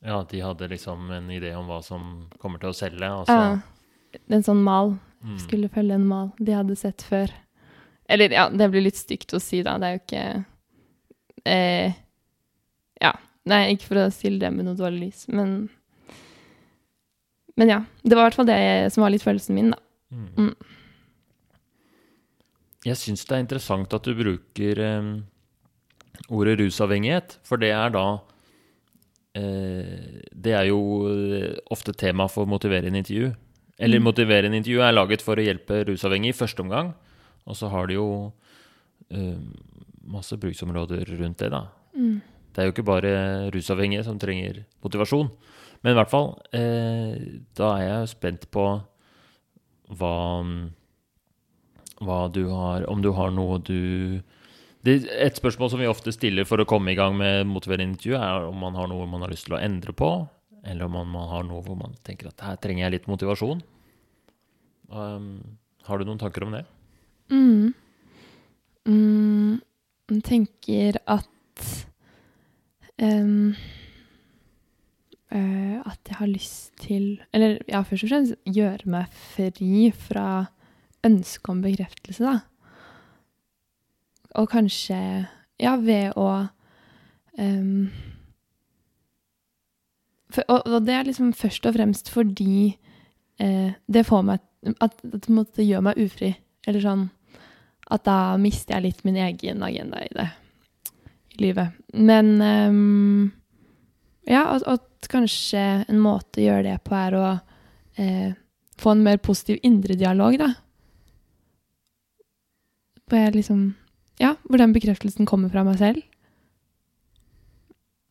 ja, 0.05 0.19
de 0.31 0.41
hadde 0.45 0.69
liksom 0.69 1.09
en 1.11 1.31
idé 1.33 1.55
om 1.57 1.67
hva 1.71 1.81
som 1.83 2.29
kommer 2.39 2.59
til 2.61 2.69
å 2.69 2.75
selge, 2.77 3.09
og 3.11 3.25
så 3.27 3.33
Ja. 3.39 3.59
En 4.31 4.43
sånn 4.43 4.63
mal. 4.63 4.99
mm, 5.25 5.39
Skulle 5.41 5.69
følge 5.69 5.95
en 5.95 6.07
mal 6.07 6.31
de 6.39 6.53
hadde 6.53 6.77
sett 6.77 7.03
før. 7.03 7.31
Eller 8.09 8.31
ja, 8.31 8.49
det 8.51 8.71
blir 8.71 8.83
litt 8.85 8.97
stygt 9.01 9.33
å 9.35 9.41
si, 9.41 9.63
da. 9.63 9.79
Det 9.79 9.87
er 9.87 9.93
jo 9.97 10.01
ikke 10.05 10.45
eh, 11.47 11.93
Ja. 13.01 13.13
Nei, 13.47 13.73
ikke 13.75 13.87
for 13.89 13.97
å 13.97 14.11
stille 14.13 14.39
det 14.39 14.51
med 14.53 14.65
noe 14.67 14.75
dårlig 14.77 15.01
lys, 15.09 15.29
men 15.29 15.69
Men 17.57 17.69
ja. 17.71 17.81
Det 18.03 18.17
var 18.17 18.25
i 18.25 18.29
hvert 18.31 18.39
fall 18.41 18.49
det 18.51 18.61
som 18.95 19.03
var 19.05 19.13
litt 19.15 19.23
følelsen 19.25 19.55
min, 19.55 19.71
da. 19.75 19.79
Mm. 20.15 20.55
Jeg 22.85 22.99
syns 23.01 23.25
det 23.25 23.37
er 23.37 23.43
interessant 23.45 23.95
at 23.97 24.05
du 24.05 24.13
bruker 24.19 24.81
eh, 24.85 25.07
ordet 26.29 26.59
rusavhengighet, 26.61 27.39
for 27.47 27.57
det 27.63 27.71
er 27.75 27.95
da 27.95 28.05
eh, 29.39 30.21
Det 30.35 30.53
er 30.55 30.69
jo 30.69 30.81
eh, 31.09 31.55
ofte 31.73 31.95
tema 31.97 32.27
for 32.29 32.47
motiverende 32.51 33.01
intervju. 33.01 33.33
Eller 33.79 33.99
Mm. 33.99 34.05
motiverende 34.05 34.57
intervju 34.61 34.83
er 34.83 34.93
laget 34.95 35.23
for 35.23 35.35
å 35.37 35.43
hjelpe 35.47 35.85
rusavhengige 35.89 36.35
i 36.35 36.39
første 36.39 36.61
omgang, 36.63 36.93
og 37.47 37.57
så 37.57 37.69
har 37.73 37.87
de 37.89 37.95
jo 37.97 38.33
eh, 39.11 39.39
masse 40.07 40.37
bruksområder 40.37 41.09
rundt 41.19 41.39
det, 41.39 41.51
da. 41.51 41.65
Mm. 41.97 42.21
Det 42.55 42.61
er 42.63 42.69
jo 42.69 42.73
ikke 42.73 42.87
bare 42.87 43.51
rusavhengige 43.51 44.05
som 44.05 44.19
trenger 44.19 44.65
motivasjon. 44.85 45.31
Men 45.85 45.93
i 45.93 45.99
hvert 45.99 46.13
fall, 46.13 46.31
eh, 46.57 47.41
da 47.59 47.75
er 47.77 47.85
jeg 47.85 48.13
spent 48.15 48.47
på 48.55 48.65
hva, 49.93 50.15
hva 52.01 52.21
du 52.33 52.47
har 52.49 52.87
Om 52.89 53.03
du 53.05 53.11
har 53.13 53.35
noe 53.37 53.59
du 53.61 54.23
det, 54.85 54.95
Et 55.13 55.37
spørsmål 55.37 55.71
som 55.71 55.83
vi 55.83 55.89
ofte 55.89 56.13
stiller 56.13 56.49
for 56.49 56.61
å 56.61 56.69
komme 56.69 56.93
i 56.93 56.97
gang 56.97 57.17
med 57.17 57.47
motiverende 57.49 57.95
intervju, 57.95 58.17
er 58.17 58.49
om 58.49 58.59
man 58.61 58.77
har 58.77 58.89
noe 58.89 59.07
man 59.09 59.25
har 59.25 59.33
lyst 59.33 59.49
til 59.49 59.57
å 59.57 59.61
endre 59.61 59.93
på, 59.97 60.11
eller 60.65 60.89
om 60.89 60.97
man, 60.99 61.09
man 61.13 61.29
har 61.31 61.47
noe 61.49 61.63
hvor 61.65 61.79
man 61.81 61.97
tenker 62.05 62.29
at 62.29 62.45
her 62.45 62.59
trenger 62.61 62.85
jeg 62.85 62.97
litt 62.99 63.09
motivasjon. 63.09 63.63
Um, 64.93 65.57
har 65.89 66.01
du 66.01 66.05
noen 66.05 66.21
tanker 66.21 66.45
om 66.45 66.53
det? 66.53 66.67
Mm. 67.33 67.73
Mm. 68.85 69.63
Jeg 70.13 70.25
tenker 70.29 71.01
at 71.09 71.71
em, 73.01 73.55
eh, 75.35 75.77
At 75.85 76.01
jeg 76.09 76.19
har 76.21 76.31
lyst 76.31 76.73
til 76.81 77.21
Eller 77.33 77.59
ja, 77.69 77.83
først 77.83 78.07
og 78.07 78.13
fremst 78.13 78.35
gjøre 78.47 78.91
meg 78.91 79.13
fri 79.35 79.91
fra 79.93 80.47
ønsket 81.05 81.51
om 81.53 81.61
bekreftelse, 81.61 82.25
da. 82.25 82.39
Og 84.41 84.49
kanskje 84.51 84.99
Ja, 85.61 85.77
ved 85.79 86.17
å 86.19 86.47
um, 87.39 87.91
for, 90.35 90.43
og, 90.49 90.65
og 90.67 90.87
det 90.87 90.95
er 90.95 91.07
liksom 91.07 91.33
først 91.37 91.67
og 91.69 91.77
fremst 91.77 92.11
fordi 92.11 92.75
uh, 93.43 93.71
det 93.87 94.07
får 94.07 94.25
meg 94.27 94.43
at, 94.81 94.97
at 95.05 95.55
det, 95.55 95.67
gjør 95.67 95.85
meg 95.85 96.01
ufri. 96.01 96.33
Eller 96.67 96.83
sånn 96.83 97.05
at 97.93 98.07
da 98.07 98.37
mister 98.41 98.77
jeg 98.77 98.87
litt 98.87 99.05
min 99.05 99.19
egen 99.21 99.63
agenda 99.63 100.01
i 100.01 100.11
det 100.17 100.29
i 101.35 101.43
livet. 101.43 101.75
Men 101.93 102.31
ehm, 102.41 103.33
ja, 104.29 104.45
at, 104.55 104.65
at 104.69 105.09
kanskje 105.13 105.63
en 105.89 106.01
måte 106.01 106.41
å 106.41 106.47
gjøre 106.47 106.67
det 106.69 106.79
på 106.87 106.97
er 106.97 107.17
å 107.19 107.27
eh, 108.01 108.33
få 108.81 108.95
en 108.95 109.05
mer 109.05 109.21
positiv 109.23 109.61
indre 109.63 109.97
dialog, 109.99 110.39
da. 110.41 110.53
Hvor 113.05 113.21
jeg 113.21 113.37
liksom 113.39 113.65
Ja, 114.23 114.37
hvor 114.47 114.61
den 114.63 114.73
bekreftelsen 114.73 115.27
kommer 115.27 115.51
fra 115.51 115.65
meg 115.67 115.81
selv. 115.81 116.03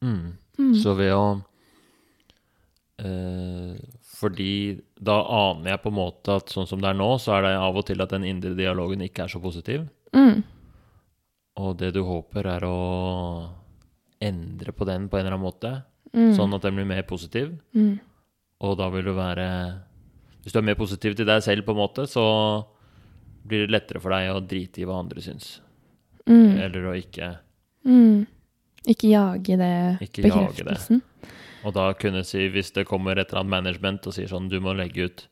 Mm. 0.03 0.35
Mm. 0.59 0.73
Så 0.75 0.93
ved 0.99 1.13
å 1.15 1.27
eh, 2.99 3.77
Fordi 4.03 4.81
da 4.99 5.15
aner 5.23 5.71
jeg 5.71 5.81
på 5.83 5.93
en 5.93 5.97
måte 5.97 6.35
at 6.41 6.51
sånn 6.51 6.67
som 6.67 6.83
det 6.83 6.91
er 6.91 6.99
nå, 6.99 7.07
så 7.23 7.37
er 7.37 7.47
det 7.47 7.53
av 7.57 7.79
og 7.79 7.87
til 7.87 8.03
at 8.03 8.11
den 8.13 8.27
indre 8.27 8.53
dialogen 8.57 9.01
ikke 9.03 9.25
er 9.25 9.31
så 9.31 9.41
positiv. 9.43 9.87
Mm. 10.15 10.43
Og 11.63 11.73
det 11.79 11.93
du 11.95 12.03
håper, 12.05 12.47
er 12.55 12.67
å 12.67 12.77
endre 14.23 14.71
på 14.71 14.87
den 14.87 15.09
på 15.09 15.17
en 15.17 15.25
eller 15.25 15.35
annen 15.35 15.43
måte, 15.43 15.73
Mm. 16.13 16.33
sånn 16.37 16.53
at 16.53 16.61
den 16.61 16.75
blir 16.77 16.85
mer 16.85 17.01
positiv. 17.09 17.55
Mm. 17.73 17.99
Og 18.61 18.77
da 18.77 18.89
vil 18.93 19.03
du 19.03 19.13
være 19.17 19.47
Hvis 20.43 20.53
du 20.53 20.59
er 20.59 20.65
mer 20.67 20.75
positiv 20.75 21.15
til 21.15 21.25
deg 21.25 21.41
selv, 21.41 21.63
på 21.65 21.71
en 21.71 21.77
måte, 21.79 22.03
så 22.05 22.65
blir 23.47 23.65
det 23.65 23.71
lettere 23.71 23.99
for 24.03 24.11
deg 24.11 24.29
å 24.29 24.41
drite 24.45 24.81
i 24.81 24.85
hva 24.85 24.99
andre 24.99 25.21
syns. 25.23 25.59
Mm. 26.27 26.59
Eller 26.59 26.85
å 26.91 26.93
ikke 26.99 27.37
Mm. 27.85 28.25
Ikke 28.87 29.09
jage 29.09 29.57
det 29.57 30.01
Ikke 30.01 30.27
jage 30.27 30.63
det. 30.63 31.01
Og 31.65 31.73
da 31.73 31.93
kunne 31.93 32.23
si, 32.23 32.49
hvis 32.49 32.71
det 32.75 32.85
kommer 32.87 33.17
et 33.17 33.29
eller 33.31 33.39
annet 33.41 33.49
management 33.63 34.07
og 34.07 34.13
sier 34.13 34.27
sånn 34.27 34.49
Du 34.49 34.59
må 34.59 34.73
legge 34.75 35.05
ut 35.07 35.27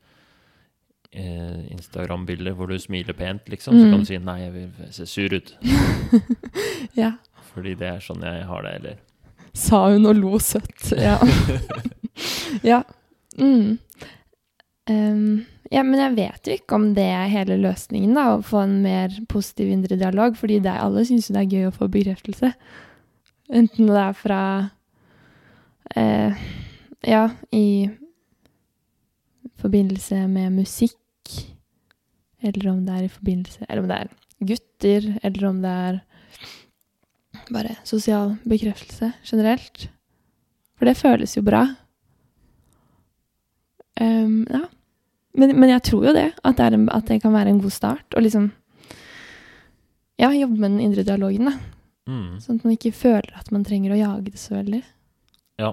eh, 1.14 1.68
Instagram-bilder 1.76 2.54
hvor 2.56 2.68
du 2.72 2.78
smiler 2.80 3.14
pent, 3.14 3.48
liksom. 3.52 3.74
Så 3.76 3.86
Mm. 3.86 3.92
kan 3.92 4.00
du 4.00 4.06
si 4.06 4.18
nei, 4.18 4.40
jeg 4.40 4.54
vil 4.54 4.92
se 4.92 5.06
sur 5.06 5.34
ut. 5.34 5.56
Ja. 6.96 7.14
Fordi 7.54 7.76
det 7.78 7.88
er 7.88 8.00
sånn 8.00 8.22
jeg 8.24 8.46
har 8.48 8.62
det, 8.64 8.74
eller 8.80 8.98
Sa 9.58 9.86
hun 9.92 10.08
og 10.10 10.20
lo 10.20 10.40
søtt. 10.42 10.92
Ja. 11.02 11.18
ja. 12.72 12.82
Mm. 13.40 13.78
Um, 14.90 15.46
ja, 15.72 15.84
men 15.88 16.02
jeg 16.02 16.16
vet 16.18 16.48
jo 16.48 16.56
ikke 16.58 16.76
om 16.76 16.90
det 16.98 17.06
er 17.08 17.32
hele 17.32 17.56
løsningen, 17.62 18.12
da, 18.18 18.26
å 18.36 18.44
få 18.44 18.66
en 18.66 18.82
mer 18.84 19.14
positiv 19.32 19.70
indre 19.72 19.96
dialog, 20.00 20.36
fordi 20.36 20.60
det, 20.64 20.74
alle 20.74 21.06
syns 21.08 21.30
jo 21.30 21.38
det 21.38 21.46
er 21.46 21.54
gøy 21.56 21.70
å 21.70 21.76
få 21.76 21.88
bekreftelse. 21.94 22.52
Enten 23.52 23.88
det 23.88 24.02
er 24.02 24.18
fra 24.20 24.42
uh, 25.96 26.44
Ja, 27.08 27.24
i 27.56 27.90
forbindelse 29.62 30.26
med 30.28 30.60
musikk, 30.60 30.98
eller 32.42 32.72
om 32.72 32.84
det 32.86 32.94
er 32.98 33.04
i 33.06 33.12
forbindelse 33.12 33.66
Eller 33.68 33.84
om 33.84 33.90
det 33.90 33.98
er 34.02 34.14
gutter, 34.50 35.08
eller 35.22 35.44
om 35.50 35.60
det 35.62 35.74
er 35.88 36.00
bare 37.54 37.76
sosial 37.88 38.36
bekreftelse 38.48 39.12
generelt. 39.28 39.88
For 40.80 40.90
det 40.90 40.98
føles 40.98 41.36
jo 41.38 41.44
bra. 41.46 41.66
Um, 44.02 44.46
ja. 44.50 44.64
Men, 45.38 45.54
men 45.60 45.70
jeg 45.72 45.84
tror 45.88 46.08
jo 46.10 46.14
det, 46.16 46.30
at 46.44 46.58
det, 46.58 46.66
er 46.66 46.76
en, 46.76 46.88
at 46.92 47.08
det 47.08 47.22
kan 47.24 47.34
være 47.36 47.54
en 47.54 47.62
god 47.64 47.72
start. 47.76 48.08
Og 48.16 48.26
liksom 48.26 48.52
Ja, 50.22 50.30
jobbe 50.36 50.60
med 50.60 50.76
den 50.76 50.82
indre 50.86 51.04
dialogen, 51.08 51.48
da. 51.50 51.54
mm. 52.06 52.42
Sånn 52.44 52.60
at 52.60 52.66
man 52.68 52.76
ikke 52.76 52.92
føler 52.94 53.32
at 53.40 53.48
man 53.54 53.64
trenger 53.66 53.96
å 53.96 53.98
jage 54.02 54.34
det 54.34 54.38
så 54.42 54.54
veldig. 54.60 54.82
Ja. 55.62 55.72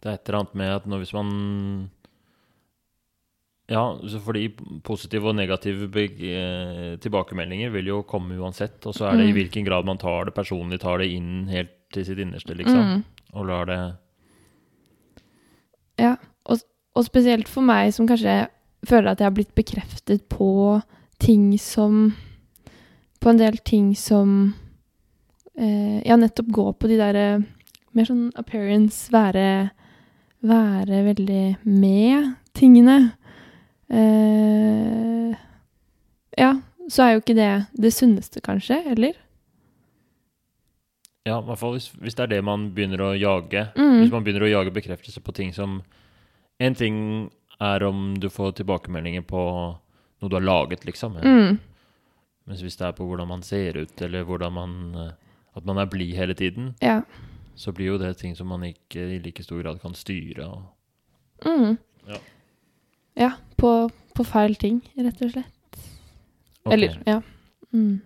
Det 0.00 0.08
er 0.08 0.18
et 0.18 0.28
eller 0.28 0.38
annet 0.40 0.58
med 0.60 0.70
at 0.76 0.86
når 0.88 1.02
hvis 1.02 1.14
man 1.16 1.32
Ja, 3.70 3.84
fordi 4.24 4.48
positive 4.82 5.28
og 5.30 5.36
negative 5.38 5.86
eh, 5.94 6.96
tilbakemeldinger 6.98 7.70
vil 7.70 7.86
jo 7.92 8.02
komme 8.02 8.34
uansett. 8.34 8.82
Og 8.90 8.96
så 8.96 9.06
er 9.06 9.16
det 9.20 9.28
i 9.28 9.32
Mm. 9.32 9.36
hvilken 9.38 9.64
grad 9.64 9.86
man 9.86 9.98
tar 9.98 10.24
det 10.26 10.34
personlig, 10.34 10.80
tar 10.80 10.98
det 10.98 11.06
inn 11.14 11.46
helt 11.48 11.70
til 11.92 12.04
sitt 12.04 12.18
innerste, 12.18 12.54
liksom. 12.54 12.82
Mm. 12.82 13.04
Og 13.34 13.46
lar 13.46 13.66
det 13.66 13.80
Ja, 15.98 16.16
og, 16.46 16.58
og 16.96 17.04
spesielt 17.04 17.48
for 17.48 17.62
meg 17.62 17.92
som 17.94 18.08
kanskje 18.08 18.48
føler 18.88 19.12
at 19.12 19.20
jeg 19.20 19.28
har 19.28 19.36
blitt 19.36 19.54
bekreftet 19.54 20.28
på 20.32 20.82
ting 21.20 21.58
som 21.58 22.14
På 23.20 23.30
en 23.30 23.38
del 23.38 23.58
ting 23.58 23.94
som 23.94 24.54
eh, 25.58 26.00
Ja, 26.06 26.16
nettopp 26.16 26.50
gå 26.50 26.72
på 26.72 26.88
de 26.88 26.96
derre 26.96 27.44
Mer 27.92 28.08
sånn 28.08 28.30
appearance, 28.34 29.10
være 29.12 29.70
Være 30.42 31.02
veldig 31.04 31.58
med 31.68 32.30
tingene. 32.56 33.12
Eh, 33.90 35.34
ja, 36.38 36.52
så 36.90 37.02
er 37.04 37.12
jo 37.16 37.22
ikke 37.24 37.36
det 37.38 37.50
det 37.80 37.92
sunneste, 37.94 38.40
kanskje, 38.44 38.78
eller? 38.92 39.16
Ja, 41.28 41.36
i 41.40 41.44
hvert 41.44 41.58
fall 41.60 41.74
hvis, 41.76 41.90
hvis 42.00 42.16
det 42.16 42.24
er 42.24 42.30
det 42.36 42.44
man 42.46 42.70
begynner 42.74 43.02
å 43.04 43.10
jage. 43.18 43.66
Mm. 43.76 43.98
Hvis 44.00 44.12
man 44.14 44.24
begynner 44.24 44.46
å 44.46 44.52
jage 44.54 44.72
bekreftelse 44.74 45.20
på 45.24 45.34
ting 45.36 45.52
som 45.56 45.82
En 46.60 46.74
ting 46.76 47.30
er 47.60 47.80
om 47.86 48.14
du 48.20 48.26
får 48.28 48.50
tilbakemeldinger 48.58 49.22
på 49.24 49.40
noe 50.20 50.28
du 50.28 50.34
har 50.36 50.44
laget, 50.44 50.82
liksom. 50.84 51.14
Mm. 51.24 51.54
Mens 52.48 52.60
hvis 52.60 52.76
det 52.76 52.84
er 52.90 52.92
på 52.98 53.06
hvordan 53.08 53.28
man 53.30 53.40
ser 53.46 53.78
ut, 53.80 53.94
eller 54.04 54.26
hvordan 54.28 54.52
man 54.52 54.74
eh, 55.06 55.12
At 55.56 55.64
man 55.64 55.78
er 55.80 55.88
blid 55.88 56.12
hele 56.16 56.34
tiden, 56.36 56.74
Ja. 56.84 57.00
så 57.56 57.72
blir 57.72 57.86
jo 57.94 57.98
det 57.98 58.16
ting 58.20 58.36
som 58.36 58.46
man 58.52 58.62
ikke 58.64 59.00
i 59.16 59.18
like 59.24 59.42
stor 59.42 59.62
grad 59.62 59.80
kan 59.82 59.94
styre. 59.94 60.44
Og, 60.46 60.62
Mm. 61.46 61.78
Ja. 62.08 62.18
Ja, 63.18 63.32
på, 63.56 63.90
på 64.14 64.24
feil 64.24 64.54
ting, 64.60 64.80
rett 64.94 65.22
og 65.24 65.32
slett. 65.34 65.82
Okay. 66.62 66.74
Eller, 66.76 66.96
ja. 67.06 67.20
Mm. 67.72 68.00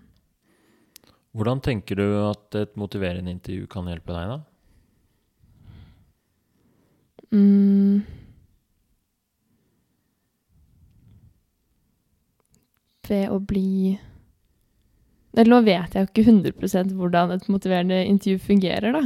Hvordan 1.34 1.60
tenker 1.64 1.98
du 1.98 2.06
at 2.22 2.54
et 2.54 2.76
motiverende 2.78 3.32
intervju 3.34 3.66
kan 3.70 3.88
hjelpe 3.90 4.14
deg, 4.14 4.30
da? 4.30 4.38
Mm. 7.34 8.04
Ved 13.04 13.32
å 13.34 13.40
bli 13.42 13.96
Eller 15.34 15.50
nå 15.50 15.58
vet 15.66 15.96
jeg 15.96 16.06
jo 16.06 16.10
ikke 16.12 16.24
100 16.30 16.94
hvordan 16.94 17.34
et 17.34 17.48
motiverende 17.50 17.98
intervju 18.06 18.38
fungerer, 18.46 18.94
da. 18.94 19.02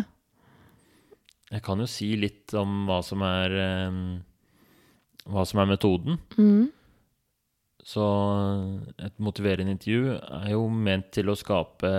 Jeg 1.48 1.64
kan 1.64 1.80
jo 1.80 1.88
si 1.88 2.10
litt 2.20 2.52
om 2.52 2.82
hva 2.84 3.00
som 3.00 3.24
er 3.24 3.54
eh, 3.56 4.02
Hva 5.28 5.44
som 5.48 5.60
er 5.62 5.70
metoden. 5.70 6.18
Mm. 6.38 6.68
Så 7.88 8.04
et 9.00 9.16
motiverende 9.22 9.72
intervju 9.76 10.16
er 10.18 10.50
jo 10.52 10.66
ment 10.72 11.10
til 11.14 11.30
å 11.30 11.36
skape 11.38 11.90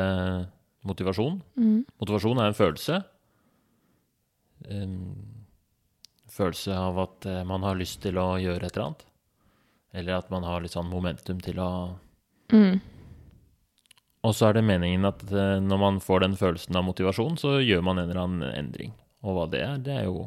motivasjon. 0.85 1.39
Mm. 1.57 1.79
Motivasjon 2.01 2.41
er 2.41 2.51
en 2.51 2.57
følelse. 2.57 2.99
En 4.69 4.97
følelse 6.29 6.75
av 6.75 6.99
at 7.05 7.29
eh, 7.29 7.45
man 7.47 7.65
har 7.65 7.79
lyst 7.79 8.01
til 8.03 8.19
å 8.21 8.31
gjøre 8.41 8.67
et 8.67 8.75
eller 8.75 8.89
annet. 8.89 9.05
Eller 9.99 10.19
at 10.19 10.29
man 10.33 10.45
har 10.45 10.61
litt 10.61 10.75
sånn 10.75 10.91
momentum 10.91 11.41
til 11.43 11.61
å 11.63 11.71
Mm. 12.49 12.79
Og 14.25 14.35
så 14.35 14.49
er 14.49 14.57
det 14.57 14.65
meningen 14.67 15.07
at 15.07 15.21
eh, 15.31 15.59
når 15.63 15.79
man 15.79 15.99
får 16.03 16.25
den 16.25 16.37
følelsen 16.39 16.75
av 16.75 16.87
motivasjon, 16.87 17.37
så 17.39 17.59
gjør 17.63 17.83
man 17.85 18.01
en 18.01 18.09
eller 18.09 18.21
annen 18.23 18.47
endring. 18.51 18.95
Og 19.23 19.35
hva 19.35 19.45
det 19.51 19.61
er, 19.63 19.77
det 19.83 19.95
er 19.95 20.07
jo 20.09 20.25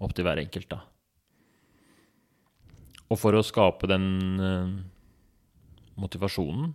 opp 0.00 0.14
til 0.16 0.26
hver 0.28 0.40
enkelt, 0.40 0.68
da. 0.72 0.80
Og 3.10 3.18
for 3.20 3.36
å 3.38 3.44
skape 3.46 3.86
den 3.90 4.06
eh, 4.40 4.70
motivasjonen, 6.00 6.74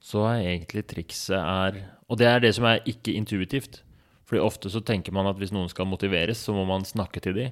så 0.00 0.22
er 0.30 0.44
egentlig 0.54 0.86
trikset 0.88 1.36
er 1.40 1.80
Og 2.08 2.16
det 2.16 2.26
er 2.30 2.40
det 2.40 2.54
som 2.56 2.64
er 2.64 2.78
ikke 2.88 3.12
intuitivt. 3.18 3.82
Fordi 4.24 4.40
ofte 4.40 4.70
så 4.72 4.80
tenker 4.84 5.12
man 5.12 5.26
at 5.28 5.36
hvis 5.36 5.52
noen 5.52 5.68
skal 5.68 5.84
motiveres, 5.88 6.40
så 6.40 6.54
må 6.56 6.62
man 6.68 6.84
snakke 6.88 7.20
til 7.20 7.34
dem 7.36 7.50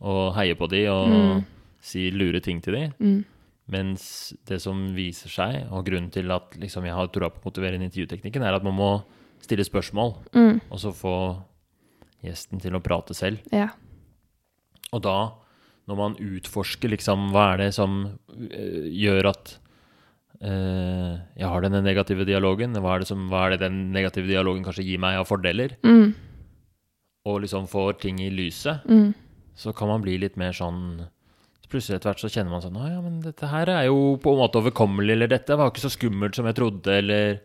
og 0.00 0.34
heie 0.36 0.54
på 0.56 0.68
dem 0.70 0.86
og 0.92 1.08
Mm. 1.10 1.44
si 1.82 2.10
lure 2.10 2.40
ting 2.40 2.60
til 2.62 2.72
dem. 2.74 2.92
Mm. 3.00 3.24
Mens 3.68 4.32
det 4.46 4.60
som 4.62 4.94
viser 4.94 5.28
seg, 5.28 5.66
og 5.72 5.84
grunnen 5.84 6.10
til 6.10 6.30
at 6.32 6.54
liksom, 6.56 6.84
jeg 6.86 6.94
har 6.94 7.08
troa 7.08 7.28
på 7.30 7.40
å 7.42 7.44
motivere 7.50 7.76
intervjuteknikken, 7.82 8.42
er 8.42 8.54
at 8.54 8.62
man 8.64 8.74
må 8.74 9.02
stille 9.42 9.64
spørsmål, 9.64 10.14
Mm. 10.32 10.60
og 10.70 10.78
så 10.78 10.92
få 10.94 11.42
gjesten 12.24 12.60
til 12.60 12.72
å 12.72 12.80
prate 12.82 13.12
selv. 13.14 13.38
Ja. 13.52 13.68
Og 14.92 15.02
da, 15.02 15.32
når 15.88 15.96
man 15.96 16.16
utforsker 16.20 16.90
liksom 16.92 17.30
hva 17.32 17.54
er 17.54 17.62
det 17.64 17.70
som 17.74 17.94
øh, 18.28 18.84
gjør 18.92 19.30
at 19.30 19.54
uh, 20.44 21.18
jeg 21.38 21.48
har 21.48 21.64
denne 21.64 21.80
negative 21.82 22.26
dialogen, 22.28 22.76
hva 22.78 22.94
er, 22.96 23.02
det 23.04 23.08
som, 23.10 23.26
hva 23.30 23.46
er 23.46 23.56
det 23.56 23.62
den 23.66 23.78
negative 23.94 24.28
dialogen 24.28 24.64
kanskje 24.66 24.84
gir 24.86 25.00
meg 25.02 25.18
av 25.20 25.28
fordeler, 25.30 25.76
Mm. 25.82 26.12
og 27.28 27.40
liksom 27.42 27.66
får 27.68 27.98
ting 28.00 28.20
i 28.20 28.30
lyset, 28.30 28.84
Mm. 28.86 29.14
så 29.56 29.72
kan 29.74 29.88
man 29.88 30.02
bli 30.02 30.18
litt 30.18 30.36
mer 30.36 30.52
sånn 30.52 31.08
Plutselig 31.68 31.98
etter 31.98 32.08
hvert 32.14 32.20
så 32.22 32.30
kjenner 32.32 32.48
man 32.50 32.62
sånn 32.64 32.76
Å 32.80 32.86
ja, 32.88 33.00
men 33.04 33.18
dette 33.20 33.44
her 33.50 33.68
er 33.68 33.82
jo 33.90 34.16
på 34.16 34.32
en 34.32 34.38
måte 34.40 34.56
overkommelig, 34.56 35.12
eller 35.12 35.28
dette 35.28 35.52
var 35.54 35.68
ikke 35.68 35.82
så 35.84 35.90
skummelt 35.92 36.34
som 36.34 36.46
jeg 36.48 36.56
trodde, 36.56 36.86
eller 36.88 37.40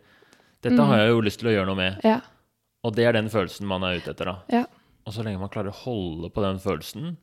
Dette 0.62 0.78
Mm. 0.80 0.86
har 0.88 0.96
jeg 1.02 1.08
jo 1.10 1.20
lyst 1.20 1.38
til 1.40 1.48
å 1.50 1.52
gjøre 1.52 1.66
noe 1.66 1.76
med. 1.76 2.00
Ja. 2.02 2.20
Og 2.84 2.94
det 2.96 3.04
er 3.04 3.12
den 3.12 3.28
følelsen 3.28 3.66
man 3.68 3.82
er 3.84 3.98
ute 4.00 4.14
etter, 4.14 4.24
da. 4.24 4.36
Ja. 4.48 4.64
Og 5.06 5.12
så 5.12 5.22
lenge 5.22 5.38
man 5.38 5.50
klarer 5.50 5.68
å 5.68 5.76
holde 5.84 6.30
på 6.32 6.40
den 6.40 6.56
følelsen 6.58 7.18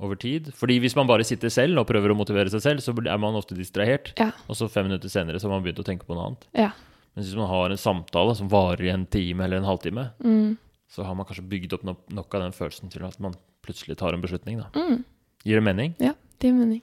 over 0.00 0.16
tid 0.20 0.52
Fordi 0.54 0.78
hvis 0.80 0.94
man 0.96 1.08
bare 1.08 1.24
sitter 1.26 1.50
selv 1.52 1.80
og 1.80 1.86
prøver 1.88 2.12
å 2.12 2.16
motivere 2.18 2.50
seg 2.52 2.62
selv, 2.62 2.80
så 2.84 2.92
er 2.94 3.18
man 3.18 3.34
ofte 3.38 3.56
distrahert. 3.58 4.12
Ja. 4.18 4.30
Og 4.48 4.56
så 4.58 4.68
fem 4.70 4.86
minutter 4.88 5.10
senere 5.12 5.40
så 5.40 5.48
har 5.48 5.56
man 5.56 5.64
begynt 5.66 5.80
å 5.82 5.86
tenke 5.86 6.06
på 6.06 6.14
noe 6.14 6.28
annet. 6.30 6.46
Ja. 6.54 6.70
Men 7.14 7.24
hvis 7.24 7.34
man 7.38 7.48
har 7.50 7.70
en 7.74 7.80
samtale 7.80 8.34
som 8.38 8.50
varer 8.52 8.84
i 8.86 8.92
en 8.94 9.06
time 9.10 9.44
eller 9.44 9.58
en 9.58 9.66
halvtime, 9.68 10.10
Mm. 10.22 10.56
så 10.88 11.04
har 11.04 11.14
man 11.18 11.26
kanskje 11.26 11.48
bygd 11.48 11.72
opp 11.74 11.82
nok, 11.84 12.04
nok 12.10 12.34
av 12.34 12.42
den 12.46 12.52
følelsen 12.52 12.90
til 12.90 13.04
at 13.04 13.18
man 13.20 13.34
plutselig 13.66 13.96
tar 13.98 14.14
en 14.14 14.22
beslutning. 14.22 14.60
Da. 14.62 14.70
Mm. 14.78 15.02
Gir 15.44 15.58
det 15.58 15.64
mening? 15.66 15.94
Ja, 15.98 16.14
det 16.38 16.48
gir 16.48 16.54
mening. 16.54 16.82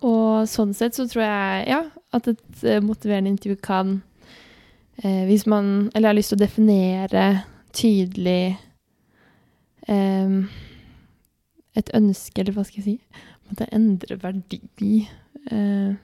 Og 0.00 0.48
sånn 0.48 0.72
sett 0.74 0.96
så 0.96 1.04
tror 1.10 1.24
jeg 1.26 1.68
ja, 1.68 1.80
at 2.16 2.28
et 2.30 2.64
eh, 2.64 2.80
motiverende 2.80 3.28
intervju 3.34 3.58
kan 3.60 3.98
eh, 5.04 5.26
Hvis 5.28 5.44
man 5.46 5.90
Eller 5.94 6.08
har 6.08 6.16
lyst 6.16 6.32
til 6.32 6.38
å 6.38 6.44
definere 6.46 7.24
tydelig 7.76 8.56
et 9.90 11.90
ønske, 11.96 12.40
eller 12.42 12.54
hva 12.56 12.64
skal 12.66 12.82
jeg 12.82 12.86
si 12.86 12.96
at 13.50 13.64
jeg 13.64 13.72
endrer 13.74 14.14
endre 14.14 14.22
verdi 14.22 14.92
eh, 15.50 15.96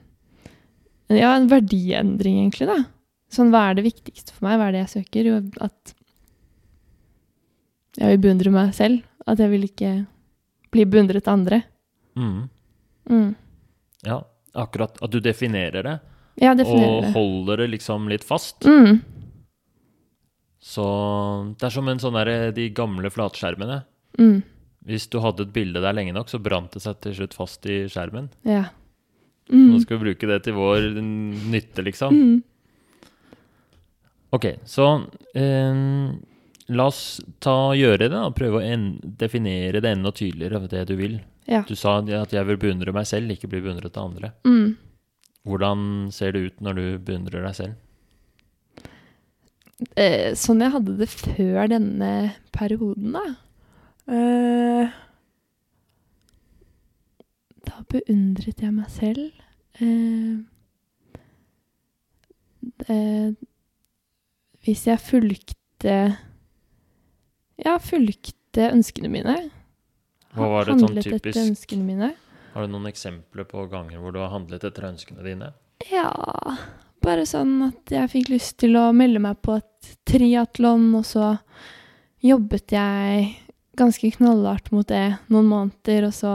Ja, 1.15 1.29
en 1.37 1.45
verdiendring, 1.47 2.41
egentlig, 2.41 2.67
da. 2.67 2.81
Sånn, 3.31 3.51
hva 3.53 3.69
er 3.69 3.77
det 3.77 3.85
viktigste 3.85 4.33
for 4.35 4.47
meg? 4.47 4.57
Hva 4.59 4.67
er 4.67 4.73
det 4.75 4.81
jeg 4.81 4.93
søker? 4.97 5.29
Jo, 5.29 5.37
at 5.63 5.93
jeg 7.97 8.13
vil 8.13 8.21
beundre 8.25 8.51
meg 8.51 8.73
selv. 8.75 9.05
At 9.27 9.39
jeg 9.39 9.51
vil 9.53 9.63
ikke 9.67 9.91
bli 10.75 10.83
beundret 10.87 11.27
av 11.27 11.37
andre. 11.39 11.61
Mm. 12.19 12.41
Mm. 13.11 13.29
Ja, 14.07 14.19
akkurat. 14.55 14.99
At 15.03 15.15
du 15.15 15.19
definerer 15.23 15.87
det, 15.87 15.95
Ja, 16.43 16.51
og 16.51 16.59
definerer 16.59 17.07
det. 17.07 17.13
holder 17.15 17.63
det 17.63 17.69
liksom 17.77 18.11
litt 18.11 18.27
fast. 18.27 18.67
Mm. 18.67 18.99
Så 20.59 20.83
det 21.59 21.67
er 21.67 21.73
som 21.75 21.87
en 21.91 21.99
sånn 22.01 22.17
der, 22.17 22.51
de 22.51 22.69
gamle 22.75 23.09
flatskjermene. 23.13 23.83
Mm. 24.19 24.41
Hvis 24.87 25.05
du 25.11 25.19
hadde 25.21 25.43
et 25.45 25.53
bilde 25.53 25.81
der 25.83 25.93
lenge 25.93 26.13
nok, 26.15 26.29
så 26.31 26.39
brant 26.41 26.71
det 26.73 26.81
seg 26.81 26.99
til 27.03 27.13
slutt 27.17 27.35
fast 27.37 27.65
i 27.69 27.83
skjermen. 27.91 28.29
Ja. 28.47 28.69
Nå 29.49 29.77
Mm. 29.77 29.79
skal 29.81 29.97
vi 29.97 30.03
bruke 30.09 30.27
det 30.27 30.41
til 30.43 30.53
vår 30.57 30.89
nytte, 30.99 31.83
liksom. 31.85 32.11
Mm. 32.11 32.43
Ok, 34.35 34.45
så 34.67 34.87
eh, 35.35 35.77
la 36.67 36.85
oss 36.91 37.21
ta 37.39 37.53
gjøre 37.77 38.09
det, 38.11 38.17
og 38.19 38.35
Prøve 38.35 38.59
å 38.59 38.65
en 38.65 38.89
definere 39.19 39.79
det 39.81 39.93
enda 39.95 40.11
tydeligere, 40.11 40.67
det 40.67 40.83
du 40.89 40.95
vil. 40.99 41.19
Ja. 41.47 41.61
Du 41.67 41.75
sa 41.79 41.99
at 42.01 42.33
jeg 42.35 42.45
vil 42.49 42.57
beundre 42.59 42.91
meg 42.91 43.07
selv, 43.07 43.31
ikke 43.31 43.47
bli 43.47 43.61
beundret 43.63 43.95
av 43.95 44.09
andre. 44.11 44.33
Mm. 44.43 44.75
Hvordan 45.47 46.11
ser 46.11 46.33
det 46.35 46.41
ut 46.49 46.59
når 46.61 46.75
du 46.75 46.85
beundrer 47.07 47.45
deg 47.47 47.55
selv? 47.55 47.75
Eh, 49.97 50.31
sånn 50.33 50.63
jeg 50.65 50.73
hadde 50.73 50.95
det 50.97 51.07
før 51.11 51.67
denne 51.69 52.11
perioden, 52.55 53.13
da. 53.13 53.25
Eh, 54.09 54.95
da 57.67 57.83
beundret 57.91 58.63
jeg 58.63 58.73
meg 58.73 58.89
selv. 58.89 59.43
Eh, 59.77 60.39
det, 62.87 63.35
hvis 64.65 64.87
jeg 64.89 64.99
fulgte 65.03 65.97
Ja, 67.61 67.77
fulgte 67.81 68.71
ønskene 68.73 69.09
mine. 69.13 69.35
Hva 70.33 70.47
var 70.51 70.65
det 70.67 70.79
sånn 70.81 70.97
typisk? 71.01 71.37
ønskene 71.41 71.85
mine. 71.85 72.09
Har 72.53 72.65
du 72.65 72.73
noen 72.73 72.89
eksempler 72.89 73.45
på 73.49 73.63
ganger 73.69 74.01
hvor 74.01 74.13
du 74.13 74.19
har 74.21 74.33
handlet 74.33 74.65
etter 74.65 74.89
ønskene 74.89 75.21
dine? 75.25 75.51
Ja, 75.91 76.09
bare 77.07 77.23
sånn 77.29 77.55
at 77.69 77.91
jeg 77.93 78.11
fikk 78.11 78.31
lyst 78.33 78.57
til 78.61 78.75
å 78.79 78.89
melde 78.95 79.21
meg 79.23 79.39
på 79.45 79.57
et 79.61 79.91
triatlon, 80.07 80.89
og 80.99 81.05
så 81.07 81.33
jobbet 82.25 82.73
jeg 82.75 83.27
ganske 83.77 84.09
knallhardt 84.17 84.71
mot 84.73 84.87
det 84.89 85.17
noen 85.31 85.51
måneder, 85.51 86.09
og 86.09 86.15
så 86.15 86.33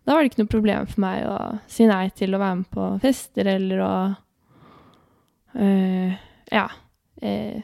Da 0.00 0.14
var 0.16 0.24
det 0.24 0.30
ikke 0.30 0.40
noe 0.40 0.50
problem 0.50 0.86
for 0.88 1.02
meg 1.04 1.26
å 1.28 1.34
si 1.70 1.84
nei 1.86 2.06
til 2.16 2.34
å 2.34 2.38
være 2.40 2.56
med 2.62 2.70
på 2.72 2.86
fester 3.02 3.46
eller 3.52 3.82
å 3.84 3.94
øh, 5.60 6.14
Ja. 6.50 6.64
øh, 7.22 7.60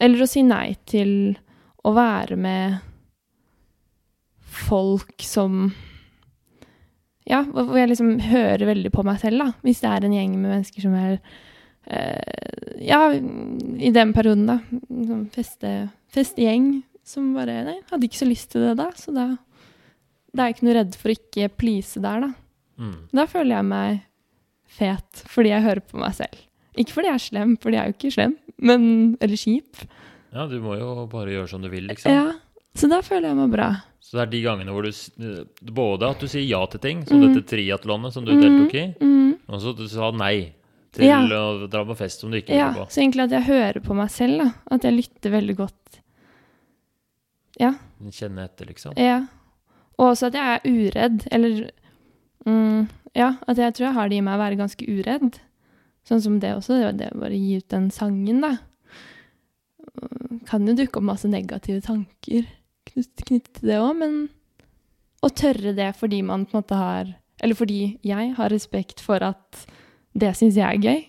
eller 0.00 0.22
å 0.24 0.26
si 0.30 0.42
nei 0.42 0.74
til 0.88 1.36
å 1.84 1.92
være 1.94 2.38
med 2.40 2.80
folk 4.48 5.22
som 5.22 5.68
ja, 7.28 7.42
hvor 7.44 7.76
jeg 7.76 7.90
liksom 7.90 8.14
hører 8.24 8.64
veldig 8.70 8.90
på 8.94 9.04
meg 9.06 9.20
selv, 9.20 9.42
da. 9.44 9.52
Hvis 9.66 9.82
det 9.84 9.90
er 9.92 10.06
en 10.06 10.16
gjeng 10.16 10.34
med 10.38 10.52
mennesker 10.54 10.84
som 10.84 10.94
er 10.96 11.18
eh, 11.90 12.80
Ja, 12.88 13.02
i 13.12 13.92
den 13.94 14.14
perioden, 14.16 14.46
da. 14.48 14.58
Sånn 14.88 15.26
feste, 15.34 15.72
festegjeng 16.14 16.70
som 17.08 17.30
bare 17.36 17.62
Nei, 17.68 17.78
hadde 17.90 18.08
ikke 18.08 18.22
så 18.22 18.28
lyst 18.28 18.52
til 18.52 18.64
det 18.66 18.74
da, 18.80 18.90
så 18.96 19.14
da 19.16 19.28
Da 20.32 20.44
er 20.44 20.50
jeg 20.50 20.58
ikke 20.58 20.68
noe 20.68 20.76
redd 20.76 20.98
for 21.00 21.12
å 21.12 21.16
ikke 21.16 21.48
please 21.60 22.02
der, 22.04 22.26
da. 22.28 22.32
Mm. 22.78 22.98
Da 23.16 23.24
føler 23.28 23.56
jeg 23.58 23.68
meg 23.74 24.02
fet 24.78 25.24
fordi 25.28 25.52
jeg 25.52 25.64
hører 25.64 25.84
på 25.84 26.00
meg 26.00 26.16
selv. 26.16 26.44
Ikke 26.78 26.94
fordi 26.94 27.10
jeg 27.10 27.18
er 27.18 27.24
slem, 27.24 27.56
for 27.58 27.74
jeg 27.74 27.80
er 27.82 27.90
jo 27.90 27.96
ikke 27.96 28.14
slem, 28.14 28.36
men 28.60 28.82
Eller 29.24 29.40
kjip. 29.40 29.84
Ja, 30.32 30.44
du 30.46 30.58
må 30.62 30.76
jo 30.78 30.92
bare 31.10 31.32
gjøre 31.32 31.48
som 31.50 31.64
du 31.64 31.70
vil, 31.72 31.88
liksom. 31.88 32.12
Ja. 32.12 32.36
Så 32.78 32.88
da 32.90 33.00
føler 33.02 33.30
jeg 33.30 33.38
meg 33.38 33.52
bra. 33.52 33.70
Så 34.08 34.16
det 34.16 34.22
er 34.22 34.30
de 34.32 34.38
gangene 34.42 34.72
hvor 34.72 34.86
du 34.86 34.88
eh, 34.88 35.44
Både 35.68 36.08
at 36.08 36.22
du 36.22 36.26
sier 36.32 36.46
ja 36.48 36.62
til 36.72 36.80
ting, 36.80 37.02
som 37.06 37.20
Mm. 37.20 37.34
dette 37.34 37.44
triatlonet 37.50 38.12
som 38.14 38.24
du 38.24 38.32
Mm. 38.32 38.40
deltok 38.40 38.74
i, 38.74 38.94
Mm. 39.04 39.34
og 39.48 39.60
så 39.60 39.76
du 39.76 39.86
sa 39.88 40.10
nei 40.10 40.54
til 40.92 41.04
Ja. 41.04 41.20
å 41.20 41.68
dra 41.68 41.84
på 41.84 41.94
fest 41.96 42.20
som 42.20 42.30
du 42.30 42.38
ikke 42.40 42.54
Ja, 42.56 42.70
ville 42.72 42.86
på. 42.86 42.90
så 42.90 43.02
egentlig 43.02 43.24
at 43.24 43.30
jeg 43.30 43.42
hører 43.44 43.80
på 43.84 43.94
meg 43.94 44.08
selv, 44.10 44.38
da. 44.38 44.52
At 44.70 44.82
jeg 44.82 44.94
lytter 44.96 45.30
veldig 45.30 45.56
godt. 45.56 46.00
Ja. 47.60 47.74
Kjenne 48.10 48.44
etter, 48.44 48.66
liksom. 48.66 48.94
Ja. 48.96 49.26
Og 49.98 50.12
også 50.14 50.28
at 50.28 50.34
jeg 50.34 50.60
er 50.64 50.70
uredd, 50.70 51.26
eller 51.30 51.70
mm, 52.46 52.88
Ja, 53.14 53.34
at 53.48 53.56
jeg 53.56 53.74
tror 53.74 53.86
jeg 53.88 53.94
har 53.94 54.08
det 54.08 54.16
i 54.16 54.20
meg 54.20 54.38
å 54.38 54.42
være 54.42 54.56
ganske 54.56 54.86
uredd. 54.86 55.38
Sånn 56.08 56.20
som 56.22 56.38
det 56.38 56.54
også, 56.56 56.78
det 56.78 56.84
var 56.84 56.92
det 56.92 57.10
å 57.12 57.20
bare 57.20 57.36
gi 57.36 57.56
ut 57.56 57.68
den 57.68 57.90
sangen, 57.90 58.40
da. 58.40 58.58
Mm, 60.00 60.46
Kan 60.46 60.66
jo 60.66 60.74
dukke 60.74 60.96
opp 60.98 61.02
masse 61.04 61.24
negative 61.28 61.82
tanker 61.82 62.46
knyttet 62.94 63.52
til 63.60 63.70
det 63.70 63.78
òg, 63.80 63.94
men 64.00 64.18
å 65.24 65.30
tørre 65.34 65.74
det 65.76 65.92
fordi 65.98 66.22
man 66.26 66.46
på 66.46 66.56
en 66.56 66.62
måte 66.62 66.78
har 66.78 67.14
Eller 67.40 67.54
fordi 67.54 67.98
jeg 68.02 68.32
har 68.34 68.50
respekt 68.50 68.98
for 68.98 69.22
at 69.22 69.66
det 70.18 70.32
syns 70.34 70.56
jeg 70.58 70.66
er 70.66 70.82
gøy. 70.82 71.04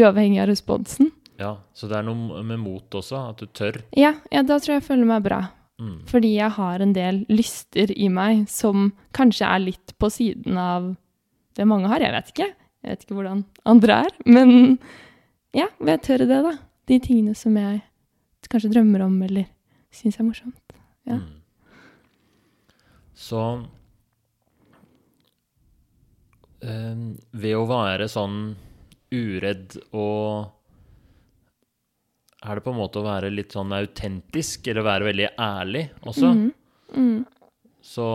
Uavhengig 0.00 0.40
av 0.40 0.48
responsen. 0.48 1.10
Ja, 1.38 1.58
Så 1.76 1.86
det 1.86 1.98
er 1.98 2.06
noe 2.06 2.40
med 2.42 2.58
mot 2.62 2.96
også, 2.96 3.20
at 3.30 3.42
du 3.42 3.46
tør. 3.46 3.76
Ja, 3.92 4.14
ja, 4.32 4.40
da 4.42 4.56
tror 4.56 4.74
jeg 4.78 4.80
jeg 4.80 4.86
føler 4.88 5.04
meg 5.10 5.26
bra. 5.26 5.42
Mm. 5.78 5.98
Fordi 6.08 6.30
jeg 6.34 6.50
har 6.56 6.80
en 6.80 6.94
del 6.96 7.20
lyster 7.28 7.92
i 7.92 8.08
meg 8.08 8.48
som 8.50 8.88
kanskje 9.14 9.46
er 9.46 9.62
litt 9.62 9.92
på 10.00 10.08
siden 10.10 10.56
av 10.58 10.94
det 11.54 11.66
mange 11.68 11.92
har. 11.92 12.00
Jeg 12.00 12.16
vet 12.16 12.32
ikke. 12.32 12.48
Jeg 12.82 12.90
vet 12.94 13.04
ikke 13.04 13.18
hvordan 13.20 13.44
andre 13.68 14.00
er. 14.08 14.16
Men 14.26 14.78
ja, 15.54 15.68
vil 15.78 15.92
jeg 15.92 16.04
tørre 16.08 16.26
det, 16.30 16.40
da. 16.48 16.56
De 16.88 16.98
tingene 17.04 17.36
som 17.36 17.56
jeg 17.60 17.84
kanskje 18.48 18.72
drømmer 18.72 19.04
om 19.04 19.16
eller 19.22 19.44
syns 19.94 20.18
er 20.18 20.24
morsomt. 20.24 20.67
Ja. 21.08 21.18
Mm. 21.18 21.34
Så 23.18 23.40
øh, 26.62 27.00
ved 27.42 27.56
å 27.58 27.64
være 27.66 28.06
sånn 28.12 28.38
uredd 29.10 29.78
og 29.96 30.54
Er 32.44 32.54
det 32.54 32.62
på 32.62 32.70
en 32.70 32.78
måte 32.78 33.00
å 33.00 33.06
være 33.08 33.32
litt 33.32 33.56
sånn 33.56 33.72
autentisk, 33.74 34.68
eller 34.70 34.86
være 34.86 35.08
veldig 35.08 35.30
ærlig 35.42 35.88
også? 36.06 36.30
Mm. 36.30 36.52
Mm. 36.94 37.24
Så 37.82 38.06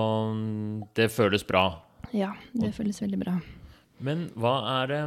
det 0.95 1.09
føles 1.11 1.43
bra. 1.43 1.65
Ja, 2.15 2.31
det 2.53 2.71
føles 2.77 3.01
veldig 3.03 3.19
bra. 3.19 3.35
Men 4.03 4.27
hva 4.39 4.53
er 4.81 4.89
det 4.91 5.01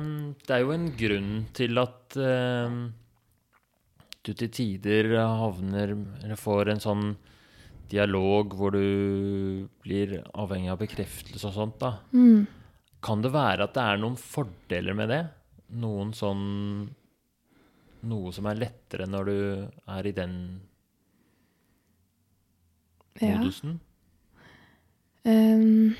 Det 0.46 0.54
er 0.56 0.62
jo 0.64 0.74
en 0.74 0.86
grunn 0.98 1.32
til 1.56 1.80
at 1.80 2.16
eh, 2.20 2.76
du 4.26 4.32
til 4.32 4.50
tider 4.50 5.10
havner 5.16 5.94
Eller 5.94 6.38
får 6.40 6.72
en 6.72 6.82
sånn 6.82 7.08
dialog 7.90 8.54
hvor 8.58 8.74
du 8.74 9.68
blir 9.84 10.18
avhengig 10.34 10.70
av 10.72 10.80
bekreftelse 10.82 11.46
og 11.50 11.54
sånt, 11.54 11.78
da. 11.82 11.92
Mm. 12.12 12.46
Kan 13.06 13.22
det 13.22 13.32
være 13.34 13.66
at 13.68 13.74
det 13.76 13.82
er 13.84 14.00
noen 14.02 14.16
fordeler 14.18 14.96
med 14.98 15.12
det? 15.12 15.24
Noen 15.82 16.12
sånn 16.16 16.46
Noe 18.06 18.30
som 18.30 18.46
er 18.46 18.58
lettere 18.60 19.06
når 19.10 19.26
du 19.26 19.38
er 19.90 20.06
i 20.06 20.12
den 20.14 20.34
Ja. 23.18 23.38
modusen? 23.38 23.80
Ehm. 25.24 25.96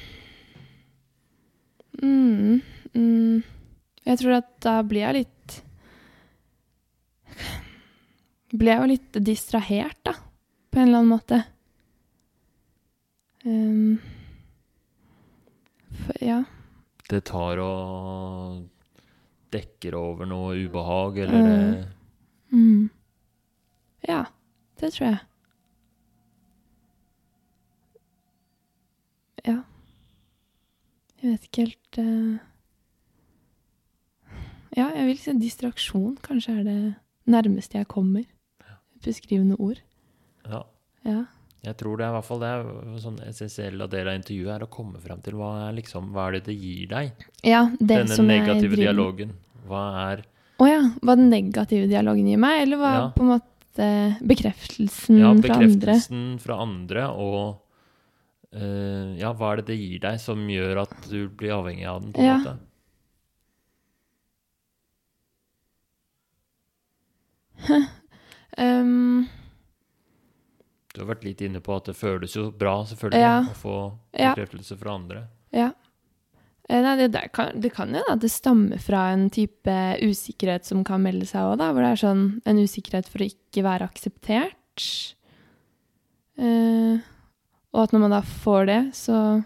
mm, 2.02 2.60
mm. 2.94 3.42
Jeg 4.06 4.18
tror 4.20 4.36
at 4.36 4.50
da 4.62 4.82
blir 4.86 5.00
jeg 5.02 5.14
litt 5.24 5.56
Blir 8.56 8.70
jeg 8.70 8.78
jo 8.78 8.86
litt 8.92 9.18
distrahert, 9.26 9.98
da. 10.06 10.12
På 10.70 10.78
en 10.78 10.86
eller 10.86 11.02
annen 11.02 11.10
måte. 11.16 11.40
Ehm. 13.46 13.98
for, 16.06 16.16
ja. 16.20 16.42
Det 17.06 17.22
tar 17.30 17.60
og 17.62 18.64
dekker 19.54 19.94
over 19.94 20.26
noe 20.26 20.56
ubehag, 20.66 21.22
eller 21.26 21.42
uh, 21.42 21.50
det 21.50 21.86
Mm. 22.50 22.90
Ja, 24.08 24.24
det 24.80 24.92
tror 24.92 25.06
jeg. 25.06 25.18
Ja. 29.46 29.56
Jeg 31.22 31.30
vet 31.30 31.44
ikke 31.44 31.64
helt 31.66 31.98
uh... 31.98 32.38
Ja, 34.76 34.90
jeg 34.94 35.06
vil 35.06 35.18
si 35.18 35.34
distraksjon 35.40 36.16
kanskje 36.22 36.58
er 36.60 36.64
det 36.66 36.94
nærmeste 37.26 37.78
jeg 37.78 37.88
kommer. 37.88 38.22
Beskrivende 39.04 39.56
ord. 39.58 39.82
Ja. 40.46 40.62
Ja. 41.04 41.24
Jeg 41.66 41.74
tror 41.80 41.98
det 41.98 42.04
er 42.06 42.12
i 42.12 42.14
hvert 42.14 42.26
fall 42.28 42.40
det 42.44 42.48
er 42.54 43.00
sånn 43.02 43.16
essensiell 43.26 43.80
del 43.90 44.06
av 44.08 44.14
intervjuet 44.20 44.52
er 44.54 44.64
å 44.66 44.70
komme 44.70 45.00
fram 45.02 45.18
til 45.24 45.34
hva 45.34 45.48
er, 45.66 45.72
liksom, 45.80 46.12
hva 46.14 46.28
er 46.28 46.36
det 46.38 46.44
det 46.46 46.54
gir 46.60 46.86
deg? 46.92 47.24
ja 47.42 47.64
det 47.80 47.88
Denne 47.90 48.14
som 48.20 48.28
negative 48.30 48.70
driver- 48.76 48.84
dialogen. 48.84 49.32
Hva 49.66 49.82
er 50.12 50.22
Å 50.62 50.68
ja. 50.70 50.80
Hva 51.02 51.16
den 51.18 51.28
negative 51.28 51.88
dialogen 51.90 52.28
gir 52.30 52.38
meg, 52.38 52.62
eller 52.62 52.78
hva 52.80 52.92
Ja. 52.94 53.08
på 53.16 53.20
en 53.26 53.32
måte 53.34 53.88
bekreftelsen 54.24 55.18
ja, 55.18 55.32
fra 55.34 55.34
andre? 55.34 55.48
bekreftelsen 55.50 56.22
fra 56.40 56.54
andre, 56.62 57.02
og 57.12 57.58
uh, 58.54 59.16
ja, 59.18 59.32
hva 59.34 59.50
er 59.52 59.56
det 59.60 59.66
det 59.72 59.76
gir 59.82 59.98
deg 60.06 60.20
som 60.22 60.46
gjør 60.48 60.80
at 60.86 60.94
du 61.10 61.28
blir 61.28 61.50
avhengig 61.58 61.84
av 61.90 62.00
den? 62.00 62.12
på 62.14 62.20
en 62.22 62.24
Ja. 62.30 62.38
måte? 62.38 62.56
Um, 68.58 69.28
Du 70.96 71.02
har 71.04 71.10
vært 71.12 71.24
litt 71.28 71.42
inne 71.44 71.60
på 71.60 71.74
at 71.76 71.90
det 71.90 71.96
føles 71.98 72.32
jo 72.38 72.48
bra, 72.56 72.78
selvfølgelig, 72.88 73.20
Ja. 73.20 73.40
å 73.44 73.56
få 73.60 73.74
bekreftelse 74.16 74.78
fra 74.80 74.94
andre. 74.96 75.26
Ja. 75.52 75.70
Eh, 76.68 76.80
Nei, 76.82 76.96
det, 76.98 77.10
der 77.12 77.28
kan, 77.28 77.52
det 77.60 77.70
kan 77.76 77.92
jo 77.94 78.00
da, 78.08 78.14
det 78.16 78.30
stammer 78.32 78.80
fra 78.82 79.10
en 79.12 79.28
type 79.30 79.74
usikkerhet 80.02 80.64
som 80.66 80.80
kan 80.88 81.02
melde 81.04 81.28
seg 81.28 81.44
òg, 81.52 81.58
da. 81.60 81.68
Hvor 81.72 81.84
det 81.84 81.90
er 81.92 82.00
sånn 82.00 82.24
en 82.48 82.62
usikkerhet 82.64 83.06
for 83.12 83.22
å 83.22 83.28
ikke 83.28 83.62
være 83.62 83.86
akseptert. 83.86 84.86
Eh, 86.40 86.96
og 87.76 87.82
at 87.84 87.92
når 87.94 88.02
man 88.06 88.16
da 88.16 88.22
får 88.24 88.66
det, 88.72 88.80
så 88.96 89.44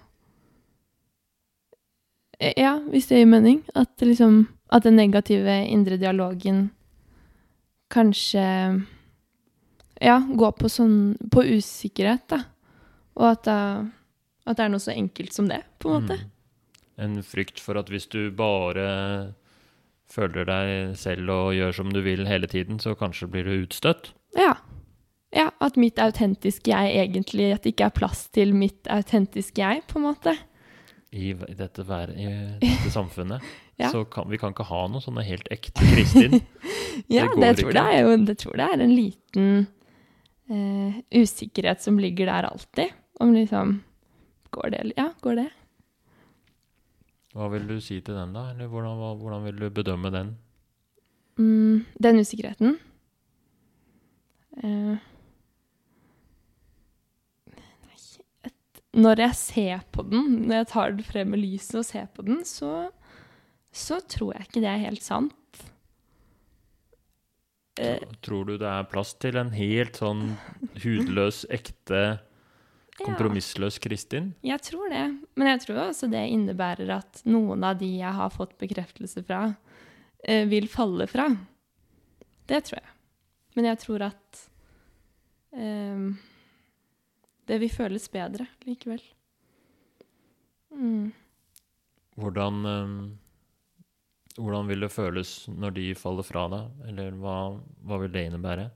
Eh, 2.40 2.54
Ja, 2.56 2.78
hvis 2.88 3.06
det 3.10 3.18
gir 3.20 3.26
mening. 3.28 3.62
At, 3.76 3.90
liksom, 4.00 4.46
at 4.72 4.82
den 4.86 4.96
negative 4.96 5.58
indre 5.68 5.98
dialogen 6.00 6.70
kanskje 7.92 8.44
Ja, 10.00 10.18
gå 10.24 10.48
på 10.56 10.68
sånn 10.72 11.16
På 11.32 11.42
usikkerhet, 11.44 12.26
da. 12.32 12.38
Og 13.20 13.26
at, 13.34 13.48
at 13.50 14.56
det 14.56 14.64
er 14.64 14.72
noe 14.72 14.80
så 14.80 14.94
enkelt 14.94 15.34
som 15.36 15.48
det, 15.50 15.60
på 15.82 15.90
en 15.90 15.98
måte. 16.00 16.16
Mm. 16.20 16.30
En 17.00 17.18
frykt 17.24 17.60
for 17.60 17.76
at 17.80 17.88
hvis 17.92 18.06
du 18.12 18.30
bare 18.36 18.86
føler 20.10 20.44
deg 20.48 20.96
selv 20.98 21.30
og 21.32 21.54
gjør 21.54 21.76
som 21.76 21.92
du 21.94 22.00
vil 22.04 22.26
hele 22.28 22.48
tiden, 22.50 22.80
så 22.82 22.94
kanskje 22.98 23.28
blir 23.30 23.46
du 23.46 23.52
utstøtt. 23.62 24.12
Ja. 24.36 24.54
ja. 25.36 25.48
At 25.62 25.76
mitt 25.80 25.98
autentiske 26.02 26.70
jeg 26.70 26.96
egentlig 27.02 27.48
At 27.54 27.64
det 27.64 27.72
ikke 27.74 27.88
er 27.90 27.96
plass 27.96 28.28
til 28.34 28.54
mitt 28.54 28.86
autentiske 28.90 29.60
jeg, 29.62 29.82
på 29.90 29.98
en 30.00 30.06
måte. 30.10 30.36
I, 31.10 31.32
dette, 31.34 31.82
vær- 31.88 32.12
I 32.14 32.28
dette 32.62 32.92
samfunnet. 32.98 33.42
Ja. 33.80 33.88
Så 33.90 34.04
kan, 34.12 34.28
vi 34.30 34.38
kan 34.38 34.52
ikke 34.54 34.68
ha 34.68 34.84
noe 34.92 35.02
sånne 35.02 35.24
helt 35.26 35.48
ekte 35.52 35.84
Kristin. 35.92 36.40
Ja, 37.08 37.28
Det 37.32 37.40
det, 37.40 37.50
tror 37.62 37.72
det 37.72 37.84
jo 38.00 38.16
det 38.26 38.34
tror 38.42 38.58
jeg 38.60 38.74
er 38.74 38.80
en 38.82 38.92
liten 38.92 39.52
eh, 40.50 41.00
usikkerhet 41.14 41.82
som 41.82 41.98
ligger 41.98 42.30
der 42.30 42.50
alltid. 42.50 42.92
Om 43.20 43.34
liksom 43.36 43.78
Går 44.50 44.70
det? 44.70 44.92
Ja, 44.96 45.12
går 45.22 45.36
det? 45.38 45.48
Hva 47.38 47.46
vil 47.52 47.68
du 47.68 47.76
si 47.78 48.00
til 48.02 48.16
den, 48.18 48.32
da? 48.34 48.48
Eller 48.50 48.70
hvordan, 48.70 48.96
hva, 48.98 49.12
hvordan 49.20 49.44
vil 49.46 49.60
du 49.60 49.68
bedømme 49.70 50.10
den? 50.10 50.32
Mm, 51.38 51.84
den 52.02 52.18
usikkerheten 52.20 52.74
eh, 54.58 54.98
Når 58.90 59.22
jeg 59.22 59.36
ser 59.38 59.84
på 59.94 60.02
den, 60.02 60.48
når 60.48 60.64
jeg 60.64 60.68
tar 60.72 60.90
den 60.90 61.06
frem 61.06 61.30
med 61.30 61.38
lyset 61.44 61.78
og 61.78 61.86
ser 61.86 62.08
på 62.10 62.24
den, 62.26 62.40
så, 62.44 62.90
så 63.70 64.00
tror 64.02 64.34
jeg 64.34 64.48
ikke 64.48 64.62
det 64.64 64.72
er 64.72 64.82
helt 64.82 65.06
sant. 65.06 65.62
Eh, 67.80 68.02
Tror 68.20 68.44
du 68.44 68.56
det 68.60 68.68
er 68.68 68.88
plass 68.90 69.14
til 69.16 69.38
en 69.40 69.52
helt 69.54 69.96
sånn 69.96 70.34
hudløs, 70.82 71.46
ekte, 71.52 72.20
kompromissløs 73.00 73.78
Kristin? 73.80 74.34
Jeg 74.44 74.60
tror 74.66 74.92
det. 74.92 75.06
Men 75.40 75.52
jeg 75.54 75.62
tror 75.64 75.86
også 75.86 76.10
det 76.12 76.26
innebærer 76.34 76.92
at 76.98 77.22
noen 77.24 77.64
av 77.64 77.78
de 77.80 77.88
jeg 78.02 78.12
har 78.18 78.34
fått 78.34 78.58
bekreftelse 78.60 79.24
fra, 79.24 79.54
eh, 80.24 80.44
vil 80.50 80.68
falle 80.68 81.08
fra. 81.08 81.30
Det 82.50 82.60
tror 82.68 82.82
jeg. 82.82 82.92
Men 83.56 83.70
jeg 83.70 83.80
tror 83.82 84.04
at 84.10 84.42
um, 85.52 86.18
det 87.48 87.58
vil 87.62 87.72
føles 87.72 88.06
bedre 88.12 88.46
likevel. 88.66 89.00
Mm. 90.70 91.10
Hvordan, 92.20 92.60
eh, 92.66 92.92
hvordan 94.38 94.68
vil 94.70 94.84
det 94.84 94.92
føles 94.94 95.32
når 95.50 95.74
de 95.78 95.86
faller 95.98 96.26
fra 96.26 96.44
deg? 96.52 96.84
Eller 96.92 97.16
hva, 97.18 97.38
hva 97.86 97.98
vil 98.02 98.12
det 98.14 98.26
innebære? 98.28 98.68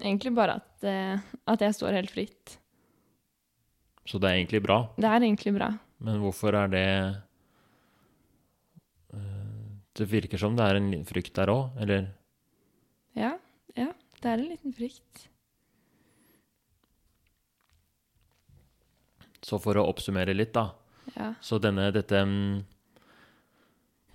Egentlig 0.00 0.32
bare 0.34 0.58
at, 0.58 0.86
eh, 0.86 1.28
at 1.46 1.62
jeg 1.62 1.76
står 1.76 1.98
helt 1.98 2.12
fritt. 2.12 2.58
Så 4.08 4.18
det 4.18 4.30
er 4.30 4.38
egentlig 4.40 4.62
bra. 4.64 4.80
Det 4.96 5.08
er 5.08 5.20
egentlig 5.20 5.52
bra. 5.54 5.72
Men 6.02 6.20
hvorfor 6.22 6.54
er 6.54 6.70
det 6.72 6.86
eh, 9.12 9.72
Det 9.98 10.06
virker 10.08 10.38
som 10.38 10.56
det 10.56 10.64
er 10.64 10.78
en 10.78 10.92
frykt 11.06 11.34
der 11.36 11.52
òg, 11.52 11.76
eller? 11.82 12.08
Ja, 13.18 13.34
ja. 13.76 13.90
Det 14.18 14.30
er 14.30 14.40
en 14.40 14.48
liten 14.50 14.74
frykt. 14.74 15.28
Så 19.44 19.60
for 19.62 19.78
å 19.78 19.86
oppsummere 19.90 20.34
litt, 20.34 20.54
da. 20.56 20.72
Ja. 21.14 21.32
Så 21.40 21.60
denne, 21.62 21.90
dette 21.94 22.18
mm, 22.26 22.58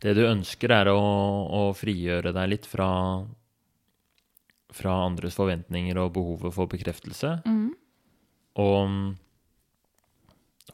Det 0.04 0.14
du 0.18 0.26
ønsker, 0.28 0.74
er 0.76 0.92
å, 0.92 1.00
å 1.00 1.62
frigjøre 1.78 2.34
deg 2.36 2.50
litt 2.52 2.66
fra, 2.68 2.90
fra 4.76 4.96
andres 5.06 5.38
forventninger 5.40 6.00
og 6.02 6.12
behovet 6.18 6.56
for 6.56 6.72
bekreftelse. 6.72 7.38
Mm. 7.48 7.70
Og 8.64 8.80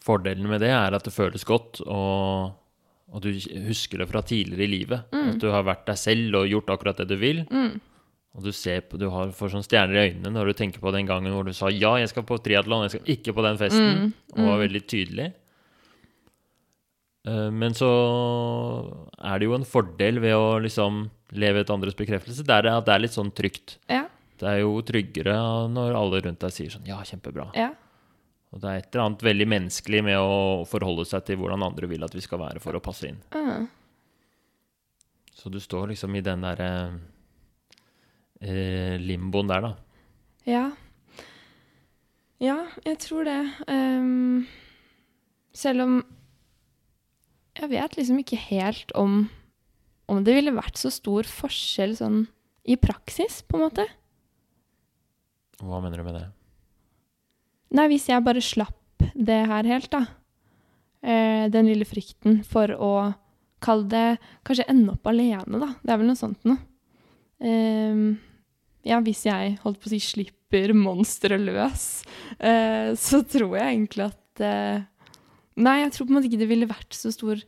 fordelen 0.06 0.50
med 0.50 0.64
det 0.66 0.72
er 0.74 0.98
at 0.98 1.06
det 1.06 1.14
føles 1.14 1.46
godt, 1.48 1.84
og, 1.86 2.56
og 3.14 3.22
du 3.24 3.30
husker 3.68 4.02
det 4.02 4.10
fra 4.10 4.24
tidligere 4.26 4.66
i 4.66 4.74
livet. 4.74 5.14
Mm. 5.14 5.36
At 5.36 5.44
du 5.44 5.52
har 5.54 5.68
vært 5.68 5.86
deg 5.92 6.02
selv 6.02 6.42
og 6.42 6.50
gjort 6.50 6.74
akkurat 6.76 7.04
det 7.04 7.10
du 7.12 7.18
vil. 7.22 7.46
Mm. 7.54 7.78
Og 8.38 8.46
du 8.46 8.52
ser 8.54 8.84
på, 8.86 8.98
du 9.02 9.08
har, 9.10 9.32
får 9.36 9.56
sånn 9.56 9.66
stjerner 9.66 9.98
i 9.98 10.04
øynene 10.10 10.32
når 10.36 10.52
du 10.52 10.58
tenker 10.60 10.82
på 10.84 10.92
den 10.94 11.08
gangen 11.10 11.34
hvor 11.34 11.48
du 11.48 11.54
sa 11.58 11.72
ja, 11.74 11.96
jeg 12.00 12.12
skal 12.12 12.26
på 12.30 12.38
triatlon, 12.46 12.86
jeg 12.86 12.94
skal 12.94 13.14
ikke 13.16 13.34
på 13.36 13.46
den 13.46 13.58
festen, 13.62 13.88
Mm, 13.90 14.12
og 14.36 14.44
var 14.46 14.58
mm. 14.58 14.64
veldig 14.64 14.82
tydelig. 14.86 15.26
Eh, 17.28 17.50
Men 17.52 17.76
så 17.76 17.90
er 19.20 19.40
det 19.40 19.50
jo 19.50 19.58
en 19.58 19.68
fordel 19.68 20.22
ved 20.24 20.36
å 20.36 20.60
liksom 20.64 21.10
leve 21.36 21.62
et 21.62 21.74
andres 21.74 21.98
bekreftelse, 21.98 22.46
det 22.46 22.56
er 22.56 22.72
at 22.72 22.88
det 22.88 22.96
er 22.96 23.04
litt 23.04 23.18
sånn 23.18 23.34
trygt. 23.36 23.78
Ja. 23.90 24.08
Det 24.40 24.48
er 24.48 24.62
jo 24.64 24.80
tryggere 24.82 25.36
når 25.70 25.98
alle 26.00 26.22
rundt 26.26 26.42
deg 26.42 26.56
sier 26.56 26.72
sånn 26.74 26.88
ja, 26.88 26.98
kjempebra. 27.06 27.50
Ja. 27.60 27.74
Og 28.50 28.64
det 28.64 28.70
er 28.70 28.80
et 28.80 28.88
eller 28.94 29.06
annet 29.06 29.26
veldig 29.28 29.48
menneskelig 29.52 30.00
med 30.08 30.18
å 30.18 30.64
forholde 30.66 31.06
seg 31.06 31.28
til 31.28 31.38
hvordan 31.42 31.68
andre 31.68 31.90
vil 31.92 32.06
at 32.08 32.16
vi 32.16 32.24
skal 32.24 32.42
være 32.42 32.64
for 32.64 32.74
å 32.74 32.82
passe 32.82 33.12
inn. 33.12 33.20
Mm. 33.36 33.68
Så 35.36 35.52
du 35.54 35.60
står 35.62 35.92
liksom 35.92 36.16
i 36.18 36.24
den 36.26 36.42
derre 36.44 36.72
eh, 38.42 38.96
limboen 39.00 39.52
der, 39.52 39.68
da. 39.68 39.76
Ja. 40.50 40.64
Ja, 42.42 42.58
jeg 42.88 42.98
tror 43.04 43.28
det. 43.28 43.40
Um, 43.68 44.48
selv 45.54 45.84
om 45.86 46.00
jeg 47.60 47.72
vet 47.74 47.98
liksom 48.00 48.22
ikke 48.24 48.40
helt 48.50 48.94
om 48.98 49.28
om 50.10 50.24
det 50.26 50.34
ville 50.34 50.56
vært 50.56 50.80
så 50.80 50.90
stor 50.90 51.28
forskjell 51.30 51.94
sånn 52.00 52.24
i 52.70 52.76
praksis, 52.82 53.44
på 53.46 53.58
en 53.60 53.66
måte. 53.68 53.86
Hva 55.62 55.82
mener 55.84 56.02
du 56.02 56.06
med 56.08 56.18
det? 56.18 56.26
Nei, 57.78 57.86
hvis 57.92 58.08
jeg 58.10 58.26
bare 58.26 58.42
slapp 58.42 59.06
det 59.14 59.40
her 59.52 59.70
helt, 59.70 59.92
da. 59.94 60.02
Eh, 61.00 61.46
den 61.54 61.70
lille 61.70 61.86
frykten 61.88 62.42
for 62.48 62.74
å 62.76 62.94
kalle 63.64 63.86
det 63.88 64.08
Kanskje 64.48 64.66
ende 64.72 64.96
opp 64.96 65.08
alene, 65.08 65.62
da. 65.62 65.70
Det 65.84 65.94
er 65.94 66.02
vel 66.02 66.10
noe 66.10 66.20
sånt 66.20 66.48
noe. 66.48 66.60
Ehm, 67.40 68.18
ja, 68.88 69.00
hvis 69.04 69.24
jeg 69.28 69.58
holdt 69.64 69.80
på 69.80 69.88
å 69.88 69.94
si 69.94 70.00
slipper 70.04 70.74
monsteret 70.76 71.44
løs, 71.44 71.86
eh, 72.40 72.96
så 73.00 73.22
tror 73.28 73.60
jeg 73.60 73.76
egentlig 73.76 74.10
at 74.10 74.44
eh, 74.44 74.88
Nei, 75.60 75.80
jeg 75.84 75.92
tror 75.96 76.08
på 76.08 76.14
en 76.14 76.20
måte 76.20 76.30
ikke 76.30 76.42
det 76.42 76.50
ville 76.52 76.70
vært 76.70 76.96
så 76.96 77.12
stor 77.14 77.42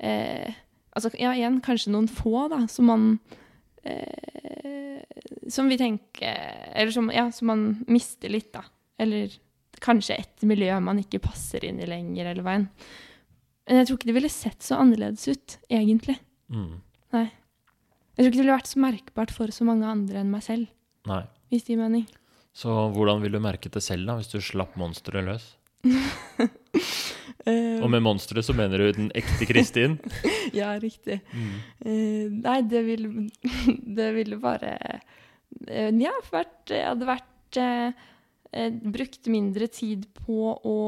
eh, 0.00 0.56
Altså, 0.96 1.12
ja, 1.20 1.34
igjen, 1.36 1.60
kanskje 1.62 1.92
noen 1.94 2.08
få, 2.10 2.48
da, 2.50 2.62
som 2.72 2.88
man 2.90 3.04
eh, 3.86 5.04
Som 5.52 5.68
vi 5.70 5.78
tenker 5.78 6.72
Eller 6.72 6.94
som, 6.94 7.10
ja, 7.14 7.28
som 7.34 7.52
man 7.52 7.66
mister 7.86 8.32
litt, 8.32 8.50
da. 8.56 8.64
Eller 8.98 9.36
kanskje 9.84 10.16
et 10.18 10.48
miljø 10.48 10.72
man 10.82 10.98
ikke 10.98 11.20
passer 11.22 11.62
inn 11.68 11.78
i 11.78 11.86
lenger, 11.86 12.32
eller 12.32 12.42
hva 12.42 12.56
enn. 12.58 12.64
Men 13.68 13.78
jeg 13.78 13.86
tror 13.86 13.98
ikke 13.98 14.08
det 14.08 14.14
ville 14.16 14.30
sett 14.32 14.64
så 14.64 14.80
annerledes 14.82 15.28
ut, 15.28 15.54
egentlig. 15.70 16.16
Mm. 16.50 16.80
Jeg 18.18 18.24
tror 18.24 18.32
ikke 18.32 18.40
det 18.40 18.42
ville 18.42 18.56
vært 18.56 18.70
så 18.72 18.80
merkbart 18.82 19.30
for 19.30 19.54
så 19.54 19.66
mange 19.68 19.86
andre 19.86 20.24
enn 20.24 20.32
meg 20.32 20.42
selv, 20.42 20.66
Nei. 21.06 21.20
hvis 21.52 21.68
det 21.68 21.76
gir 21.76 21.78
mening. 21.84 22.08
Så 22.58 22.74
hvordan 22.96 23.22
vil 23.22 23.36
du 23.36 23.38
merke 23.44 23.70
det 23.70 23.84
selv, 23.86 24.08
da, 24.08 24.16
hvis 24.18 24.32
du 24.32 24.40
slapp 24.42 24.74
monsteret 24.80 25.28
løs? 25.28 25.46
Eh, 27.48 27.78
Og 27.82 27.90
med 27.92 28.04
monsteret 28.04 28.46
så 28.46 28.54
mener 28.56 28.82
du 28.82 28.88
den 28.96 29.10
ekte 29.16 29.48
Kristin? 29.48 29.96
ja, 30.60 30.74
riktig. 30.82 31.20
Mm. 31.32 31.54
Uh, 31.84 32.24
nei, 32.44 32.58
det 32.68 32.82
ville 32.86 33.28
Det 33.98 34.10
ville 34.16 34.40
bare 34.42 34.74
uh, 35.68 35.92
Ja, 35.96 36.12
vært 36.32 36.74
Jeg 36.74 36.84
hadde 36.90 37.08
vært 37.08 37.60
eh, 37.62 38.02
eh, 38.52 38.82
Brukt 38.98 39.30
mindre 39.32 39.70
tid 39.72 40.04
på 40.20 40.52
å 40.56 40.78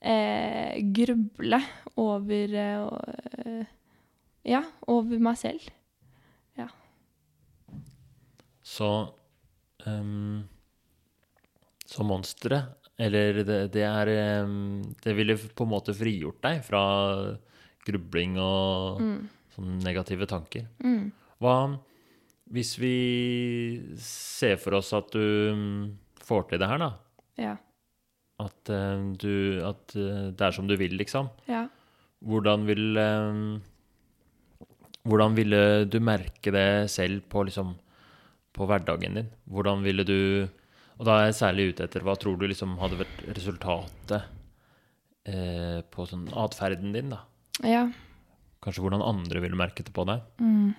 eh, 0.00 0.78
gruble 0.94 1.58
over 1.98 2.54
eh, 2.62 2.86
eh, 3.42 3.74
Ja, 4.54 4.62
over 4.86 5.18
meg 5.22 5.40
selv. 5.40 5.66
Så 8.68 9.14
um, 9.86 10.44
Så 11.88 12.04
monsteret, 12.04 12.74
eller 12.98 13.42
det, 13.46 13.58
det 13.72 13.82
er 13.86 14.10
Det 15.04 15.14
ville 15.16 15.36
på 15.38 15.64
en 15.66 15.70
måte 15.70 15.94
frigjort 15.94 16.40
deg 16.42 16.62
fra 16.66 16.82
grubling 17.86 18.36
og 18.42 19.00
Mm. 19.00 19.28
sånne 19.54 19.82
negative 19.84 20.26
tanker. 20.26 20.66
Mm. 20.82 21.12
Hva 21.40 21.78
hvis 22.50 22.78
vi 22.80 23.96
ser 24.00 24.56
for 24.56 24.74
oss 24.78 24.92
at 24.96 25.10
du 25.12 25.94
får 26.24 26.48
til 26.48 26.58
det 26.58 26.68
her, 26.68 26.78
da? 26.80 26.90
Ja. 27.36 27.56
At, 28.40 28.64
du, 29.20 29.60
at 29.66 29.94
eh, 29.98 30.30
det 30.32 30.40
er 30.46 30.54
som 30.56 30.66
du 30.66 30.74
vil, 30.76 30.94
liksom. 30.96 31.28
Ja. 31.48 31.66
Hvordan 32.24 32.64
vil 32.66 32.96
Hvordan 35.08 35.36
ville 35.36 35.60
du 35.88 35.98
merke 36.04 36.52
det 36.52 36.90
selv 36.92 37.22
på, 37.32 37.44
liksom, 37.48 37.74
på 38.52 38.66
hverdagen 38.68 39.14
din? 39.16 39.28
Hvordan 39.48 39.82
ville 39.86 40.04
du 40.04 40.48
Og 40.98 41.06
da 41.06 41.14
er 41.14 41.28
jeg 41.28 41.38
særlig 41.38 41.70
ute 41.70 41.86
etter 41.86 42.04
hva 42.06 42.16
tror 42.18 42.38
du 42.38 42.44
liksom 42.50 42.74
hadde 42.80 42.98
vært 42.98 43.22
resultatet 43.30 44.18
eh, 45.30 45.80
på 45.86 46.06
sånn 46.10 46.26
atferden 46.34 46.94
din, 46.96 47.14
da? 47.14 47.22
Ja. 47.62 47.84
Kanskje 48.64 48.82
hvordan 48.82 49.04
andre 49.06 49.42
ville 49.44 49.58
merket 49.58 49.88
det 49.88 49.94
på 49.94 50.06
deg? 50.08 50.24
Mm. 50.42 50.74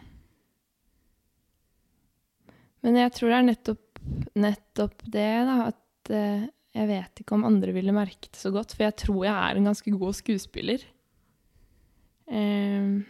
Men 2.83 2.99
jeg 2.99 3.15
tror 3.15 3.31
det 3.31 3.37
er 3.37 3.47
nettopp, 3.47 4.01
nettopp 4.39 5.05
det, 5.07 5.29
da, 5.47 5.57
at 5.71 6.13
eh, 6.15 6.47
jeg 6.75 6.89
vet 6.91 7.23
ikke 7.23 7.35
om 7.37 7.47
andre 7.47 7.73
ville 7.75 7.95
merket 7.95 8.33
det 8.33 8.41
så 8.41 8.51
godt, 8.55 8.75
for 8.75 8.85
jeg 8.85 8.97
tror 8.99 9.23
jeg 9.25 9.35
er 9.35 9.59
en 9.59 9.71
ganske 9.71 9.93
god 9.95 10.17
skuespiller. 10.19 10.83
Ehm, 12.29 13.01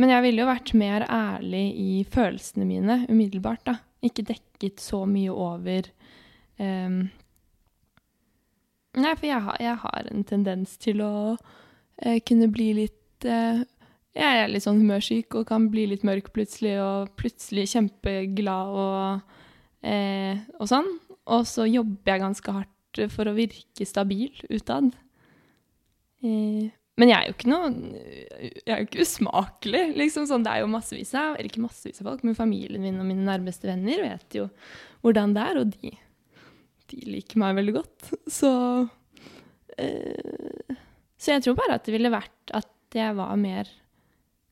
men 0.00 0.12
jeg 0.14 0.24
ville 0.24 0.44
jo 0.44 0.48
vært 0.48 0.72
mer 0.78 1.04
ærlig 1.10 1.64
i 1.80 1.92
følelsene 2.08 2.68
mine 2.68 3.00
umiddelbart, 3.10 3.64
da. 3.66 3.76
Ikke 4.06 4.24
dekket 4.28 4.80
så 4.80 5.04
mye 5.08 5.32
over 5.32 5.90
um, 6.58 7.02
Nei, 8.98 9.12
for 9.14 9.26
jeg 9.28 9.42
har, 9.44 9.58
jeg 9.62 9.76
har 9.84 10.08
en 10.10 10.24
tendens 10.26 10.72
til 10.82 11.02
å 11.04 11.12
uh, 11.36 12.18
kunne 12.26 12.48
bli 12.50 12.72
litt 12.80 13.28
uh, 13.28 13.60
jeg 14.16 14.40
er 14.42 14.50
litt 14.50 14.64
sånn 14.64 14.80
humørsyk 14.82 15.36
og 15.38 15.46
kan 15.46 15.68
bli 15.70 15.84
litt 15.92 16.02
mørk 16.06 16.32
plutselig, 16.34 16.74
og 16.82 17.12
plutselig 17.20 17.68
kjempeglad 17.70 18.72
og, 18.82 19.36
uh, 19.86 20.40
og 20.58 20.66
sånn. 20.66 20.90
Og 21.30 21.46
så 21.46 21.68
jobber 21.70 22.16
jeg 22.16 22.24
ganske 22.24 22.56
hardt 22.56 23.02
for 23.14 23.30
å 23.30 23.36
virke 23.36 23.86
stabil 23.86 24.34
utad. 24.50 24.90
Eh, 26.26 26.72
men 26.98 27.08
jeg 27.08 27.16
er 27.16 27.28
jo 27.30 27.34
ikke 27.36 27.48
noe 27.48 27.68
Jeg 28.42 28.72
er 28.74 28.80
jo 28.82 28.86
ikke 28.88 29.04
usmakelig. 29.06 29.82
liksom 29.96 30.26
sånn, 30.28 30.42
Det 30.44 30.52
er 30.52 30.60
jo 30.64 30.70
massevis 30.72 31.12
av 31.16 31.36
Eller 31.36 31.48
ikke 31.48 31.62
massevis 31.64 32.00
av 32.02 32.10
folk, 32.10 32.24
men 32.26 32.36
familien 32.36 32.82
min 32.82 32.98
og 33.00 33.06
mine 33.08 33.24
nærmeste 33.24 33.70
venner 33.70 34.02
vet 34.04 34.36
jo 34.36 34.48
hvordan 35.00 35.32
det 35.32 35.44
er, 35.48 35.60
og 35.62 35.70
de, 35.80 35.92
de 36.92 36.98
liker 37.08 37.40
meg 37.40 37.54
veldig 37.56 37.72
godt. 37.78 38.10
Så 38.28 38.50
eh, 39.80 40.74
Så 41.16 41.32
jeg 41.32 41.46
tror 41.46 41.56
bare 41.56 41.78
at 41.78 41.86
det 41.86 41.94
ville 41.94 42.12
vært 42.12 42.52
at 42.58 42.68
jeg 42.96 43.16
var 43.16 43.36
mer 43.40 43.70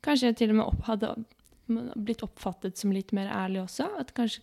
Kanskje 0.01 0.30
jeg 0.30 0.36
til 0.39 0.53
og 0.55 0.57
med 0.61 0.68
opp, 0.70 0.82
hadde 0.86 1.09
blitt 1.99 2.22
oppfattet 2.24 2.78
som 2.78 2.93
litt 2.95 3.11
mer 3.12 3.26
ærlig 3.34 3.64
også. 3.64 3.89
At 3.99 4.14
kanskje 4.16 4.41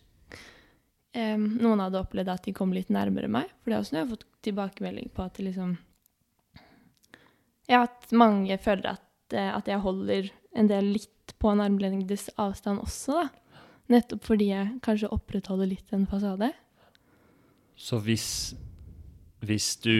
eh, 1.15 1.37
noen 1.39 1.79
hadde 1.79 2.01
opplevd 2.03 2.29
at 2.33 2.43
de 2.45 2.53
kom 2.53 2.75
litt 2.75 2.91
nærmere 2.93 3.31
meg. 3.31 3.47
For 3.63 3.71
det 3.71 3.77
er 3.77 3.81
også 3.85 3.95
noe 3.95 4.01
jeg 4.01 4.05
har 4.05 4.13
fått 4.17 4.27
tilbakemelding 4.45 5.09
på 5.15 5.23
at 5.23 5.39
det 5.39 5.47
liksom 5.47 5.77
Ja, 7.71 7.83
at 7.87 8.11
mange 8.13 8.57
føler 8.61 8.95
at, 8.95 9.33
eh, 9.33 9.51
at 9.55 9.67
jeg 9.69 9.81
holder 9.83 10.29
en 10.55 10.69
del 10.69 10.91
litt 10.95 11.33
på 11.41 11.51
en 11.51 11.63
armlengdes 11.63 12.29
avstand 12.41 12.83
også, 12.83 13.23
da. 13.23 13.61
Nettopp 13.93 14.23
fordi 14.25 14.47
jeg 14.49 14.79
kanskje 14.85 15.11
opprettholder 15.13 15.69
litt 15.69 15.91
en 15.93 16.07
fasade. 16.09 16.51
Så 17.77 17.99
hvis, 18.01 18.55
hvis 19.45 19.75
du 19.83 19.91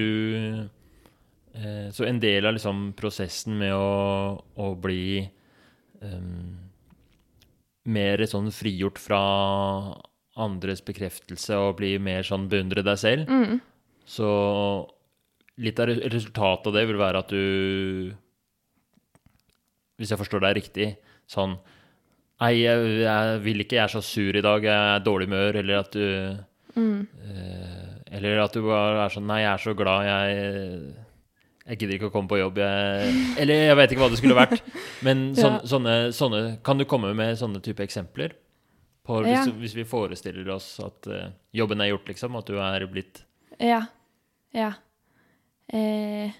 eh, 1.53 1.89
Så 1.93 2.05
en 2.07 2.19
del 2.19 2.45
av 2.47 2.55
liksom 2.55 2.93
prosessen 2.97 3.57
med 3.59 3.73
å, 3.75 4.39
å 4.41 4.67
bli 4.79 5.21
um, 6.01 6.55
mer 7.85 8.23
sånn 8.27 8.49
frigjort 8.51 8.97
fra 8.99 9.21
andres 10.35 10.81
bekreftelse 10.83 11.55
og 11.55 11.77
bli 11.79 11.93
mer 12.01 12.25
sånn 12.27 12.49
beundre 12.51 12.83
deg 12.83 12.97
selv, 12.99 13.29
Mm. 13.29 13.61
så 14.05 14.27
litt 15.57 15.79
av 15.79 15.87
resultatet 15.87 16.67
av 16.67 16.73
det 16.75 16.85
vil 16.89 16.97
være 16.99 17.21
at 17.23 17.29
du 17.31 18.11
Hvis 19.99 20.11
jeg 20.11 20.19
forstår 20.19 20.43
deg 20.43 20.57
riktig, 20.59 20.89
sånn 21.31 21.55
Nei, 22.43 22.51
jeg, 22.65 22.89
jeg 23.05 23.37
vil 23.45 23.63
ikke, 23.63 23.77
jeg 23.77 23.83
er 23.85 23.93
så 23.93 24.01
sur 24.03 24.35
i 24.35 24.41
dag, 24.43 24.65
jeg 24.67 24.75
er 24.75 24.97
i 24.99 25.03
dårlig 25.05 25.29
humør, 25.29 25.61
eller 25.63 25.81
at 25.85 25.95
du 25.95 26.43
Mm. 26.75 27.07
Eh, 27.23 28.15
eller 28.17 28.41
at 28.43 28.51
du 28.51 28.59
bare 28.65 29.05
er 29.05 29.13
sånn 29.13 29.23
Nei, 29.29 29.37
jeg 29.45 29.47
er 29.53 29.61
så 29.63 29.71
glad, 29.79 30.03
jeg 30.03 30.95
Jeg 31.69 31.77
gidder 31.79 31.95
ikke 31.95 32.09
å 32.09 32.11
komme 32.11 32.27
på 32.27 32.39
jobb, 32.41 32.57
jeg 32.59 33.13
Eller 33.39 33.61
jeg 33.69 33.77
vet 33.79 33.93
ikke 33.95 34.01
hva 34.03 34.09
det 34.11 34.19
skulle 34.19 34.35
vært. 34.35 34.59
Men 35.07 35.21
sånn, 35.39 35.55
Ja. 35.61 35.69
sånne, 35.71 35.93
sånne 36.11 36.41
Kan 36.67 36.77
du 36.77 36.83
komme 36.83 37.13
med 37.15 37.39
sånne 37.39 37.61
type 37.63 37.79
eksempler? 37.79 38.35
På, 39.07 39.21
hvis, 39.23 39.47
Ja. 39.47 39.53
hvis 39.55 39.75
vi 39.77 39.85
forestiller 39.87 40.49
oss 40.51 40.67
at 40.83 41.07
uh, 41.07 41.29
jobben 41.55 41.79
er 41.79 41.93
gjort, 41.93 42.07
liksom, 42.11 42.35
at 42.35 42.45
du 42.51 42.59
er 42.59 42.85
blitt 42.91 43.23
Ja. 43.57 43.85
Ja. 44.51 44.73
Eh. 45.73 46.31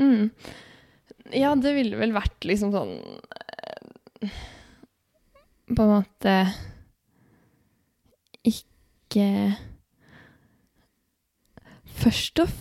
Mm. 0.00 0.30
Ja, 1.36 1.52
det 1.54 1.74
ville 1.76 1.98
vel 2.00 2.12
vært 2.16 2.42
liksom 2.48 2.72
sånn 2.74 2.96
eh, 4.24 4.32
På 5.70 5.84
en 5.84 5.92
måte 5.92 6.34
Ikke 8.48 9.28
Først 12.00 12.40
og. 12.42 12.52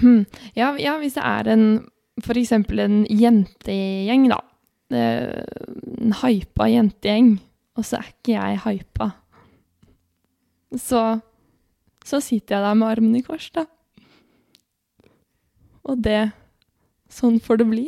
Hm. 0.00 0.22
Ja, 0.56 0.70
ja, 0.80 0.94
hvis 1.02 1.16
det 1.18 1.24
er 1.26 1.50
en 1.50 1.64
For 2.24 2.38
eksempel 2.38 2.78
en 2.84 3.00
jentegjeng, 3.10 4.28
da. 4.30 4.38
Eh, 4.94 5.42
En 6.00 6.14
hypa 6.22 6.68
jentegjeng, 6.70 7.34
og 7.76 7.84
så 7.84 7.98
er 7.98 8.08
ikke 8.12 8.36
jeg 8.36 8.60
hypa. 8.64 9.10
Så 10.78 11.02
så 12.10 12.18
sitter 12.24 12.56
jeg 12.58 12.66
der 12.66 12.78
med 12.80 12.90
armene 12.90 13.20
i 13.20 13.26
kors, 13.26 13.50
da. 13.54 13.66
Og 15.88 16.00
det 16.04 16.30
Sånn 17.10 17.40
får 17.42 17.58
det 17.58 17.64
bli. 17.66 17.84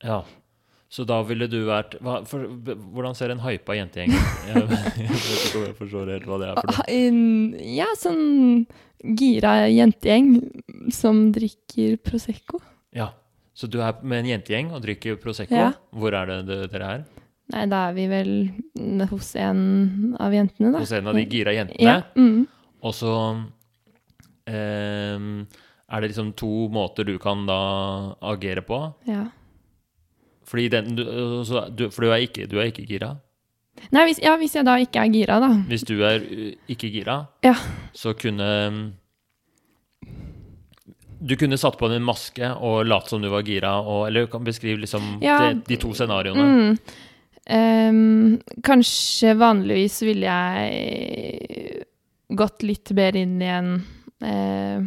Ja. 0.00 0.22
Så 0.88 1.04
da 1.04 1.18
ville 1.26 1.44
du 1.52 1.58
vært 1.66 1.98
hva, 2.00 2.20
for, 2.24 2.46
Hvordan 2.46 3.16
ser 3.18 3.32
en 3.34 3.42
hypa 3.44 3.74
jentegjeng 3.76 4.14
ut? 4.14 4.30
Jeg, 4.48 4.62
jeg 4.62 5.10
vet 5.10 5.34
ikke 5.34 5.58
om 5.58 5.66
jeg 5.66 5.74
forstår 5.82 6.12
helt 6.14 6.28
hva 6.30 6.38
det 6.40 6.48
er 6.48 6.60
for 6.62 6.70
noe. 6.70 6.84
Ah, 6.86 7.66
Ja, 7.74 7.88
sånn 8.00 8.22
gira 9.20 9.52
jentegjeng 9.68 10.30
som 10.96 11.26
drikker 11.34 11.98
Prosecco. 12.00 12.62
Ja. 12.96 13.10
Så 13.54 13.68
du 13.70 13.76
er 13.84 14.00
med 14.00 14.22
en 14.24 14.30
jentegjeng 14.32 14.72
og 14.72 14.80
drikker 14.86 15.18
Prosecco. 15.20 15.58
Ja. 15.60 15.72
Hvor 15.92 16.16
er 16.16 16.30
det 16.32 16.38
det- 16.48 16.70
dere 16.72 16.88
er? 16.94 17.04
Nei, 17.52 17.66
da 17.68 17.82
er 17.90 17.92
vi 17.98 18.06
vel 18.08 18.30
hos 19.10 19.34
en 19.36 20.16
av 20.18 20.32
jentene, 20.32 20.72
da. 20.72 20.78
Hos 20.80 20.92
en 20.96 21.06
av 21.12 21.18
de 21.20 21.26
gira 21.28 21.52
jentene? 21.52 21.84
Ja. 21.84 22.00
Mm. 22.16 22.46
Og 22.84 22.92
så 22.94 23.12
eh, 24.46 25.16
er 25.88 26.00
det 26.04 26.10
liksom 26.10 26.32
to 26.36 26.68
måter 26.72 27.06
du 27.08 27.16
kan 27.22 27.46
da 27.48 27.60
agere 28.34 28.64
på. 28.66 28.82
ja. 29.08 29.24
Fordi 30.44 30.66
den, 30.68 30.90
du, 30.98 31.04
så, 31.48 31.62
du, 31.72 31.86
for 31.88 32.04
du 32.04 32.10
er 32.12 32.20
ikke, 32.26 32.44
du 32.46 32.58
er 32.60 32.68
ikke 32.68 32.82
gira. 32.84 33.14
Nei, 33.96 34.02
hvis, 34.10 34.18
ja, 34.22 34.34
hvis 34.36 34.52
jeg 34.58 34.66
da 34.68 34.74
ikke 34.78 35.00
er 35.00 35.08
gira, 35.14 35.38
da. 35.40 35.48
Hvis 35.70 35.86
du 35.88 35.94
er 36.04 36.20
uh, 36.20 36.50
ikke 36.68 36.90
gira, 36.92 37.14
Ja. 37.42 37.54
så 37.96 38.12
kunne 38.12 38.92
Du 41.24 41.32
kunne 41.40 41.56
satt 41.56 41.78
på 41.80 41.88
en 41.88 42.04
maske 42.04 42.50
og 42.60 42.84
latt 42.84 43.08
som 43.08 43.22
du 43.24 43.30
var 43.32 43.42
gira, 43.46 43.72
og, 43.80 44.02
eller 44.10 44.26
kan 44.28 44.44
beskrive 44.44 44.82
liksom 44.84 45.18
Ja. 45.24 45.38
de, 45.54 45.62
de 45.72 45.80
to 45.80 45.94
scenarioene. 45.96 46.44
Mm. 46.44 46.78
Um, 47.48 48.38
kanskje 48.64 49.32
vanligvis 49.40 50.02
ville 50.04 50.28
jeg 50.28 51.84
gått 52.30 52.62
litt 52.62 52.90
mer 52.96 53.16
inn 53.16 53.40
i 53.42 53.50
en 53.52 53.72
eh, 54.24 54.80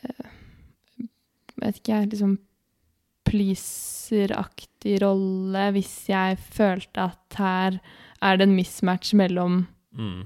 eh, 0.00 0.30
Vet 1.60 1.76
ikke 1.82 1.92
jeg, 1.98 2.10
liksom 2.14 2.38
pleaser-aktig 3.30 4.96
rolle 5.04 5.66
hvis 5.76 5.92
jeg 6.10 6.38
følte 6.40 7.04
at 7.10 7.36
her 7.38 7.76
er 8.24 8.36
det 8.40 8.46
en 8.48 8.56
mismatch 8.56 9.12
mellom 9.18 9.66
Mm. 9.96 10.20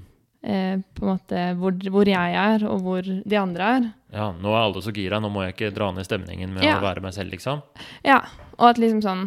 eh, 0.45 0.77
på 0.93 1.01
en 1.01 1.09
måte 1.09 1.43
hvor, 1.57 1.73
hvor 1.89 2.05
jeg 2.05 2.35
er, 2.37 2.63
og 2.69 2.81
hvor 2.85 3.01
de 3.01 3.35
andre 3.39 3.63
er. 3.79 3.87
Ja, 4.13 4.27
nå 4.31 4.51
er 4.53 4.59
alle 4.61 4.81
så 4.85 4.93
gira, 4.93 5.17
nå 5.19 5.29
må 5.33 5.41
jeg 5.43 5.55
ikke 5.55 5.73
dra 5.73 5.87
ned 5.91 6.05
stemningen 6.05 6.53
med 6.53 6.63
Ja. 6.63 6.77
å 6.77 6.83
være 6.83 7.01
meg 7.01 7.13
selv, 7.13 7.31
liksom. 7.33 7.63
Ja, 8.05 8.19
og 8.59 8.69
at 8.69 8.77
liksom 8.77 9.01
sånn 9.01 9.23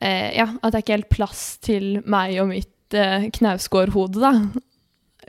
eh, 0.00 0.36
Ja, 0.38 0.46
at 0.62 0.72
det 0.72 0.78
er 0.78 0.82
ikke 0.84 0.96
helt 0.96 1.10
plass 1.10 1.58
til 1.58 2.02
meg 2.06 2.38
og 2.40 2.48
mitt 2.54 2.94
eh, 2.94 3.28
knausgårdhode, 3.34 4.20
da. 4.20 4.32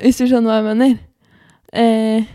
Hvis 0.02 0.20
du 0.20 0.28
skjønner 0.28 0.52
hva 0.52 0.58
jeg 0.60 0.68
mener. 0.68 0.98
Eh, 1.74 2.28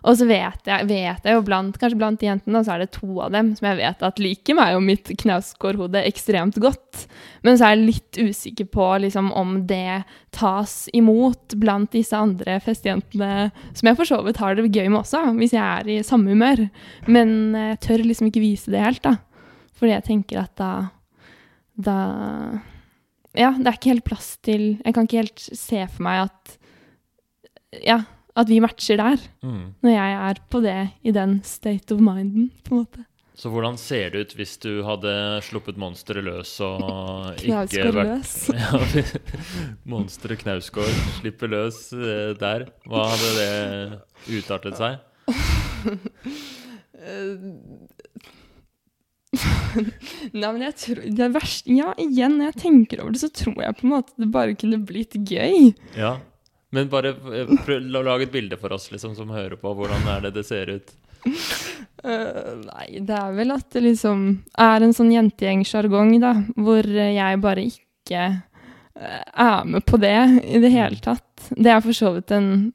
og 0.00 0.16
så 0.16 0.24
vet 0.24 0.68
jeg, 0.68 0.86
vet 0.88 1.26
jeg 1.26 1.36
jo 1.36 1.42
blant 1.44 1.76
kanskje 1.76 1.98
blant 2.00 2.22
jentene, 2.24 2.62
så 2.64 2.74
er 2.74 2.84
det 2.84 2.92
to 2.94 3.18
av 3.20 3.34
dem 3.34 3.50
som 3.56 3.66
jeg 3.68 3.78
vet 3.82 4.04
at 4.06 4.20
liker 4.22 4.56
meg 4.56 4.76
og 4.76 4.84
mitt 4.86 5.10
knausgårdhode 5.20 6.00
ekstremt 6.08 6.56
godt. 6.62 7.04
Men 7.44 7.58
så 7.58 7.66
er 7.66 7.74
jeg 7.74 7.88
litt 7.90 8.20
usikker 8.30 8.70
på 8.72 8.86
liksom, 9.04 9.28
om 9.36 9.58
det 9.68 10.02
tas 10.36 10.86
imot 10.96 11.56
blant 11.60 11.92
disse 11.92 12.16
andre 12.16 12.56
festjentene, 12.64 13.50
som 13.76 13.90
jeg 13.90 13.98
for 13.98 14.08
så 14.08 14.22
vidt 14.24 14.40
har 14.40 14.56
det 14.56 14.70
gøy 14.70 14.88
med 14.88 15.02
også, 15.02 15.26
hvis 15.36 15.56
jeg 15.56 15.66
er 15.66 15.92
i 15.92 16.00
samme 16.06 16.32
humør. 16.32 16.64
Men 17.10 17.52
jeg 17.58 17.82
tør 17.84 18.06
liksom 18.06 18.30
ikke 18.30 18.44
vise 18.46 18.72
det 18.72 18.84
helt, 18.86 19.04
da. 19.04 19.18
Fordi 19.76 19.96
jeg 19.96 20.08
tenker 20.08 20.44
at 20.44 20.56
da 20.60 20.72
Da 21.80 22.00
Ja, 23.32 23.52
det 23.56 23.68
er 23.68 23.76
ikke 23.78 23.92
helt 23.94 24.04
plass 24.04 24.34
til 24.44 24.64
Jeg 24.82 24.92
kan 24.92 25.06
ikke 25.06 25.22
helt 25.22 25.40
se 25.40 25.86
for 25.86 26.02
meg 26.04 26.26
at 26.26 26.56
Ja, 27.86 28.02
at 28.38 28.50
vi 28.50 28.58
matcher 28.62 28.98
der. 29.00 29.22
Mm. 29.46 29.74
Når 29.84 29.94
jeg 29.94 30.18
er 30.30 30.42
på 30.50 30.60
det 30.64 30.80
i 31.06 31.14
den 31.14 31.40
state 31.46 31.94
of 31.94 32.02
minden, 32.02 32.50
på 32.66 32.74
en 32.74 32.82
måte. 32.84 33.06
Så 33.40 33.48
hvordan 33.48 33.78
ser 33.80 34.10
det 34.12 34.20
ut 34.20 34.32
hvis 34.36 34.58
du 34.60 34.82
hadde 34.84 35.12
sluppet 35.46 35.78
monsteret 35.80 36.26
løs 36.26 36.50
og 36.64 37.38
ikke 37.40 37.92
vært 37.96 37.96
løs. 37.96 38.34
Monsteret 39.90 40.42
Knausgård 40.42 41.00
slipper 41.20 41.48
løs 41.52 41.86
eh, 41.96 42.34
der. 42.40 42.68
Hva 42.90 43.06
hadde 43.14 43.30
det 43.38 44.40
utartet 44.40 44.76
seg? 44.80 45.00
Nei, 50.34 50.48
men 50.50 50.62
jeg 50.64 50.74
tror 50.82 50.98
Det 51.16 51.28
verste 51.32 51.72
Ja, 51.72 51.92
igjen, 52.02 52.34
når 52.36 52.50
jeg 52.50 52.62
tenker 52.64 53.02
over 53.04 53.14
det, 53.14 53.22
så 53.22 53.30
tror 53.32 53.62
jeg 53.62 53.76
på 53.78 53.86
en 53.86 53.94
måte 53.94 54.16
det 54.18 54.28
bare 54.34 54.56
kunne 54.58 54.82
blitt 54.84 55.14
gøy. 55.16 55.70
Ja. 55.96 56.18
Men 56.70 56.90
bare 56.90 57.14
eh, 57.34 57.50
prøv, 57.64 57.80
la- 57.90 58.02
lag 58.06 58.22
et 58.22 58.32
bilde 58.32 58.58
for 58.60 58.72
oss 58.72 58.90
liksom, 58.92 59.14
som 59.18 59.32
hører 59.34 59.58
på. 59.58 59.72
Hvordan 59.74 60.06
er 60.14 60.26
det 60.26 60.34
det 60.38 60.46
ser 60.46 60.70
ut? 60.76 60.92
Uh, 62.00 62.56
nei, 62.64 63.02
det 63.04 63.16
er 63.16 63.34
vel 63.36 63.52
at 63.52 63.66
det 63.74 63.82
liksom 63.84 64.22
er 64.62 64.86
en 64.86 64.94
sånn 64.96 65.10
jentegjengsjargong, 65.12 66.14
da, 66.22 66.32
hvor 66.56 66.86
jeg 66.86 67.40
bare 67.42 67.66
ikke 67.66 68.22
uh, 68.40 69.24
er 69.28 69.66
med 69.68 69.84
på 69.84 70.00
det 70.00 70.16
i 70.46 70.62
det 70.62 70.72
hele 70.72 71.00
tatt. 71.02 71.50
Det 71.50 71.74
er 71.74 71.82
for 71.84 71.96
så 71.96 72.14
vidt 72.16 72.32
en 72.36 72.70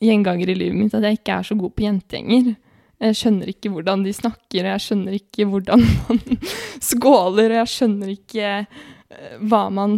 gjenganger 0.00 0.52
i 0.52 0.56
livet 0.56 0.78
mitt 0.78 0.94
at 0.96 1.04
jeg 1.08 1.18
ikke 1.18 1.40
er 1.40 1.48
så 1.48 1.56
god 1.58 1.74
på 1.74 1.86
jentegjenger. 1.88 2.52
Jeg 3.00 3.16
skjønner 3.16 3.50
ikke 3.50 3.72
hvordan 3.72 4.04
de 4.04 4.12
snakker, 4.12 4.60
og 4.62 4.72
jeg 4.74 4.84
skjønner 4.84 5.16
ikke 5.16 5.48
hvordan 5.48 5.84
man 6.06 6.20
skåler, 6.84 7.54
og 7.54 7.62
jeg 7.62 7.72
skjønner 7.74 8.12
ikke 8.12 8.54
hva 9.50 9.64
man 9.74 9.96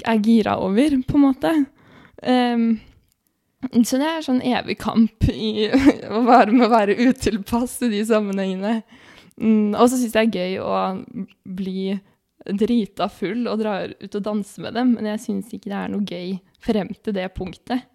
er 0.00 0.22
gira 0.24 0.56
over, 0.58 0.96
på 1.06 1.18
en 1.20 1.26
måte. 1.28 1.52
Ehm, 2.22 2.80
så 3.84 4.00
det 4.00 4.08
er 4.08 4.24
sånn 4.24 4.42
evig 4.44 4.78
kamp 4.80 5.26
i 5.28 5.68
å 6.16 6.22
være 6.26 6.54
med 6.54 6.66
å 6.68 6.72
være 6.72 6.98
utilpass 6.98 7.78
i 7.86 7.92
de 7.92 8.04
sammenhengene. 8.08 8.80
Mm, 9.40 9.76
og 9.76 9.86
så 9.88 9.96
syns 9.96 10.16
jeg 10.16 10.32
det 10.32 10.40
er 10.40 10.54
gøy 10.54 10.62
å 10.64 10.80
bli 11.44 11.84
drita 12.56 13.08
full 13.12 13.44
og 13.50 13.60
dra 13.60 13.74
ut 13.88 14.16
og 14.16 14.24
danse 14.24 14.62
med 14.64 14.76
dem, 14.76 14.94
men 14.96 15.10
jeg 15.12 15.22
syns 15.26 15.52
ikke 15.52 15.70
det 15.70 15.78
er 15.78 15.92
noe 15.92 16.08
gøy 16.08 16.34
frem 16.64 16.92
til 16.96 17.16
det 17.16 17.28
punktet. 17.36 17.86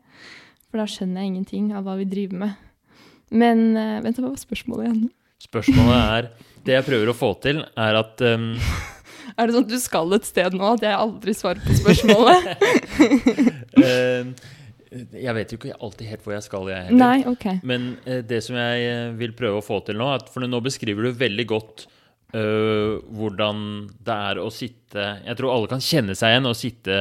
For 0.70 0.82
da 0.82 0.88
skjønner 0.90 1.24
jeg 1.24 1.34
ingenting 1.34 1.70
av 1.74 1.86
hva 1.86 1.98
vi 2.00 2.08
driver 2.10 2.42
med. 2.46 2.66
Men 3.34 3.72
eh, 3.80 4.02
vent, 4.06 4.20
hva 4.22 4.32
var 4.32 4.42
spørsmålet 4.42 4.90
igjen? 4.90 5.06
Spørsmålet 5.46 5.98
er 6.00 6.28
Det 6.66 6.76
jeg 6.78 6.86
prøver 6.88 7.10
å 7.12 7.18
få 7.18 7.32
til, 7.44 7.62
er 7.62 7.98
at 8.00 8.22
um, 8.26 8.54
Er 9.36 9.48
det 9.48 9.56
sånn 9.56 9.66
at 9.66 9.72
du 9.74 9.80
skal 9.84 10.16
et 10.16 10.28
sted 10.28 10.56
nå, 10.56 10.68
at 10.78 10.86
jeg 10.86 10.96
aldri 10.96 11.34
svarer 11.36 11.64
på 11.66 11.76
spørsmålet? 11.76 12.46
eh, 13.84 14.30
Jeg 15.12 15.36
vet 15.36 15.52
jo 15.52 15.60
ikke 15.60 15.76
alltid 15.76 16.12
helt 16.12 16.24
hvor 16.24 16.36
jeg 16.38 16.46
skal, 16.46 16.70
jeg 16.72 16.88
heller. 16.88 17.02
Nei, 17.02 17.18
ok. 17.28 17.48
Men 17.68 17.90
eh, 18.08 18.22
det 18.28 18.40
som 18.46 18.56
jeg 18.60 18.86
eh, 18.88 19.10
vil 19.20 19.36
prøve 19.36 19.60
å 19.60 19.66
få 19.66 19.82
til 19.88 20.00
nå, 20.00 20.08
er 20.16 20.24
for 20.32 20.46
nå 20.48 20.62
beskriver 20.64 21.10
du 21.10 21.22
veldig 21.26 21.48
godt 21.52 21.88
Uh, 22.36 23.00
hvordan 23.16 23.60
det 24.04 24.12
er 24.12 24.40
å 24.42 24.50
sitte 24.52 25.04
Jeg 25.24 25.38
tror 25.40 25.54
alle 25.54 25.70
kan 25.72 25.80
kjenne 25.80 26.16
seg 26.18 26.34
igjen 26.34 26.50
å 26.50 26.56
sitte 26.58 26.96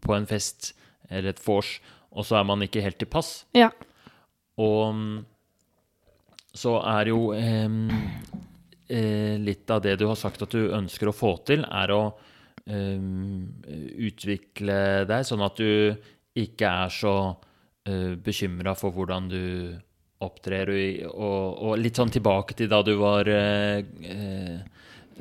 på 0.00 0.14
en 0.16 0.24
fest 0.30 0.70
eller 1.10 1.34
et 1.34 1.42
vors, 1.44 1.74
og 2.08 2.24
så 2.24 2.38
er 2.38 2.46
man 2.48 2.62
ikke 2.64 2.80
helt 2.84 2.96
til 3.00 3.10
pass. 3.10 3.42
Ja. 3.58 3.68
Og 4.56 4.94
mm, 4.94 5.18
så 6.56 6.78
er 6.80 7.10
jo 7.12 7.32
eh, 7.36 7.68
litt 8.88 9.68
av 9.70 9.82
det 9.84 9.96
du 10.00 10.06
har 10.08 10.16
sagt 10.16 10.42
at 10.42 10.54
du 10.54 10.70
ønsker 10.72 11.10
å 11.10 11.12
få 11.16 11.34
til, 11.44 11.64
er 11.64 11.90
å 11.92 12.02
em, 12.68 13.44
utvikle 14.08 15.04
deg 15.08 15.26
sånn 15.28 15.44
at 15.44 15.60
du 15.60 15.92
ikke 16.38 16.70
er 16.86 16.92
så 16.94 17.12
uh, 17.34 18.14
bekymra 18.24 18.72
for 18.78 18.94
hvordan 18.96 19.28
du 19.28 19.42
opptrer, 20.24 20.70
og, 21.06 21.58
og, 21.62 21.72
litt 21.78 21.98
sånn 21.98 22.10
tilbake 22.10 22.56
til 22.58 22.66
da 22.70 22.80
du 22.82 22.90
var 22.98 23.28
eh, 23.30 23.84
eh, 24.02 24.56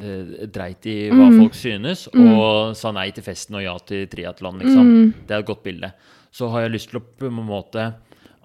eh, 0.02 0.32
dreit 0.50 0.88
i 0.90 0.96
hva 1.12 1.28
Mm. 1.30 1.36
folk 1.44 1.54
synes, 1.54 2.08
og 2.18 2.74
sa 2.76 2.90
nei 2.96 3.12
til 3.14 3.22
festen 3.28 3.60
og 3.60 3.62
ja 3.62 3.76
til 3.86 4.08
triatlon, 4.10 4.58
liksom. 4.58 4.90
Mm. 4.90 5.14
Det 5.28 5.36
er 5.36 5.44
et 5.44 5.50
godt 5.52 5.62
bilde. 5.68 5.92
Så 6.34 6.50
har 6.50 6.66
jeg 6.66 6.74
lyst 6.74 6.90
til 6.90 6.98
å 6.98 7.06
på 7.06 7.30
en 7.30 7.38
måte 7.46 7.86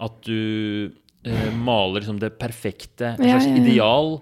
at 0.02 0.20
du 0.28 0.92
eh, 1.24 1.48
maler 1.56 2.02
liksom 2.02 2.20
det 2.20 2.34
perfekte, 2.36 3.14
et 3.16 3.24
Ja, 3.24 3.38
slags 3.38 3.48
ja, 3.48 3.54
ja. 3.56 3.62
ideal. 3.64 4.20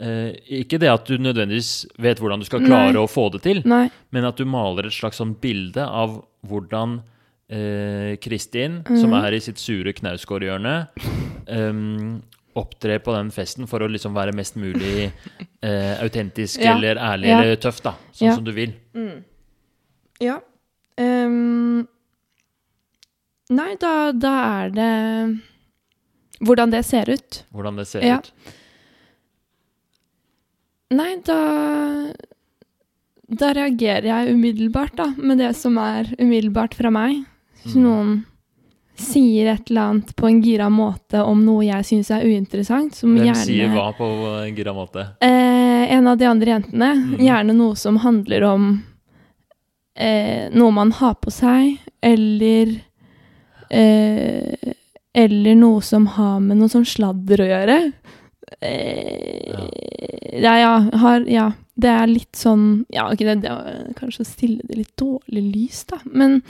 Eh, 0.00 0.32
ikke 0.62 0.78
det 0.80 0.88
at 0.88 1.04
du 1.04 1.18
nødvendigvis 1.20 1.86
vet 2.00 2.18
hvordan 2.22 2.40
du 2.40 2.46
skal 2.48 2.62
klare 2.64 2.92
Nei. 2.94 3.02
å 3.02 3.06
få 3.10 3.26
det 3.34 3.42
til, 3.44 3.62
Nei. 3.68 3.90
men 4.10 4.24
at 4.24 4.36
du 4.40 4.46
maler 4.48 4.86
et 4.88 4.92
slags 4.96 5.18
sånn 5.20 5.34
bilde 5.40 5.84
av 5.84 6.22
hvordan 6.46 7.02
eh, 7.50 8.16
Kristin, 8.22 8.80
som 8.86 9.10
Mhm. 9.10 9.24
er 9.26 9.32
i 9.34 9.40
sitt 9.40 9.58
sure 9.58 9.92
knausgårdhjørne, 9.92 10.88
eh, 11.48 12.20
opptrer 12.56 12.98
på 13.02 13.12
den 13.14 13.30
festen 13.30 13.66
for 13.68 13.80
å 13.80 13.88
liksom 13.90 14.14
være 14.14 14.32
mest 14.34 14.54
mulig 14.56 15.10
eh, 15.62 15.96
autentisk 16.02 16.60
Ja. 16.62 16.76
eller 16.76 16.96
ærlig 16.96 17.26
Ja. 17.28 17.40
eller 17.42 17.56
tøff, 17.56 17.82
da. 17.82 17.94
Sånn 18.12 18.26
Ja. 18.28 18.34
som 18.36 18.44
du 18.44 18.52
vil. 18.52 18.72
Ja. 20.20 20.38
Um, 20.98 21.86
nei, 23.50 23.74
da, 23.80 24.12
da 24.12 24.32
er 24.64 24.70
det 24.70 25.40
hvordan 26.40 26.70
det 26.70 26.84
ser 26.84 27.10
ut. 27.10 27.42
Hvordan 27.52 27.76
det 27.76 27.86
ser 27.88 28.02
Ja. 28.04 28.18
ut. 28.18 28.32
Nei, 30.90 31.14
da 31.24 31.38
Da 33.30 33.52
reagerer 33.54 34.08
jeg 34.08 34.32
umiddelbart, 34.34 34.96
da, 34.98 35.04
med 35.16 35.38
det 35.38 35.52
som 35.54 35.76
er 35.78 36.08
umiddelbart 36.18 36.74
fra 36.74 36.90
meg. 36.90 37.20
Hvis 37.62 37.76
Mm. 37.76 37.82
noen 37.84 38.24
sier 38.98 39.52
et 39.52 39.70
eller 39.70 39.80
annet 39.82 40.16
på 40.16 40.26
en 40.28 40.40
gira 40.42 40.66
måte 40.68 41.22
om 41.24 41.44
noe 41.44 41.62
jeg 41.64 41.84
syns 41.84 42.10
er 42.10 42.24
uinteressant, 42.26 42.92
som 42.94 43.14
Hvem 43.14 43.24
gjerne 43.28 43.46
sier 43.46 43.68
hva 43.70 43.92
på 43.96 44.08
en 44.48 44.56
gira 44.56 44.74
måte? 44.74 45.06
Eh, 45.22 45.92
en 45.94 46.08
av 46.08 46.18
de 46.18 46.24
andre 46.26 46.46
jentene. 46.56 46.90
Mm. 46.96 47.18
Gjerne 47.20 47.54
noe 47.54 47.76
som 47.76 47.96
handler 48.02 48.42
om 48.50 48.82
eh, 49.96 50.48
noe 50.52 50.70
man 50.72 50.90
har 50.90 51.14
på 51.14 51.30
seg, 51.30 51.78
eller 52.02 52.80
eh, 53.70 54.74
Eller 55.14 55.54
noe 55.56 55.80
som 55.82 56.06
har 56.06 56.40
med 56.40 56.56
noe 56.58 56.68
sånn 56.68 56.84
sladder 56.86 57.40
å 57.42 57.48
gjøre. 57.48 57.92
Eh, 58.60 59.54
ja. 60.42 60.54
ja, 60.60 60.74
har, 61.00 61.24
ja. 61.28 61.46
Det 61.80 61.88
er 61.88 62.06
litt 62.10 62.36
sånn 62.36 62.84
Ja, 62.92 63.06
ok, 63.08 63.22
det, 63.24 63.38
det 63.46 63.94
kanskje 63.96 64.20
å 64.26 64.28
stille 64.28 64.66
det 64.68 64.76
litt 64.82 64.92
dårlig 65.00 65.42
lys, 65.54 65.78
da, 65.88 65.96
men 66.12 66.42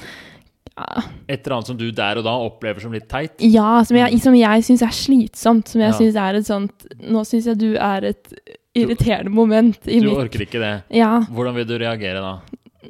ja, 0.75 1.05
Et 1.29 1.39
eller 1.45 1.55
annet 1.61 1.71
som 1.71 1.79
du 1.79 1.87
der 1.95 2.19
og 2.19 2.25
da 2.27 2.33
opplever 2.49 2.83
som 2.83 2.93
litt 2.97 3.07
teit? 3.11 3.37
ja 3.45 3.83
som 3.87 3.99
jeg, 4.01 4.19
som 4.25 4.35
jeg 4.35 4.67
syns 4.67 4.83
er 4.87 4.97
slitsomt. 4.97 5.69
Som 5.71 5.81
jeg 5.85 5.93
Ja. 5.93 5.99
synes 6.01 6.19
er 6.19 6.35
et 6.41 6.49
sånt 6.51 6.87
Nå 7.07 7.23
syns 7.29 7.47
jeg 7.51 7.59
du 7.63 7.69
er 7.77 8.09
et 8.11 8.35
irriterende 8.75 9.31
moment 9.35 9.79
i 9.91 9.99
Du 10.01 10.07
mitt 10.11 10.19
orker 10.27 10.45
ikke 10.47 10.61
det. 10.63 10.75
Ja. 10.95 11.21
Hvordan 11.31 11.57
vil 11.59 11.67
du 11.67 11.77
reagere 11.79 12.21
da? 12.23 12.35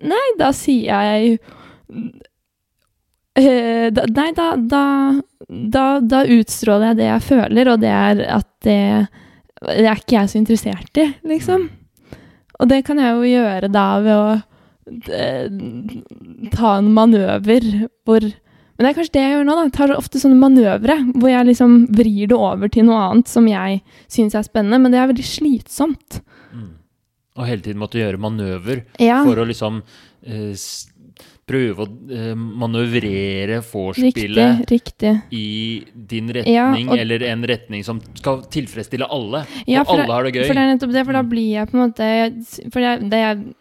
Nei, 0.00 0.26
da 0.38 0.50
sier 0.56 0.92
jeg 0.92 1.40
eh, 3.38 3.88
da, 3.94 4.06
Nei, 4.16 4.30
da, 4.36 4.48
da, 4.58 5.84
da 6.00 6.22
utstråler 6.26 6.92
jeg 6.92 7.00
det 7.00 7.08
jeg 7.10 7.26
føler, 7.28 7.72
og 7.72 7.82
det 7.82 7.92
er 7.94 8.24
at 8.38 8.48
det 8.66 8.80
Det 9.60 9.84
er 9.84 9.98
ikke 9.98 10.16
jeg 10.16 10.30
så 10.32 10.38
interessert 10.40 10.98
i, 11.00 11.10
liksom. 11.28 11.66
Og 12.60 12.68
det 12.68 12.82
kan 12.86 13.00
jeg 13.00 13.16
jo 13.16 13.28
gjøre 13.28 13.68
da 13.72 13.86
ved 14.04 14.14
å 14.16 14.30
eh, 15.12 15.50
ta 16.54 16.76
en 16.78 16.92
manøver 16.96 17.66
hvor 18.08 18.24
Men 18.24 18.86
det 18.86 18.90
er 18.90 18.96
kanskje 18.96 19.16
det 19.18 19.24
jeg 19.26 19.34
gjør 19.34 19.46
nå, 19.48 19.56
da. 19.58 19.66
Jeg 19.68 19.76
tar 19.76 19.94
ofte 19.96 20.20
sånne 20.22 20.40
manøvre 20.40 20.96
hvor 21.12 21.28
jeg 21.28 21.48
liksom 21.50 21.74
vrir 21.92 22.30
det 22.32 22.36
over 22.36 22.72
til 22.72 22.88
noe 22.88 23.00
annet 23.10 23.28
som 23.28 23.48
jeg 23.48 23.82
syns 24.08 24.36
er 24.36 24.46
spennende, 24.46 24.80
men 24.80 24.94
det 24.94 25.00
er 25.02 25.10
veldig 25.10 25.26
slitsomt. 25.28 26.22
Mm. 26.56 26.70
Og 27.36 27.48
hele 27.48 27.64
tiden 27.64 27.80
måtte 27.80 28.00
gjøre 28.00 28.20
manøver 28.20 28.86
Ja, 29.00 29.20
for 29.28 29.40
å 29.40 29.48
liksom 29.48 29.82
eh, 30.24 30.56
prøve 31.50 31.84
å 31.84 31.88
eh, 32.14 32.34
manøvrere 32.38 33.60
vorspielet 33.66 34.70
riktig. 34.70 35.12
i 35.34 35.84
din 35.94 36.28
Ja, 36.46 36.70
retning, 36.70 36.88
og- 36.88 36.98
eller 36.98 37.24
en 37.30 37.42
retning 37.50 37.84
som 37.84 38.00
skal 38.14 38.42
tilfredsstille 38.42 39.06
alle. 39.10 39.44
Ja, 39.66 39.82
og 39.82 39.94
alle 39.98 40.12
har 40.12 40.24
det 40.24 40.34
gøy. 40.34 40.46
For 40.46 40.54
det 40.54 40.62
er 40.64 40.74
nettopp 40.76 40.92
det, 40.94 41.04
for 41.06 41.12
da 41.18 41.22
blir 41.22 41.50
jeg 41.58 41.70
på 41.70 41.74
en 41.78 41.84
måte 41.90 42.72
For 42.72 42.80
det, 42.80 43.10
det 43.10 43.20
jeg 43.24 43.54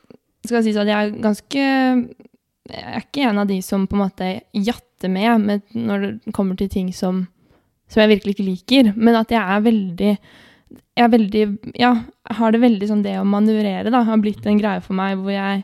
skal 0.46 0.64
sies 0.64 0.78
at 0.78 0.88
jeg 0.88 0.96
er 0.96 1.18
ganske 1.20 1.64
Jeg 2.70 2.84
er 2.86 3.02
ikke 3.02 3.26
en 3.30 3.40
av 3.42 3.48
de 3.50 3.62
som 3.66 3.88
på 3.88 3.98
en 3.98 4.04
måte 4.06 4.28
jatter 4.54 5.10
med, 5.10 5.42
med 5.42 5.62
når 5.74 6.00
det 6.26 6.34
kommer 6.34 6.56
til 6.60 6.70
ting 6.70 6.92
som, 6.94 7.28
som 7.90 8.02
jeg 8.04 8.20
virkelig 8.20 8.36
ikke 8.38 8.46
liker, 8.46 8.94
men 8.96 9.16
at 9.16 9.30
jeg 9.34 9.42
er 9.42 9.62
veldig 9.66 10.12
jeg 11.00 11.06
er 11.06 11.10
veldig 11.10 11.44
Ja, 11.80 11.94
har 12.30 12.52
det 12.52 12.62
veldig 12.62 12.88
sånn 12.92 13.02
det 13.04 13.16
å 13.18 13.26
manøvrere, 13.26 13.90
da, 13.90 14.04
har 14.04 14.18
blitt 14.22 14.46
en 14.46 14.60
greie 14.60 14.82
for 14.86 14.94
meg 14.94 15.18
hvor 15.18 15.32
jeg 15.34 15.64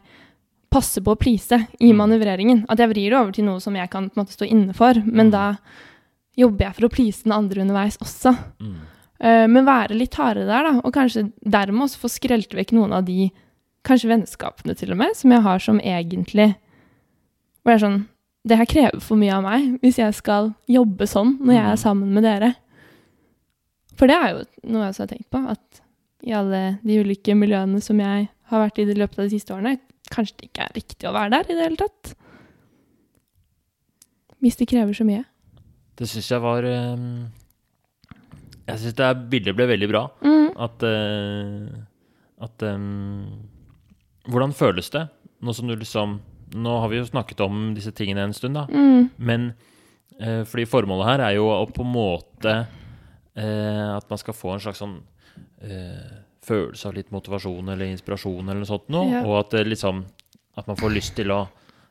passer 0.75 1.03
på 1.05 1.13
å 1.15 1.19
please 1.19 1.55
i 1.79 1.91
Mm. 1.93 1.97
manøvreringen. 2.01 2.65
At 2.69 2.77
jeg 2.83 2.89
vrir 2.91 3.09
det 3.09 3.17
over 3.19 3.31
til 3.31 3.45
noe 3.47 3.61
som 3.63 3.75
jeg 3.79 3.89
kan 3.89 4.09
på 4.09 4.17
en 4.19 4.25
måte 4.25 4.35
stå 4.35 4.47
inne 4.49 4.75
for, 4.75 4.93
men 5.05 5.27
Mm. 5.29 5.31
da 5.31 5.45
jobber 6.37 6.65
jeg 6.65 6.75
for 6.75 6.87
å 6.87 6.91
please 6.91 7.23
den 7.23 7.31
andre 7.31 7.61
underveis 7.63 7.97
også. 8.03 8.35
Mm. 8.59 8.75
Uh, 9.23 9.47
men 9.47 9.65
være 9.65 9.95
litt 9.95 10.13
hardere 10.19 10.45
der, 10.45 10.63
da. 10.67 10.81
Og 10.83 10.91
kanskje 10.93 11.31
dermed 11.47 11.85
også 11.87 12.01
få 12.03 12.09
skrelt 12.11 12.51
vekk 12.51 12.73
noen 12.75 12.91
av 12.93 13.05
de 13.07 13.31
kanskje 13.85 14.09
vennskapene 14.11 14.75
til 14.75 14.91
og 14.91 14.97
med, 14.97 15.15
som 15.15 15.31
jeg 15.31 15.41
har 15.41 15.59
som 15.59 15.79
egentlig 15.79 16.55
Hvor 17.63 17.71
det 17.71 17.81
er 17.81 17.87
sånn 17.87 18.05
Det 18.45 18.57
her 18.57 18.65
krever 18.65 19.01
for 19.01 19.15
mye 19.17 19.33
av 19.33 19.41
meg 19.43 19.79
hvis 19.81 19.95
jeg 19.97 20.13
skal 20.13 20.53
jobbe 20.69 21.07
sånn 21.07 21.39
når 21.39 21.53
jeg 21.55 21.63
Mm. 21.65 21.71
er 21.71 21.75
sammen 21.77 22.09
med 22.13 22.23
dere. 22.23 22.55
For 23.95 24.07
det 24.07 24.15
er 24.15 24.29
jo 24.35 24.43
noe 24.69 24.83
jeg 24.83 24.91
også 24.93 24.99
har 24.99 25.07
tenkt 25.07 25.29
på, 25.31 25.49
at 25.49 25.81
i 26.27 26.31
alle 26.33 26.79
de 26.83 26.99
ulike 27.03 27.33
miljøene 27.33 27.81
som 27.81 27.97
jeg 27.99 28.29
har 28.51 28.59
vært 28.69 28.79
i 28.79 28.85
det 28.85 28.97
løpet 28.97 29.19
av 29.19 29.29
de 29.29 29.33
siste 29.39 29.53
årene, 29.55 29.79
kanskje 30.15 30.39
det 30.39 30.49
ikke 30.49 30.65
er 30.65 30.77
riktig 30.77 31.09
å 31.09 31.15
være 31.15 31.33
der 31.35 31.49
i 31.49 31.57
det 31.57 31.65
hele 31.67 31.79
tatt. 31.79 32.13
Hvis 34.43 34.59
det 34.59 34.69
krever 34.69 34.95
så 34.95 35.05
mye. 35.07 35.23
Det 35.95 36.07
syns 36.11 36.29
jeg 36.29 36.43
var 36.43 36.65
eh, 36.67 37.03
Jeg 38.67 38.81
syns 38.81 38.97
det 38.99 39.11
bildet 39.31 39.55
ble 39.57 39.67
veldig 39.71 39.89
bra. 39.91 40.05
Mm. 40.25 40.47
At 40.65 40.85
eh, 40.87 41.69
At 42.45 42.65
um, 42.67 43.45
Hvordan 44.27 44.55
føles 44.57 44.91
det? 44.91 45.05
Nå 45.41 45.55
som 45.55 45.69
du 45.69 45.75
liksom 45.75 46.19
Nå 46.55 46.75
har 46.81 46.91
vi 46.91 46.99
jo 46.99 47.07
snakket 47.07 47.41
om 47.45 47.71
disse 47.75 47.91
tingene 47.95 48.27
en 48.27 48.35
stund, 48.35 48.55
da. 48.55 48.67
Mm. 48.69 49.09
Men 49.17 49.49
fordi 50.47 50.63
formålet 50.69 51.09
her 51.09 51.21
er 51.25 51.33
jo 51.35 51.49
å 51.51 51.65
på 51.67 51.83
en 51.83 51.89
måte 51.91 52.51
At 53.35 54.05
man 54.07 54.19
skal 54.21 54.37
få 54.37 54.53
en 54.53 54.61
slags 54.63 54.79
sånn 54.79 54.93
følelse 56.45 56.89
av 56.89 56.95
litt 56.97 57.11
motivasjon 57.13 57.69
eller 57.73 57.89
inspirasjon 57.91 58.43
eller 58.45 58.61
noe 58.61 58.69
sånt 58.69 58.89
noe. 58.93 59.09
Ja. 59.11 59.23
Og 59.25 59.39
at 59.43 59.55
det 59.57 59.65
liksom 59.67 60.05
At 60.55 60.67
man 60.69 60.77
får 60.79 60.93
lyst 60.95 61.15
til 61.17 61.31
å 61.35 61.45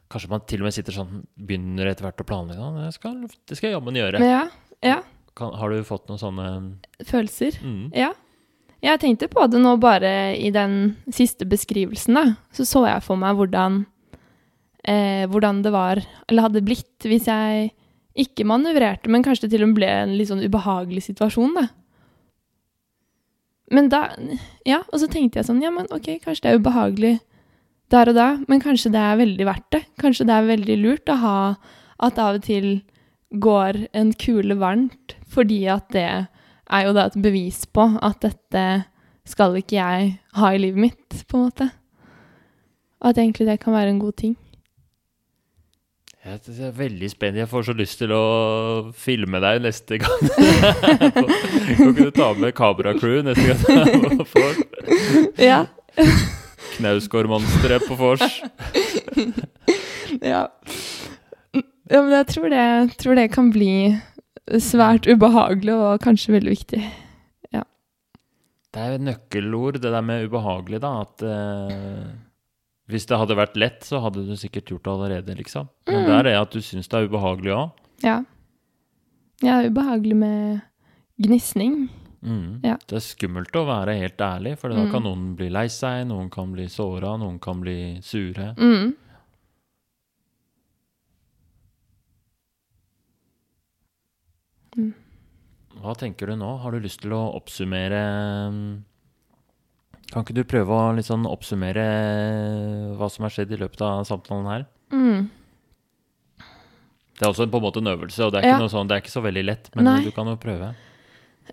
Kanskje 0.08 0.30
man 0.30 0.42
til 0.46 0.60
og 0.62 0.68
med 0.68 0.74
sitter 0.76 0.94
sånn 0.94 1.22
Begynner 1.36 1.88
etter 1.90 2.06
hvert 2.06 2.20
å 2.22 2.26
planlegge. 2.28 2.60
«Ja, 2.60 2.86
Det 2.86 2.94
skal, 2.96 3.16
det 3.48 3.56
skal 3.58 3.70
jeg 3.70 3.74
jammen 3.78 3.96
gjøre. 3.98 4.20
Ja, 4.22 4.42
ja. 4.84 4.98
Kan, 5.34 5.54
har 5.58 5.72
du 5.72 5.80
fått 5.84 6.06
noen 6.08 6.20
sånne 6.20 6.46
Følelser. 7.08 7.56
mm, 7.62 7.90
Ja. 7.96 8.12
Jeg 8.84 9.00
tenkte 9.00 9.30
på 9.32 9.46
det 9.48 9.58
nå 9.64 9.78
bare 9.80 10.36
i 10.36 10.50
den 10.52 10.96
siste 11.08 11.46
beskrivelsen, 11.48 12.14
da. 12.18 12.24
Så 12.52 12.66
så 12.68 12.82
jeg 12.86 13.02
for 13.02 13.16
meg 13.16 13.32
hvordan, 13.38 13.86
eh, 14.84 15.24
hvordan 15.26 15.62
det 15.64 15.72
var, 15.72 16.02
eller 16.28 16.42
hadde 16.44 16.60
blitt, 16.66 16.98
hvis 17.08 17.24
jeg 17.30 17.70
ikke 18.14 18.44
manøvrerte, 18.44 19.08
men 19.08 19.24
kanskje 19.24 19.48
det 19.48 19.54
til 19.54 19.64
og 19.64 19.70
med 19.72 19.78
ble 19.80 19.88
en 19.88 20.12
litt 20.18 20.28
sånn 20.28 20.44
ubehagelig 20.44 21.06
situasjon, 21.08 21.54
da. 21.56 21.64
Men 23.72 23.88
da 23.92 24.08
Ja, 24.66 24.82
og 24.92 25.00
så 25.00 25.08
tenkte 25.08 25.40
jeg 25.40 25.48
sånn, 25.48 25.62
ja, 25.64 25.70
men 25.72 25.88
ok, 25.92 26.18
kanskje 26.24 26.44
det 26.44 26.52
er 26.52 26.60
ubehagelig 26.60 27.14
der 27.92 28.10
og 28.10 28.16
da, 28.16 28.28
men 28.48 28.62
kanskje 28.64 28.92
det 28.94 29.00
er 29.00 29.20
veldig 29.20 29.46
verdt 29.46 29.70
det. 29.76 29.82
Kanskje 30.00 30.26
det 30.28 30.34
er 30.34 30.48
veldig 30.48 30.76
lurt 30.80 31.10
å 31.12 31.18
ha 31.20 31.38
at 32.04 32.18
av 32.18 32.38
og 32.40 32.46
til 32.46 32.68
går 33.44 33.84
en 33.96 34.12
kule 34.18 34.56
varmt, 34.58 35.14
fordi 35.30 35.64
at 35.70 35.88
det 35.94 36.06
er 36.08 36.86
jo 36.86 36.94
da 36.96 37.08
et 37.08 37.20
bevis 37.22 37.64
på 37.66 37.86
at 38.02 38.20
dette 38.24 38.64
skal 39.28 39.56
ikke 39.58 39.76
jeg 39.78 40.14
ha 40.36 40.52
i 40.52 40.60
livet 40.60 40.80
mitt, 40.88 41.24
på 41.28 41.38
en 41.38 41.46
måte. 41.48 41.68
Og 43.00 43.12
at 43.12 43.20
egentlig 43.20 43.48
det 43.48 43.60
kan 43.62 43.76
være 43.76 43.94
en 43.94 44.02
god 44.02 44.16
ting. 44.20 44.34
Jeg 46.24 46.40
er 46.64 46.72
veldig 46.72 47.10
spent. 47.12 47.36
Jeg 47.36 47.48
får 47.50 47.66
så 47.68 47.74
lyst 47.76 47.98
til 48.00 48.12
å 48.16 48.22
filme 48.96 49.40
deg 49.44 49.60
neste 49.66 49.98
gang. 50.00 50.22
Kan 51.76 51.90
ikke 51.90 51.92
du 51.98 52.10
ta 52.16 52.30
med 52.38 52.54
kameracrew 52.56 53.20
neste 53.26 53.44
gang 53.44 53.60
du 53.60 54.08
er 54.08 54.16
på 54.22 54.40
vors? 54.40 54.62
Ja. 55.36 55.60
Knausgård-monsteret 56.78 57.84
på 57.90 57.98
vors. 58.00 58.24
ja. 60.32 60.46
Ja, 61.92 62.00
men 62.00 62.14
jeg 62.16 62.26
tror 62.32 62.48
det, 62.48 62.66
tror 63.02 63.20
det 63.20 63.28
kan 63.36 63.52
bli 63.52 63.72
svært 64.64 65.04
ubehagelig 65.04 65.76
og 65.76 66.00
kanskje 66.04 66.38
veldig 66.38 66.56
viktig. 66.56 66.82
Det 68.74 68.82
er 68.82 68.90
jo 68.90 68.98
et 68.98 69.04
nøkkelord, 69.06 69.76
det 69.78 69.90
der 69.94 70.02
med 70.02 70.24
ubehagelig, 70.26 70.80
da. 70.82 70.90
At 71.04 71.22
eh, 71.22 72.08
hvis 72.88 73.06
det 73.06 73.16
hadde 73.18 73.36
vært 73.36 73.56
lett, 73.56 73.80
så 73.86 74.00
hadde 74.04 74.26
du 74.26 74.34
sikkert 74.36 74.66
gjort 74.70 74.84
det 74.84 74.92
allerede, 74.92 75.36
liksom. 75.38 75.68
Men 75.86 76.02
Mm. 76.04 76.06
der 76.06 76.26
er 76.32 76.40
at 76.42 76.50
du 76.50 76.58
syns 76.60 76.88
det 76.88 76.94
er 77.00 77.08
ubehagelig 77.08 77.52
òg. 77.56 77.70
Ja. 78.02 78.24
Ja, 79.42 79.60
det 79.60 79.66
er 79.66 79.70
ubehagelig 79.70 80.16
med 80.16 80.60
gnisning. 81.20 81.88
Mm. 82.22 82.60
Ja. 82.64 82.76
Det 82.86 82.96
er 82.96 83.00
skummelt 83.04 83.52
å 83.52 83.66
være 83.66 83.98
helt 83.98 84.16
ærlig, 84.18 84.58
for 84.58 84.68
da 84.68 84.76
Mm. 84.84 84.90
kan 84.90 85.02
noen 85.02 85.36
bli 85.36 85.48
lei 85.50 85.66
seg, 85.68 86.06
noen 86.06 86.30
kan 86.30 86.52
bli 86.52 86.64
såra, 86.66 87.18
noen 87.18 87.38
kan 87.40 87.60
bli 87.60 88.00
sure. 88.02 88.54
Mm. 88.56 88.94
Hva 95.82 95.94
tenker 95.98 96.30
du 96.30 96.36
nå? 96.40 96.50
Har 96.62 96.72
du 96.74 96.80
lyst 96.84 97.02
til 97.04 97.12
å 97.14 97.22
oppsummere 97.36 98.00
mm, 98.54 98.68
Kan 100.14 100.22
ikke 100.22 100.36
du 100.36 100.44
prøve 100.46 100.70
å 100.70 101.02
sånn 101.02 101.24
oppsummere 101.26 101.84
hva 102.94 103.08
som 103.10 103.26
har 103.26 103.32
skjedd 103.34 103.56
i 103.56 103.58
løpet 103.58 103.80
av 103.82 104.04
samtalen 104.06 104.46
her? 104.46 104.66
Mm. 104.94 105.24
Det 107.14 107.24
er 107.24 107.30
også 107.32 107.48
på 107.50 107.58
en 107.58 107.64
måte 107.64 107.82
en 107.82 107.90
øvelse, 107.90 108.22
og 108.22 108.30
det 108.30 108.40
er 108.40 108.46
ikke, 108.52 108.62
Ja. 108.62 108.68
sånn, 108.70 108.86
det 108.88 108.94
er 108.94 109.02
ikke 109.02 109.10
så 109.10 109.22
veldig 109.24 109.44
lett, 109.44 109.70
men 109.74 109.84
Nei. 109.84 110.04
du 110.04 110.12
kan 110.14 110.26
jo 110.30 110.36
prøve. 110.38 110.74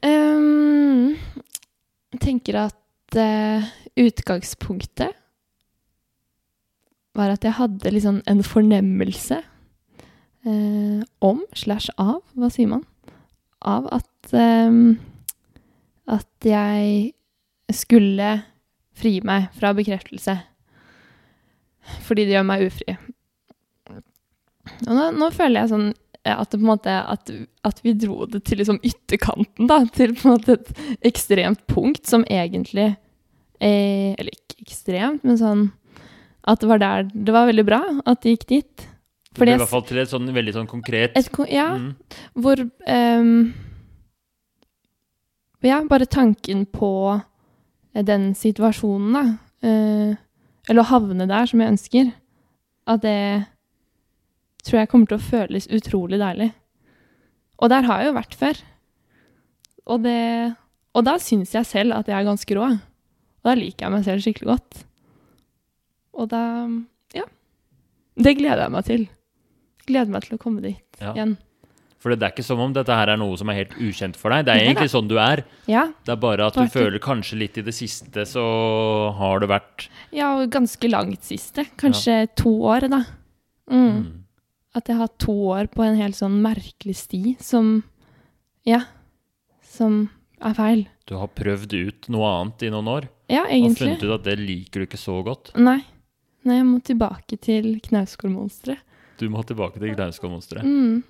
Um, 0.05 1.17
jeg 2.13 2.21
tenker 2.21 2.59
at 2.67 3.17
uh, 3.17 3.65
utgangspunktet 3.97 5.17
var 7.17 7.33
at 7.33 7.43
jeg 7.43 7.57
hadde 7.57 7.91
liksom 7.91 8.21
en 8.25 8.43
fornemmelse 8.43 9.41
uh, 10.45 11.01
om, 11.19 11.41
slash 11.53 11.89
av, 11.97 12.21
hva 12.37 12.49
sier 12.53 12.69
man, 12.69 12.85
av 13.61 13.89
at 13.91 14.33
um, 14.37 14.99
at 16.11 16.45
jeg 16.45 17.13
skulle 17.71 18.29
fri 19.01 19.17
meg 19.25 19.49
fra 19.57 19.73
bekreftelse. 19.77 20.37
Fordi 22.05 22.27
det 22.27 22.37
gjør 22.37 22.47
meg 22.47 22.67
ufri. 22.69 22.95
Og 24.85 24.93
nå, 24.93 25.09
nå 25.17 25.29
føler 25.33 25.63
jeg 25.63 25.71
sånn 25.71 25.87
eh, 25.89 26.35
at, 26.35 26.55
måte, 26.61 26.93
at, 26.93 27.31
at 27.67 27.81
vi 27.85 27.95
dro 27.97 28.27
det 28.29 28.43
til 28.47 28.61
liksom 28.61 28.79
ytterkanten, 28.85 29.69
da. 29.69 29.81
Til 29.95 30.13
på 30.17 30.29
en 30.29 30.35
måte 30.35 30.57
et 30.59 31.07
ekstremt 31.11 31.63
punkt 31.71 32.05
som 32.09 32.25
egentlig 32.29 32.91
eh, 32.91 34.13
Eller 34.13 34.31
ikke 34.35 34.61
ekstremt, 34.67 35.25
men 35.25 35.39
sånn 35.41 35.65
At 36.45 36.61
det 36.61 36.69
var 36.69 36.81
der 36.83 37.09
Det 37.09 37.33
var 37.33 37.49
veldig 37.49 37.65
bra 37.67 37.81
at 38.05 38.21
det 38.21 38.35
gikk 38.35 38.47
dit. 38.53 38.87
Det 39.31 39.41
ble 39.41 39.55
i 39.55 39.59
hvert 39.61 39.71
fall 39.71 39.85
til 39.87 40.01
et 40.01 40.11
sånn 40.11 40.29
veldig 40.35 40.55
sånn 40.59 40.69
konkret 40.69 41.17
et, 41.17 41.29
Ja, 41.49 41.71
mm. 41.79 41.91
hvor 42.43 42.61
um, 42.61 43.35
Ja, 45.65 45.81
bare 45.89 46.09
tanken 46.09 46.67
på 46.69 46.91
den 47.93 48.31
situasjonen, 48.37 49.13
da. 49.13 49.23
eh, 49.67 50.15
eller 50.69 50.81
å 50.83 50.89
havne 50.91 51.27
der, 51.27 51.45
som 51.49 51.59
jeg 51.59 51.73
ønsker. 51.73 52.11
At 52.87 53.01
det 53.03 53.45
tror 54.63 54.79
jeg 54.79 54.89
kommer 54.91 55.09
til 55.09 55.17
å 55.17 55.25
føles 55.25 55.67
utrolig 55.73 56.19
deilig. 56.21 56.51
Og 57.61 57.69
der 57.69 57.85
har 57.85 57.99
jeg 58.01 58.11
jo 58.11 58.17
vært 58.17 58.37
før. 58.37 58.61
Og, 59.91 60.03
det, 60.05 60.55
og 60.95 61.05
da 61.05 61.17
syns 61.21 61.53
jeg 61.53 61.65
selv 61.67 61.93
at 61.97 62.07
jeg 62.09 62.15
er 62.19 62.27
ganske 62.29 62.55
rå. 62.57 62.67
Og 63.41 63.49
da 63.49 63.55
liker 63.57 63.87
jeg 63.87 63.93
meg 63.95 64.05
selv 64.05 64.21
skikkelig 64.25 64.51
godt. 64.53 64.83
Og 66.13 66.29
da 66.31 66.43
Ja. 67.17 67.25
Det 68.15 68.37
gleder 68.37 68.63
jeg 68.67 68.71
meg 68.71 68.85
til. 68.85 69.07
Gleder 69.87 70.11
meg 70.13 70.23
til 70.27 70.37
å 70.37 70.41
komme 70.41 70.61
dit 70.61 71.01
Ja. 71.01 71.13
igjen. 71.13 71.37
For 72.01 72.15
det 72.15 72.25
er 72.25 72.33
ikke 72.33 72.45
som 72.45 72.61
om 72.63 72.71
dette 72.73 72.95
her 72.97 73.11
er 73.13 73.19
noe 73.21 73.37
som 73.37 73.49
er 73.53 73.59
helt 73.59 73.75
ukjent 73.77 74.17
for 74.17 74.33
deg. 74.33 74.47
Det 74.47 74.55
er 74.55 74.63
egentlig 74.65 74.89
sånn 74.89 75.09
du 75.09 75.19
er. 75.21 75.43
Ja, 75.69 75.85
Det 76.01 76.15
er 76.15 76.21
bare 76.23 76.47
at 76.49 76.57
du 76.57 76.65
føler 76.73 76.97
kanskje 77.03 77.37
litt 77.37 77.59
i 77.61 77.65
det 77.65 77.75
siste 77.77 78.25
så 78.25 78.45
har 79.19 79.43
det 79.43 79.51
vært 79.51 79.85
ja 80.15 80.31
og 80.39 80.49
ganske 80.53 80.89
langt 80.89 81.27
siste. 81.27 81.67
Kanskje 81.77 82.23
to 82.39 82.55
år, 82.73 82.89
da. 82.89 83.03
Mm. 83.69 83.85
mm. 83.85 84.09
At 84.73 84.87
jeg 84.87 84.95
har 84.95 85.03
hatt 85.03 85.17
to 85.19 85.35
år 85.51 85.67
på 85.67 85.83
en 85.83 85.99
helt 85.99 86.15
sånn 86.17 86.41
merkelig 86.41 86.97
sti 87.03 87.35
som 87.43 87.83
Ja. 88.65 88.85
Som 89.61 90.09
er 90.41 90.53
feil. 90.57 90.85
Du 91.07 91.15
har 91.19 91.29
prøvd 91.29 91.73
ut 91.73 92.09
noe 92.09 92.27
annet 92.27 92.63
i 92.65 92.69
noen 92.73 92.89
år 92.89 93.09
Ja, 93.29 93.45
og 93.45 93.51
egentlig. 93.53 93.77
funnet 93.77 94.03
ut 94.03 94.19
at 94.19 94.23
det 94.25 94.39
liker 94.39 94.81
du 94.81 94.87
ikke 94.89 94.99
så 94.99 95.21
godt. 95.23 95.53
Nei. 95.55 95.83
Nei, 96.43 96.57
jeg 96.57 96.65
må 96.65 96.79
tilbake 96.81 97.37
til 97.37 97.75
Knausgård-monsteret. 97.85 98.81
Du 99.21 99.27
må 99.29 99.43
tilbake 99.45 99.77
til 99.77 99.93
knausgårdmonsteret. 99.93 100.65
Mm. 100.65 101.03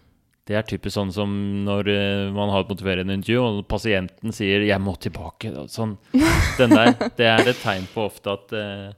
Det 0.47 0.55
er 0.57 0.65
typisk 0.65 0.95
sånn 0.95 1.11
som 1.13 1.33
når 1.67 1.89
eh, 1.93 2.29
man 2.33 2.49
har 2.49 2.63
et 2.63 2.71
motiverende 2.71 3.13
intervju, 3.13 3.41
og 3.41 3.67
pasienten 3.69 4.33
sier 4.33 4.65
'jeg 4.65 4.81
må 4.81 4.95
tilbake'. 4.97 5.53
Sånn. 5.69 5.97
Den 6.59 6.73
der, 6.73 6.95
det 7.17 7.27
er 7.29 7.47
et 7.47 7.61
tegn 7.61 7.85
på 7.93 8.07
ofte 8.09 8.33
at 8.33 8.53
uh, 8.53 8.89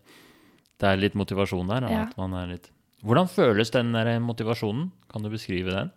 det 0.79 0.87
er 0.87 1.01
litt 1.01 1.15
motivasjon 1.15 1.67
der. 1.67 1.89
Ja. 1.91 2.07
At 2.07 2.17
man 2.17 2.33
er 2.33 2.47
litt 2.55 2.71
Hvordan 3.03 3.27
føles 3.27 3.69
den 3.69 3.91
der 3.91 4.19
motivasjonen? 4.23 4.91
Kan 5.11 5.23
du 5.23 5.29
beskrive 5.29 5.71
den? 5.75 5.91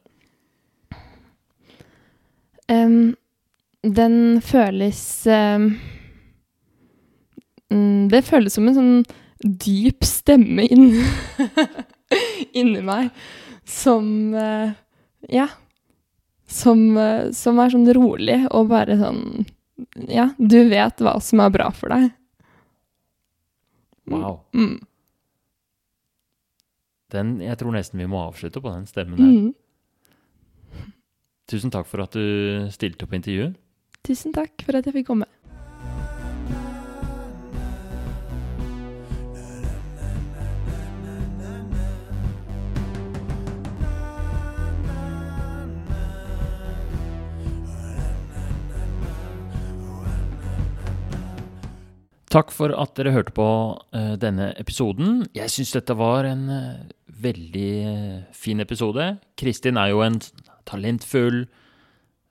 Um, 2.66 3.14
den 3.86 4.40
føles 4.42 5.22
mm, 7.70 8.10
Det 8.10 8.24
føles 8.26 8.58
som 8.58 8.66
en 8.66 8.74
sånn 8.74 9.04
dyp 9.38 10.02
stemme 10.02 10.66
inni 10.66 11.04
inni 12.58 12.82
meg 12.82 13.10
som 13.66 14.34
eh, 14.34 14.74
Ja. 15.32 15.48
Som, 16.46 16.96
eh, 16.96 17.30
som 17.34 17.58
er 17.58 17.72
sånn 17.74 17.88
rolig 17.96 18.38
og 18.52 18.68
bare 18.70 18.98
sånn 19.00 19.46
Ja, 20.08 20.30
du 20.38 20.68
vet 20.70 21.02
hva 21.04 21.18
som 21.20 21.40
er 21.44 21.50
bra 21.52 21.66
for 21.74 21.92
deg. 21.92 22.10
Wow. 24.08 24.38
Mm. 24.54 24.78
Den, 27.12 27.36
jeg 27.42 27.58
tror 27.60 27.74
nesten 27.74 28.00
vi 28.00 28.08
må 28.08 28.22
avslutte 28.24 28.62
på 28.62 28.72
den 28.72 28.86
stemmen 28.88 29.20
der. 29.20 29.32
Mm. 29.34 29.52
Tusen 31.50 31.70
takk 31.74 31.86
for 31.90 32.02
at 32.02 32.16
du 32.16 32.66
stilte 32.74 33.04
opp 33.04 33.12
på 33.12 33.18
intervjuet. 33.20 33.58
Tusen 34.06 34.34
takk 34.34 34.64
for 34.64 34.78
at 34.78 34.86
jeg 34.86 34.96
fikk 34.96 35.10
komme. 35.10 35.28
Takk 52.36 52.50
for 52.52 52.72
at 52.76 52.92
dere 52.98 53.14
hørte 53.14 53.32
på 53.32 53.48
eh, 53.96 54.12
denne 54.20 54.50
episoden. 54.60 55.22
Jeg 55.32 55.48
syns 55.54 55.70
dette 55.72 55.94
var 55.96 56.26
en 56.28 56.42
eh, 56.52 56.82
veldig 57.24 57.70
eh, 57.88 58.18
fin 58.36 58.60
episode. 58.60 59.06
Kristin 59.40 59.80
er 59.80 59.94
jo 59.94 60.02
en 60.04 60.18
talentfull, 60.68 61.46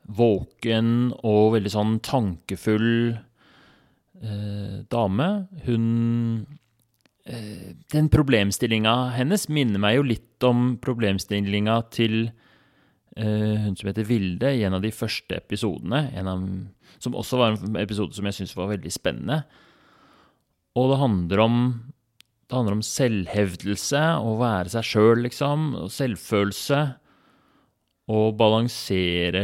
våken 0.06 0.92
og 1.26 1.56
veldig 1.56 1.74
sånn 1.74 1.98
tankefull 2.06 3.16
eh, 3.16 4.78
dame. 4.94 5.32
Hun 5.66 5.90
eh, 7.26 7.74
Den 7.90 8.14
problemstillinga 8.14 8.96
hennes 9.18 9.50
minner 9.50 9.82
meg 9.82 9.98
jo 9.98 10.10
litt 10.14 10.46
om 10.46 10.76
problemstillinga 10.86 11.82
til 11.90 12.28
eh, 13.18 13.58
hun 13.66 13.74
som 13.74 13.90
heter 13.90 14.06
Vilde 14.06 14.54
i 14.54 14.68
en 14.70 14.78
av 14.78 14.86
de 14.86 14.94
første 14.94 15.42
episodene. 15.42 16.12
En 16.14 16.30
av, 16.30 16.50
som 17.02 17.18
også 17.18 17.42
var 17.42 17.58
en 17.58 17.80
episode 17.82 18.14
som 18.14 18.30
jeg 18.30 18.44
syns 18.44 18.60
var 18.60 18.76
veldig 18.78 19.00
spennende. 19.02 19.48
Og 20.76 20.92
det 20.92 21.02
handler 21.02 21.44
om 21.46 21.60
det 22.46 22.54
handler 22.54 22.76
om 22.78 22.86
selvhevdelse, 22.86 24.02
å 24.22 24.36
være 24.38 24.70
seg 24.76 24.86
sjøl, 24.86 25.24
liksom. 25.26 25.72
Og 25.80 25.90
selvfølelse. 25.94 26.82
Og 28.06 28.36
balansere 28.38 29.42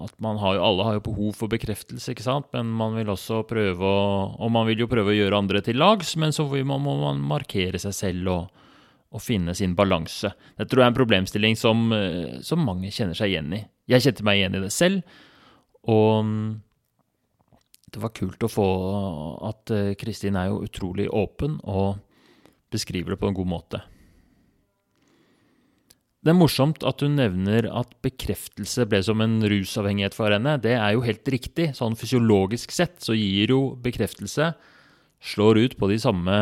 at 0.00 0.14
man 0.24 0.38
har 0.40 0.54
jo 0.56 0.62
Alle 0.64 0.84
har 0.86 0.94
jo 0.96 1.02
behov 1.10 1.34
for 1.36 1.52
bekreftelse, 1.52 2.14
ikke 2.14 2.24
sant? 2.24 2.48
Men 2.56 2.70
man 2.72 2.96
vil 2.96 3.12
også 3.12 3.42
prøve 3.44 3.84
å 3.84 4.06
Og 4.40 4.48
man 4.54 4.64
vil 4.70 4.80
jo 4.80 4.88
prøve 4.88 5.12
å 5.12 5.18
gjøre 5.18 5.42
andre 5.42 5.60
til 5.60 5.76
lags, 5.76 6.14
men 6.16 6.32
så 6.32 6.46
må 6.48 6.78
man 6.80 7.20
markere 7.20 7.76
seg 7.82 7.92
selv 7.92 8.32
og, 8.32 8.64
og 9.12 9.20
finne 9.20 9.52
sin 9.54 9.76
balanse. 9.76 10.32
Det 10.56 10.70
tror 10.70 10.80
jeg 10.80 10.86
er 10.86 10.94
en 10.94 11.00
problemstilling 11.02 11.58
som, 11.60 11.92
eh, 11.92 12.40
som 12.40 12.64
mange 12.64 12.88
kjenner 12.88 13.18
seg 13.18 13.34
igjen 13.34 13.52
i. 13.52 13.60
Jeg 13.92 14.06
kjente 14.06 14.24
meg 14.24 14.40
igjen 14.40 14.56
i 14.56 14.64
det 14.64 14.72
selv. 14.72 15.02
Og 15.84 16.32
det 17.92 18.00
var 18.00 18.14
kult 18.16 18.44
å 18.44 18.50
få 18.50 18.68
at 19.48 19.72
eh, 19.74 19.94
Kristin 20.00 20.38
er 20.40 20.50
jo 20.50 20.62
utrolig 20.64 21.08
åpen 21.12 21.58
og 21.68 22.00
beskriver 22.72 23.14
det 23.14 23.20
på 23.20 23.28
en 23.28 23.36
god 23.36 23.50
måte. 23.50 23.82
Det 26.22 26.30
er 26.30 26.38
morsomt 26.38 26.84
at 26.86 27.02
hun 27.02 27.16
nevner 27.18 27.66
at 27.66 27.96
bekreftelse 28.04 28.86
ble 28.88 29.00
som 29.02 29.20
en 29.24 29.40
rusavhengighet 29.42 30.14
for 30.14 30.30
henne. 30.30 30.54
Det 30.62 30.76
er 30.78 30.94
jo 30.94 31.02
helt 31.02 31.26
riktig. 31.34 31.72
Sånn 31.74 31.98
fysiologisk 31.98 32.72
sett 32.72 33.00
så 33.02 33.16
gir 33.18 33.52
jo 33.54 33.64
bekreftelse 33.82 34.52
Slår 35.22 35.60
ut 35.62 35.74
på 35.78 35.86
de 35.86 36.00
samme 36.02 36.36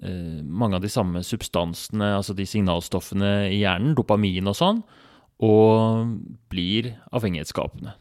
eh, 0.00 0.38
Mange 0.40 0.78
av 0.78 0.84
de 0.84 0.88
samme 0.92 1.20
substansene, 1.26 2.14
altså 2.16 2.36
de 2.36 2.46
signalstoffene 2.48 3.50
i 3.50 3.58
hjernen, 3.60 3.92
dopamin 3.98 4.48
og 4.48 4.56
sånn, 4.56 4.80
og 5.44 6.14
blir 6.48 6.94
avhengighetsskapende. 7.12 7.92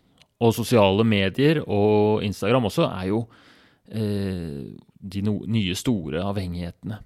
Og 0.43 0.53
sosiale 0.53 1.05
medier 1.07 1.63
og 1.65 2.23
Instagram 2.25 2.69
også 2.69 2.85
er 2.91 3.07
jo 3.09 3.23
eh, 3.89 4.67
de 4.97 5.23
no 5.25 5.39
nye 5.49 5.77
store 5.77 6.21
avhengighetene. 6.21 6.99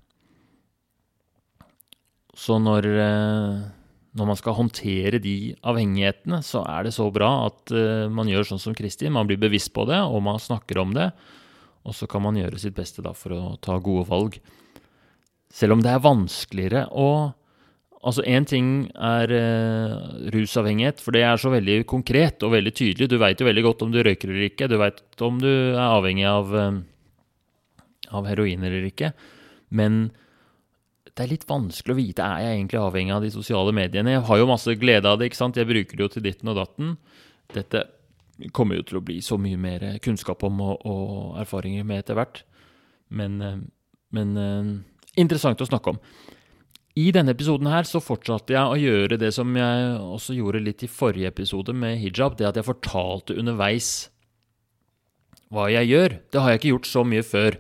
Så 2.36 2.57
når, 2.59 2.88
eh, 2.88 3.61
når 4.17 4.29
man 4.32 4.39
skal 4.39 4.57
håndtere 4.57 5.21
de 5.23 5.53
avhengighetene, 5.63 6.41
så 6.43 6.63
er 6.67 6.88
det 6.88 6.95
så 6.95 7.07
bra 7.13 7.32
at 7.47 7.71
eh, 7.75 8.07
man 8.11 8.27
gjør 8.32 8.51
sånn 8.51 8.63
som 8.63 8.75
Kristin. 8.75 9.13
Man 9.15 9.29
blir 9.29 9.39
bevisst 9.39 9.71
på 9.75 9.86
det, 9.88 9.99
og 9.99 10.23
man 10.25 10.41
snakker 10.41 10.82
om 10.84 10.95
det. 10.97 11.11
Og 11.88 11.95
så 11.97 12.07
kan 12.09 12.23
man 12.25 12.38
gjøre 12.38 12.59
sitt 12.61 12.75
beste 12.77 13.03
for 13.17 13.36
å 13.36 13.43
ta 13.63 13.77
gode 13.79 14.07
valg. 14.09 14.41
Selv 15.51 15.75
om 15.75 15.84
det 15.84 15.91
er 15.91 16.03
vanskeligere 16.03 16.88
å 16.91 17.34
Altså, 18.02 18.24
én 18.26 18.47
ting 18.49 18.88
er 18.97 19.30
eh, 19.30 19.91
rusavhengighet, 20.34 21.02
for 21.04 21.14
det 21.14 21.22
er 21.22 21.38
så 21.38 21.52
veldig 21.54 21.84
konkret 21.89 22.41
og 22.41 22.56
veldig 22.56 22.72
tydelig. 22.74 23.08
Du 23.12 23.20
veit 23.22 23.38
jo 23.38 23.45
veldig 23.45 23.64
godt 23.68 23.84
om 23.86 23.91
du 23.93 23.99
røyker 24.02 24.32
eller 24.32 24.47
ikke, 24.47 24.70
du 24.72 24.80
veit 24.82 25.22
om 25.22 25.38
du 25.41 25.49
er 25.52 25.84
avhengig 25.84 26.26
av, 26.26 26.56
eh, 26.58 26.80
av 28.10 28.30
heroin 28.32 28.66
eller 28.66 28.88
ikke. 28.89 29.12
Men 29.78 30.02
det 31.12 31.28
er 31.28 31.30
litt 31.30 31.45
vanskelig 31.45 31.93
å 31.93 31.99
vite 31.99 32.26
er 32.26 32.47
jeg 32.47 32.58
egentlig 32.58 32.82
avhengig 32.82 33.14
av 33.14 33.28
de 33.28 33.32
sosiale 33.36 33.76
mediene. 33.76 34.18
Jeg 34.18 34.26
har 34.32 34.41
jo 34.41 34.49
masse 34.49 34.78
glede 34.82 35.06
av 35.06 35.22
det, 35.22 35.30
ikke 35.30 35.43
sant? 35.43 35.62
jeg 35.62 35.70
bruker 35.70 35.99
det 35.99 36.08
jo 36.08 36.12
til 36.16 36.26
ditten 36.26 36.49
og 36.49 36.58
datten. 36.58 36.97
Dette 37.54 37.86
kommer 38.49 38.82
jo 38.82 38.88
til 38.89 38.97
å 38.97 39.06
bli 39.06 39.22
så 39.22 39.38
mye 39.38 39.62
mer 39.62 39.86
kunnskap 40.02 40.41
om 40.47 40.58
og, 40.72 40.82
og 40.89 41.41
erfaringer 41.43 41.86
med 41.86 42.02
etter 42.02 42.18
hvert. 42.18 42.41
Men, 43.14 43.41
eh, 43.45 43.58
men 44.18 44.38
interessant 45.14 45.62
å 45.62 45.70
snakke 45.70 45.93
om. 45.93 46.06
I 46.99 47.07
denne 47.15 47.31
episoden 47.31 47.69
her 47.71 47.87
så 47.87 48.01
fortsatte 48.03 48.51
jeg 48.51 48.67
å 48.67 48.79
gjøre 48.79 49.19
det 49.21 49.29
som 49.35 49.51
jeg 49.55 49.91
også 50.01 50.35
gjorde 50.35 50.63
litt 50.65 50.83
i 50.83 50.89
forrige 50.91 51.29
episode 51.31 51.75
med 51.75 52.01
hijab, 52.01 52.35
det 52.35 52.49
at 52.49 52.59
jeg 52.59 52.67
fortalte 52.67 53.37
underveis 53.39 54.09
hva 55.51 55.69
jeg 55.71 55.87
gjør. 55.91 56.17
Det 56.31 56.41
har 56.41 56.51
jeg 56.51 56.61
ikke 56.61 56.73
gjort 56.73 56.89
så 56.89 57.05
mye 57.07 57.23
før. 57.27 57.57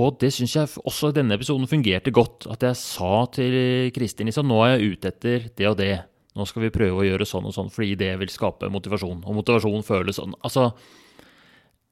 Og 0.00 0.16
det 0.20 0.32
syns 0.34 0.56
jeg 0.56 0.72
også 0.82 1.12
i 1.12 1.18
denne 1.20 1.36
episoden 1.36 1.68
fungerte 1.70 2.12
godt. 2.14 2.48
At 2.50 2.64
jeg 2.64 2.80
sa 2.80 3.12
til 3.34 3.92
Kristin 3.94 4.28
liksom 4.30 4.48
nå 4.50 4.58
er 4.64 4.74
jeg 4.74 4.96
ute 4.96 5.12
etter 5.12 5.48
det 5.54 5.70
og 5.70 5.78
det. 5.78 5.94
Nå 6.34 6.48
skal 6.50 6.64
vi 6.64 6.74
prøve 6.74 7.02
å 7.02 7.06
gjøre 7.06 7.28
sånn 7.28 7.46
og 7.46 7.54
sånn 7.54 7.70
fordi 7.70 7.94
det 8.00 8.10
vil 8.24 8.32
skape 8.32 8.72
motivasjon. 8.72 9.22
Og 9.22 9.38
motivasjon 9.38 9.86
føles 9.86 10.18
sånn. 10.18 10.34
Altså, 10.42 10.72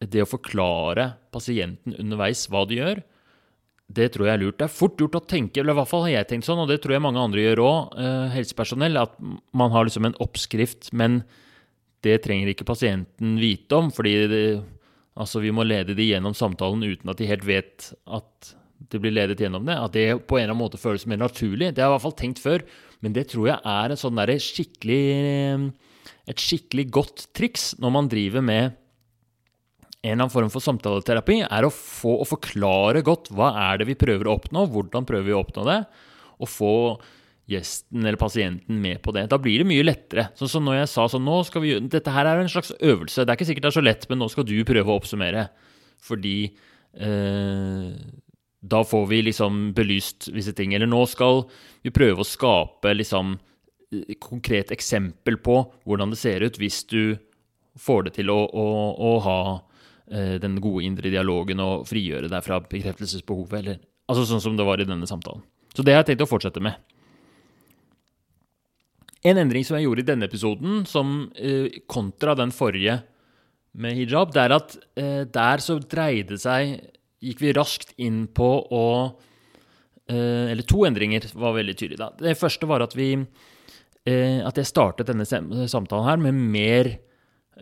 det 0.03 0.25
å 0.25 0.29
forklare 0.33 1.13
pasienten 1.35 1.95
underveis 1.95 2.49
hva 2.51 2.65
de 2.67 2.81
gjør, 2.81 3.05
det 3.97 4.09
tror 4.15 4.29
jeg 4.29 4.35
er 4.35 4.43
lurt. 4.43 4.59
Det 4.61 4.67
er 4.67 4.75
fort 4.75 5.01
gjort 5.01 5.19
å 5.19 5.25
tenke, 5.29 5.61
eller 5.61 5.75
i 5.75 5.81
hvert 5.81 5.91
fall 5.91 6.05
har 6.07 6.15
jeg 6.17 6.31
tenkt 6.31 6.49
sånn, 6.49 6.63
og 6.63 6.71
det 6.71 6.81
tror 6.83 6.97
jeg 6.97 7.05
mange 7.05 7.23
andre 7.23 7.45
gjør 7.45 7.63
òg, 7.65 7.97
eh, 8.01 8.29
helsepersonell, 8.37 8.99
at 9.01 9.17
man 9.53 9.75
har 9.75 9.87
liksom 9.89 10.09
en 10.09 10.19
oppskrift, 10.23 10.93
men 10.97 11.23
det 12.03 12.23
trenger 12.25 12.51
ikke 12.51 12.67
pasienten 12.69 13.37
vite 13.41 13.79
om, 13.79 13.93
fordi 13.95 14.15
det, 14.31 14.43
altså 15.15 15.43
vi 15.43 15.53
må 15.55 15.67
lede 15.67 15.97
de 15.99 16.09
gjennom 16.09 16.35
samtalen 16.35 16.83
uten 16.83 17.13
at 17.13 17.21
de 17.21 17.31
helt 17.31 17.47
vet 17.47 17.93
at 18.11 18.55
det 18.91 18.99
blir 18.99 19.15
ledet 19.15 19.41
gjennom 19.41 19.67
det. 19.69 19.77
At 19.79 19.95
det 19.95 20.07
på 20.27 20.39
en 20.39 20.45
eller 20.45 20.57
annen 20.57 20.65
måte 20.65 20.81
føles 20.81 21.07
mer 21.07 21.21
naturlig. 21.23 21.71
Det 21.71 21.83
har 21.83 21.89
jeg 21.89 21.93
i 21.93 21.97
hvert 21.97 22.07
fall 22.09 22.19
tenkt 22.19 22.43
før, 22.43 22.65
men 23.03 23.15
det 23.15 23.29
tror 23.31 23.49
jeg 23.53 23.61
er 23.63 23.95
sånn 23.99 24.19
skikkelig, 24.43 25.03
et 26.27 26.43
skikkelig 26.43 26.87
godt 26.91 27.27
triks 27.37 27.73
når 27.83 27.95
man 27.95 28.11
driver 28.11 28.45
med 28.45 28.79
en 30.03 30.17
annen 30.19 30.33
form 30.33 30.51
for 30.51 30.65
samtaleterapi, 30.65 31.43
er 31.47 31.67
å 31.67 31.73
få 31.73 32.19
å 32.23 32.27
forklare 32.27 33.05
godt 33.07 33.31
hva 33.35 33.53
er 33.69 33.81
det 33.81 33.89
vi 33.93 33.99
prøver 33.99 34.27
å 34.29 34.37
oppnå, 34.39 34.67
hvordan 34.73 35.07
prøver 35.07 35.29
vi 35.29 35.37
å 35.37 35.43
oppnå 35.45 35.67
det, 35.69 35.83
og 36.43 36.51
få 36.51 36.73
gjesten 37.51 38.03
eller 38.03 38.19
pasienten 38.19 38.81
med 38.83 39.03
på 39.03 39.15
det. 39.15 39.27
Da 39.31 39.39
blir 39.43 39.63
det 39.63 39.69
mye 39.69 39.85
lettere. 39.85 40.29
Sånn 40.39 40.51
som 40.51 40.67
når 40.67 40.81
jeg 40.81 40.91
sa 40.93 41.07
sånn 41.11 41.25
nå 41.27 41.41
skal 41.47 41.65
vi 41.65 41.75
Dette 41.91 42.15
her 42.15 42.29
er 42.29 42.43
en 42.43 42.51
slags 42.51 42.73
øvelse. 42.79 43.23
Det 43.23 43.33
er 43.33 43.39
ikke 43.39 43.49
sikkert 43.51 43.67
det 43.67 43.73
er 43.73 43.79
så 43.79 43.85
lett, 43.85 44.09
men 44.11 44.23
nå 44.23 44.29
skal 44.33 44.47
du 44.49 44.55
prøve 44.67 44.91
å 44.91 44.99
oppsummere. 45.01 45.47
Fordi 46.03 46.37
eh, 46.49 47.89
da 48.75 48.83
får 48.87 49.09
vi 49.11 49.23
liksom 49.29 49.65
belyst 49.77 50.31
visse 50.35 50.55
ting. 50.59 50.75
Eller 50.75 50.91
nå 50.91 51.03
skal 51.11 51.45
vi 51.83 51.95
prøve 51.95 52.23
å 52.23 52.29
skape 52.29 52.95
liksom 52.95 53.37
konkret 54.23 54.73
eksempel 54.73 55.37
på 55.45 55.59
hvordan 55.85 56.15
det 56.15 56.21
ser 56.23 56.47
ut 56.47 56.57
hvis 56.59 56.81
du 56.89 57.19
får 57.79 58.07
det 58.07 58.15
til 58.21 58.31
å, 58.33 58.39
å, 58.47 58.67
å 58.97 59.13
ha 59.27 59.41
eh, 59.53 59.72
den 60.13 60.59
gode 60.61 60.85
indre 60.85 61.09
dialogen 61.09 61.61
og 61.65 61.87
frigjøre 61.89 62.29
deg 62.29 62.45
fra 62.45 62.59
bekreftelsesbehovet. 62.61 63.55
Eller, 63.63 63.79
altså 64.13 64.27
sånn 64.29 64.43
som 64.45 64.59
det 64.59 64.67
var 64.69 64.83
i 64.83 64.87
denne 64.89 65.09
samtalen. 65.09 65.41
Så 65.73 65.85
det 65.87 65.95
har 65.95 66.03
jeg 66.03 66.13
tenkt 66.13 66.27
å 66.27 66.29
fortsette 66.29 66.61
med. 66.61 66.77
En 69.23 69.39
endring 69.39 69.65
som 69.65 69.79
jeg 69.79 69.87
gjorde 69.87 70.03
i 70.03 70.09
denne 70.09 70.27
episoden, 70.27 70.83
som 70.89 71.31
eh, 71.39 71.81
kontra 71.91 72.35
den 72.39 72.53
forrige 72.55 72.99
med 73.73 73.97
hijab, 73.97 74.33
det 74.35 74.43
er 74.43 74.55
at 74.57 74.75
eh, 74.99 75.23
der 75.31 75.63
så 75.65 75.79
dreide 75.81 76.41
seg 76.41 76.81
Gikk 77.23 77.39
vi 77.39 77.53
raskt 77.55 77.93
inn 78.03 78.25
på 78.35 78.49
å 78.75 78.87
eh, 80.11 80.51
Eller 80.51 80.67
to 80.67 80.83
endringer 80.89 81.29
var 81.39 81.55
veldig 81.55 81.77
tydelige. 81.79 82.03
da. 82.03 82.09
Det 82.19 82.35
første 82.41 82.67
var 82.67 82.83
at 82.83 82.97
vi 82.99 83.13
eh, 83.15 84.41
At 84.43 84.59
jeg 84.59 84.67
startet 84.67 85.07
denne 85.07 85.23
samtalen 85.25 86.09
her 86.09 86.19
med 86.25 86.35
mer 86.35 86.91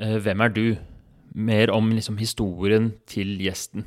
eh, 0.00 0.16
Hvem 0.16 0.46
er 0.46 0.54
du? 0.56 0.64
Mer 1.34 1.70
om 1.74 1.92
liksom 1.94 2.18
historien 2.18 2.92
til 3.06 3.36
gjesten. 3.38 3.86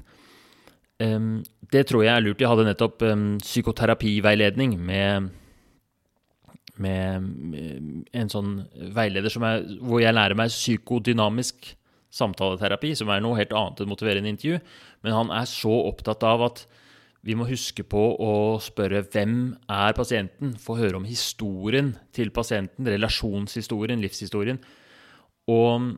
det 1.74 1.88
tror 1.90 2.04
jeg 2.06 2.14
er 2.16 2.22
lurt. 2.22 2.40
Jeg 2.40 2.48
hadde 2.48 2.68
nettopp 2.70 3.02
psykoterapiveiledning 3.42 4.78
med 4.80 5.32
med 6.82 8.08
en 8.18 8.32
sånn 8.32 8.54
veileder 8.96 9.30
er, 9.46 9.66
hvor 9.86 10.02
jeg 10.02 10.16
lærer 10.16 10.38
meg 10.38 10.54
psykodynamisk 10.54 11.74
samtaleterapi, 12.14 12.94
som 12.98 13.10
er 13.14 13.22
noe 13.22 13.38
helt 13.40 13.54
annet 13.58 13.84
enn 13.84 13.92
motiverende 13.92 14.32
intervju. 14.34 14.60
Men 15.06 15.18
han 15.18 15.34
er 15.34 15.50
så 15.50 15.74
opptatt 15.90 16.24
av 16.26 16.46
at 16.50 16.64
vi 17.24 17.38
må 17.40 17.48
huske 17.48 17.86
på 17.88 18.02
å 18.20 18.34
spørre 18.62 19.06
hvem 19.14 19.54
er 19.72 19.96
pasienten? 19.96 20.58
Få 20.60 20.76
høre 20.80 21.00
om 21.00 21.08
historien 21.08 21.94
til 22.16 22.34
pasienten, 22.36 22.90
relasjonshistorien, 22.90 24.02
livshistorien. 24.04 24.60
Og 25.50 25.94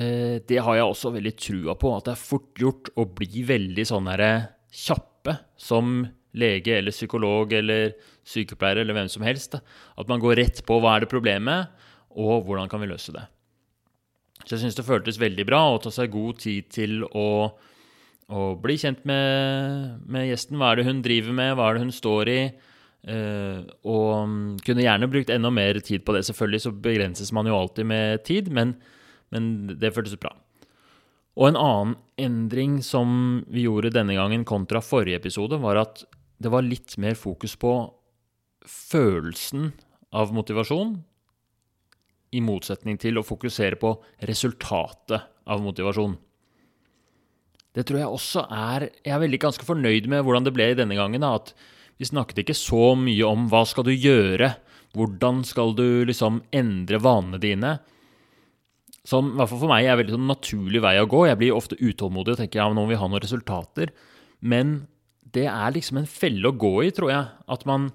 det 0.00 0.60
har 0.64 0.76
jeg 0.78 0.86
også 0.86 1.10
veldig 1.12 1.32
trua 1.36 1.74
på, 1.76 1.90
at 1.96 2.06
det 2.06 2.12
er 2.14 2.20
fort 2.20 2.60
gjort 2.62 2.90
å 2.96 3.04
bli 3.18 3.42
veldig 3.48 3.84
sånn 3.90 4.08
herre 4.08 4.30
kjappe 4.72 5.34
som 5.60 6.04
lege 6.38 6.76
eller 6.78 6.94
psykolog 6.94 7.52
eller 7.56 7.92
sykepleier 8.28 8.82
eller 8.82 8.96
hvem 8.96 9.10
som 9.10 9.24
helst. 9.26 9.56
At 9.58 10.10
man 10.10 10.22
går 10.22 10.38
rett 10.40 10.62
på 10.66 10.78
hva 10.80 10.96
er 10.96 11.04
det 11.04 11.12
problemet, 11.12 11.70
og 12.10 12.46
hvordan 12.46 12.70
kan 12.70 12.82
vi 12.82 12.90
løse 12.90 13.14
det. 13.14 13.26
Så 14.44 14.56
jeg 14.56 14.64
syns 14.64 14.78
det 14.78 14.86
føltes 14.86 15.20
veldig 15.20 15.44
bra 15.48 15.60
å 15.68 15.80
ta 15.82 15.92
seg 15.92 16.12
god 16.14 16.40
tid 16.40 16.70
til 16.72 17.02
å, 17.04 17.28
å 18.32 18.44
bli 18.60 18.76
kjent 18.80 19.04
med, 19.08 20.00
med, 20.08 20.30
gjesten. 20.30 20.58
Hva 20.60 20.72
er 20.72 20.80
det 20.80 20.88
hun 20.88 21.02
driver 21.04 21.36
med, 21.36 21.54
hva 21.58 21.68
er 21.68 21.76
det 21.76 21.84
hun 21.84 21.94
står 21.94 22.32
i? 22.32 22.40
Uh, 23.00 23.64
og 23.88 24.60
kunne 24.64 24.84
gjerne 24.84 25.08
brukt 25.08 25.30
enda 25.32 25.52
mer 25.52 25.80
tid 25.84 26.04
på 26.04 26.16
det. 26.16 26.24
Selvfølgelig 26.28 26.64
så 26.64 26.72
begrenses 26.88 27.34
man 27.36 27.48
jo 27.48 27.58
alltid 27.58 27.88
med 27.88 28.24
tid, 28.28 28.50
men, 28.52 28.74
men 29.34 29.76
det 29.80 29.92
føltes 29.96 30.18
bra. 30.20 30.32
Og 31.38 31.50
en 31.50 31.58
annen 31.58 31.94
endring 32.20 32.80
som 32.84 33.44
vi 33.48 33.64
gjorde 33.64 33.94
denne 33.94 34.16
gangen 34.18 34.44
kontra 34.48 34.82
forrige 34.84 35.20
episode, 35.22 35.60
var 35.62 35.78
at 35.80 36.02
det 36.40 36.50
var 36.52 36.66
litt 36.66 36.96
mer 37.00 37.16
fokus 37.18 37.54
på 37.60 37.74
følelsen 38.66 39.70
av 40.12 40.34
motivasjon, 40.34 40.98
i 42.30 42.40
motsetning 42.44 42.98
til 43.00 43.18
å 43.18 43.26
fokusere 43.26 43.78
på 43.80 43.96
resultatet 44.28 45.24
av 45.50 45.62
motivasjon. 45.64 46.14
Det 47.74 47.84
tror 47.86 48.00
jeg 48.00 48.10
også 48.10 48.44
er 48.50 48.88
Jeg 48.90 49.14
er 49.14 49.22
veldig 49.22 49.40
ganske 49.42 49.66
fornøyd 49.66 50.08
med 50.10 50.24
hvordan 50.26 50.46
det 50.46 50.54
ble 50.54 50.72
denne 50.78 50.96
gangen. 50.98 51.26
At 51.26 51.52
vi 51.98 52.08
snakket 52.08 52.42
ikke 52.42 52.56
så 52.58 52.94
mye 52.98 53.26
om 53.26 53.46
hva 53.50 53.62
skal 53.68 53.86
du 53.86 53.92
gjøre, 53.94 54.54
hvordan 54.96 55.44
skal 55.46 55.74
du 55.78 56.02
liksom 56.06 56.42
endre 56.54 56.98
vanene 57.02 57.38
dine. 57.42 57.78
Som 59.08 59.32
i 59.32 59.38
hvert 59.38 59.48
fall 59.48 59.62
for 59.62 59.72
meg 59.72 59.86
er 59.86 59.94
en 59.94 60.00
veldig 60.02 60.16
sånn 60.18 60.28
naturlig 60.28 60.82
vei 60.84 60.96
å 61.00 61.08
gå. 61.08 61.24
Jeg 61.28 61.40
blir 61.40 61.56
ofte 61.56 61.78
utålmodig 61.80 62.34
og 62.34 62.42
tenker 62.42 62.60
ja, 62.60 62.68
nå 62.68 62.82
må 62.82 62.90
vi 62.90 63.00
ha 63.00 63.08
noen 63.08 63.22
resultater. 63.22 63.94
Men 64.40 64.82
det 65.32 65.46
er 65.48 65.72
liksom 65.72 66.02
en 66.02 66.10
felle 66.10 66.50
å 66.50 66.56
gå 66.56 66.74
i, 66.84 66.92
tror 66.94 67.12
jeg. 67.12 67.30
At 67.50 67.64
man 67.68 67.90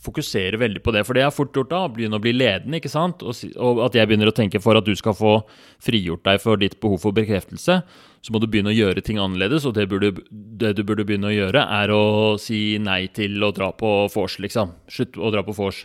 fokuserer 0.00 0.56
veldig 0.60 0.80
på 0.84 0.92
det. 0.94 1.02
For 1.04 1.16
det 1.16 1.24
er 1.24 1.34
fort 1.34 1.56
gjort 1.56 1.70
da, 1.72 1.82
å 1.84 1.92
begynne 1.92 2.16
å 2.16 2.22
bli 2.22 2.32
ledende, 2.32 2.78
ikke 2.80 2.92
sant? 2.92 3.24
Og, 3.24 3.36
og, 3.60 3.82
at 3.84 3.96
jeg 3.96 4.08
begynner 4.08 4.30
å 4.30 4.36
tenke 4.36 4.60
for 4.62 4.78
at 4.78 4.86
du 4.86 4.94
skal 4.96 5.16
få 5.16 5.34
frigjort 5.82 6.24
deg 6.26 6.40
for 6.42 6.60
ditt 6.60 6.78
behov 6.80 7.02
for 7.04 7.16
bekreftelse, 7.16 7.80
så 8.20 8.32
må 8.32 8.40
du 8.40 8.48
begynne 8.50 8.72
å 8.72 8.76
gjøre 8.76 9.04
ting 9.04 9.20
annerledes. 9.20 9.66
Og 9.68 9.76
det, 9.76 9.86
burde, 9.90 10.14
det 10.30 10.74
du 10.78 10.84
burde 10.88 11.04
begynne 11.08 11.28
å 11.30 11.34
gjøre, 11.34 11.66
er 11.80 11.92
å 11.94 12.04
si 12.40 12.78
nei 12.80 13.02
til 13.16 13.36
å 13.44 13.52
dra 13.56 13.72
på 13.76 13.92
vors, 14.14 14.38
liksom. 14.40 14.72
Slutt 14.92 15.20
å 15.20 15.32
dra 15.34 15.44
på 15.46 15.56
vors. 15.56 15.84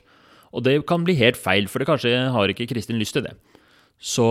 Og 0.55 0.63
det 0.63 0.77
kan 0.87 1.03
bli 1.03 1.17
helt 1.19 1.39
feil, 1.39 1.67
for 1.71 1.83
det 1.83 1.89
kanskje 1.89 2.15
har 2.31 2.51
ikke 2.51 2.69
Kristin 2.71 3.01
lyst 3.01 3.17
til 3.17 3.27
det. 3.27 3.35
Så 3.99 4.27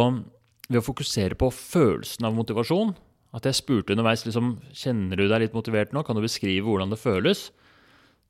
ved 0.69 0.81
å 0.81 0.85
fokusere 0.85 1.39
på 1.39 1.51
følelsen 1.55 2.27
av 2.27 2.37
motivasjon, 2.37 2.95
at 3.35 3.47
jeg 3.49 3.59
spurte 3.59 3.95
underveis 3.95 4.23
liksom, 4.27 4.59
kjenner 4.73 5.19
du 5.19 5.27
deg 5.27 5.43
litt 5.43 5.57
motivert 5.57 5.95
nå, 5.95 6.05
kan 6.07 6.17
du 6.17 6.23
beskrive 6.23 6.67
hvordan 6.67 6.93
det 6.93 7.01
føles, 7.03 7.49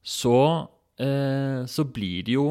så 0.05 0.39
Eh, 0.95 1.65
så 1.67 1.83
blir 1.91 2.23
det 2.23 2.37
jo 2.37 2.45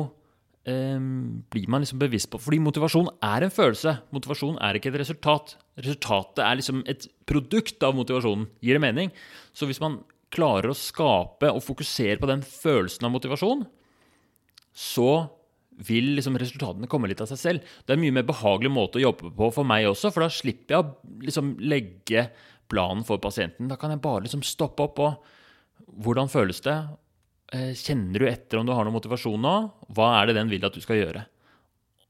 eh, 0.68 1.00
blir 1.00 1.70
man 1.72 1.80
liksom 1.84 2.02
bevisst 2.02 2.28
på 2.28 2.42
Fordi 2.44 2.60
motivasjon 2.60 3.08
er 3.24 3.46
en 3.46 3.54
følelse. 3.54 3.96
Motivasjon 4.16 4.58
er 4.60 4.80
ikke 4.80 4.92
et 4.92 5.00
resultat. 5.00 5.56
Resultatet 5.80 6.44
er 6.44 6.60
liksom 6.60 6.82
et 6.92 7.08
produkt 7.30 7.84
av 7.88 7.96
motivasjonen. 7.96 8.50
Gir 8.64 8.78
det 8.78 8.84
mening? 8.84 9.14
Så 9.56 9.70
hvis 9.70 9.82
man 9.84 10.02
klarer 10.34 10.74
å 10.74 10.78
skape 10.78 11.52
og 11.54 11.64
fokusere 11.64 12.18
på 12.20 12.28
den 12.28 12.44
følelsen 12.44 13.08
av 13.08 13.14
motivasjon, 13.14 13.64
så 14.74 15.10
vil 15.88 16.14
liksom 16.18 16.38
resultatene 16.40 16.90
komme 16.92 17.10
litt 17.10 17.22
av 17.24 17.30
seg 17.32 17.40
selv. 17.40 17.70
Det 17.84 17.94
er 17.94 17.98
en 17.98 18.04
mye 18.04 18.16
mer 18.20 18.28
behagelig 18.28 18.72
måte 18.74 19.00
å 19.00 19.06
jobbe 19.08 19.32
på 19.38 19.50
for 19.56 19.68
meg 19.68 19.88
også, 19.90 20.12
for 20.14 20.26
da 20.26 20.32
slipper 20.34 20.76
jeg 20.76 20.84
å 20.84 21.24
liksom 21.26 21.56
legge 21.64 22.28
planen 22.72 23.06
for 23.08 23.22
pasienten. 23.24 23.70
Da 23.72 23.78
kan 23.80 23.94
jeg 23.94 24.04
bare 24.04 24.26
liksom 24.28 24.46
stoppe 24.46 24.90
opp 24.90 25.02
og 25.04 25.32
Hvordan 25.94 26.30
føles 26.32 26.58
det? 26.66 26.74
Eh, 27.54 27.74
kjenner 27.78 28.24
du 28.24 28.26
etter 28.26 28.58
om 28.58 28.66
du 28.66 28.72
har 28.74 28.86
noe 28.86 28.96
motivasjon 28.96 29.42
nå? 29.42 29.54
Hva 29.94 30.08
er 30.18 30.30
det 30.30 30.38
den 30.40 30.50
vil 30.50 30.64
at 30.66 30.74
du 30.74 30.82
skal 30.82 30.98
gjøre? 30.98 31.26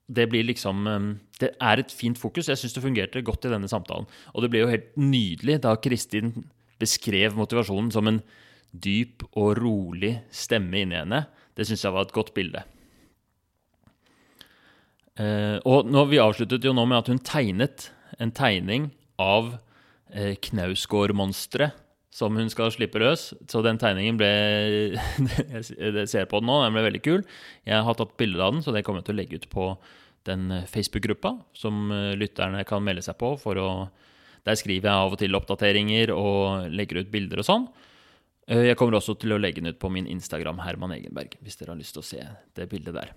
Det 0.08 0.28
blir 0.32 0.46
liksom 0.48 0.88
eh, 0.88 1.08
Det 1.42 1.50
er 1.60 1.82
et 1.82 1.92
fint 1.92 2.20
fokus. 2.20 2.48
Jeg 2.48 2.62
syns 2.62 2.76
det 2.78 2.84
fungerte 2.86 3.24
godt 3.26 3.50
i 3.50 3.52
denne 3.52 3.68
samtalen. 3.68 4.08
Og 4.32 4.46
det 4.46 4.52
ble 4.54 4.64
jo 4.64 4.72
helt 4.72 4.94
nydelig 4.96 5.60
da 5.66 5.76
Kristin 5.84 6.32
beskrev 6.80 7.36
motivasjonen 7.36 7.92
som 7.92 8.08
en 8.08 8.22
dyp 8.72 9.26
og 9.34 9.58
rolig 9.60 10.16
stemme 10.32 10.80
inni 10.80 11.02
henne. 11.02 11.26
Det 11.58 11.68
syns 11.68 11.84
jeg 11.84 11.96
var 11.96 12.08
et 12.08 12.16
godt 12.16 12.32
bilde. 12.38 12.64
Eh, 15.20 15.58
og 15.70 15.90
nå, 15.90 16.08
vi 16.10 16.22
avsluttet 16.22 16.66
jo 16.66 16.74
nå 16.74 16.88
med 16.90 17.04
at 17.04 17.12
hun 17.12 17.22
tegnet 17.22 17.92
en 18.22 18.34
tegning 18.34 18.92
av 19.22 19.56
Knausgård-monsteret 20.14 21.80
som 22.14 22.38
hun 22.38 22.50
skal 22.52 22.72
slippe 22.74 23.02
løs. 23.02 23.32
Så 23.50 23.64
den 23.66 23.80
tegningen 23.82 24.20
ble 24.20 24.30
Jeg 24.94 26.08
ser 26.12 26.30
på 26.30 26.42
den 26.42 26.50
nå, 26.50 26.60
den 26.62 26.76
ble 26.76 26.86
veldig 26.86 27.04
kul. 27.06 27.26
Jeg 27.66 27.86
har 27.88 27.98
tatt 27.98 28.16
bilde 28.20 28.42
av 28.44 28.56
den, 28.56 28.64
så 28.66 28.74
det 28.76 28.84
kommer 28.86 29.02
jeg 29.02 29.10
til 29.10 29.16
å 29.16 29.22
legge 29.22 29.42
ut 29.42 29.50
på 29.54 29.68
den 30.30 30.52
eh, 30.54 30.68
Facebook-gruppa 30.70 31.36
som 31.58 31.90
eh, 31.92 32.14
lytterne 32.20 32.64
kan 32.70 32.86
melde 32.86 33.04
seg 33.06 33.18
på. 33.20 33.34
å 33.34 33.74
Der 34.46 34.60
skriver 34.60 34.90
jeg 34.90 35.08
av 35.08 35.16
og 35.16 35.20
til 35.20 35.40
oppdateringer 35.40 36.14
og 36.16 36.70
legger 36.72 37.02
ut 37.02 37.12
bilder 37.12 37.42
og 37.42 37.50
sånn. 37.50 37.68
Eh, 38.48 38.70
jeg 38.70 38.80
kommer 38.80 39.00
også 39.00 39.18
til 39.20 39.34
å 39.34 39.42
legge 39.42 39.64
den 39.64 39.74
ut 39.74 39.82
på 39.82 39.92
min 39.92 40.08
Instagram, 40.08 40.62
Herman 40.64 40.96
Egenberg, 40.96 41.40
hvis 41.42 41.60
dere 41.60 41.74
har 41.74 41.82
lyst 41.82 41.98
til 41.98 42.06
å 42.06 42.10
se 42.14 42.24
det 42.56 42.70
bildet 42.72 42.96
der. 43.00 43.16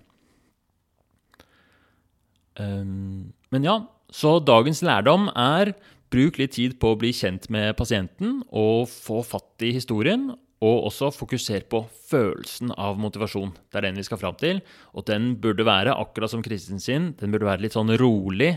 Um, 2.57 3.33
men 3.53 3.67
ja, 3.67 3.79
så 4.13 4.37
dagens 4.43 4.81
lærdom 4.85 5.29
er 5.35 5.73
bruk 6.13 6.39
litt 6.39 6.55
tid 6.55 6.77
på 6.81 6.93
å 6.93 6.99
bli 6.99 7.11
kjent 7.15 7.49
med 7.53 7.75
pasienten 7.79 8.41
og 8.47 8.87
få 8.91 9.21
fatt 9.27 9.65
i 9.65 9.73
historien. 9.75 10.29
Og 10.57 10.87
også 10.87 11.11
fokuser 11.13 11.67
på 11.69 11.83
følelsen 12.09 12.71
av 12.81 12.95
motivasjon. 12.97 13.51
Det 13.69 13.77
er 13.77 13.85
den 13.85 13.99
vi 13.99 14.05
skal 14.07 14.17
fram 14.17 14.37
til. 14.41 14.63
Og 14.97 15.05
den 15.05 15.35
burde 15.37 15.67
være, 15.67 15.93
akkurat 15.93 16.33
som 16.33 16.41
Kristin 16.41 16.81
sin, 16.81 17.11
den 17.19 17.33
burde 17.33 17.45
være 17.45 17.61
litt 17.67 17.77
sånn 17.77 17.93
rolig 18.01 18.55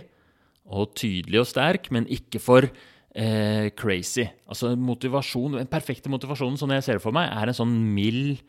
og 0.71 0.95
tydelig 0.97 1.43
og 1.43 1.51
sterk, 1.51 1.91
men 1.93 2.07
ikke 2.09 2.41
for 2.41 2.65
eh, 2.65 3.69
crazy. 3.77 4.25
Altså 4.49 4.73
motivasjon, 4.79 5.59
Den 5.59 5.69
perfekte 5.69 6.09
motivasjonen, 6.09 6.57
som 6.57 6.73
jeg 6.73 6.87
ser 6.87 7.03
for 7.05 7.13
meg, 7.13 7.29
er 7.29 7.51
en 7.51 7.59
sånn 7.59 7.77
mild 7.93 8.41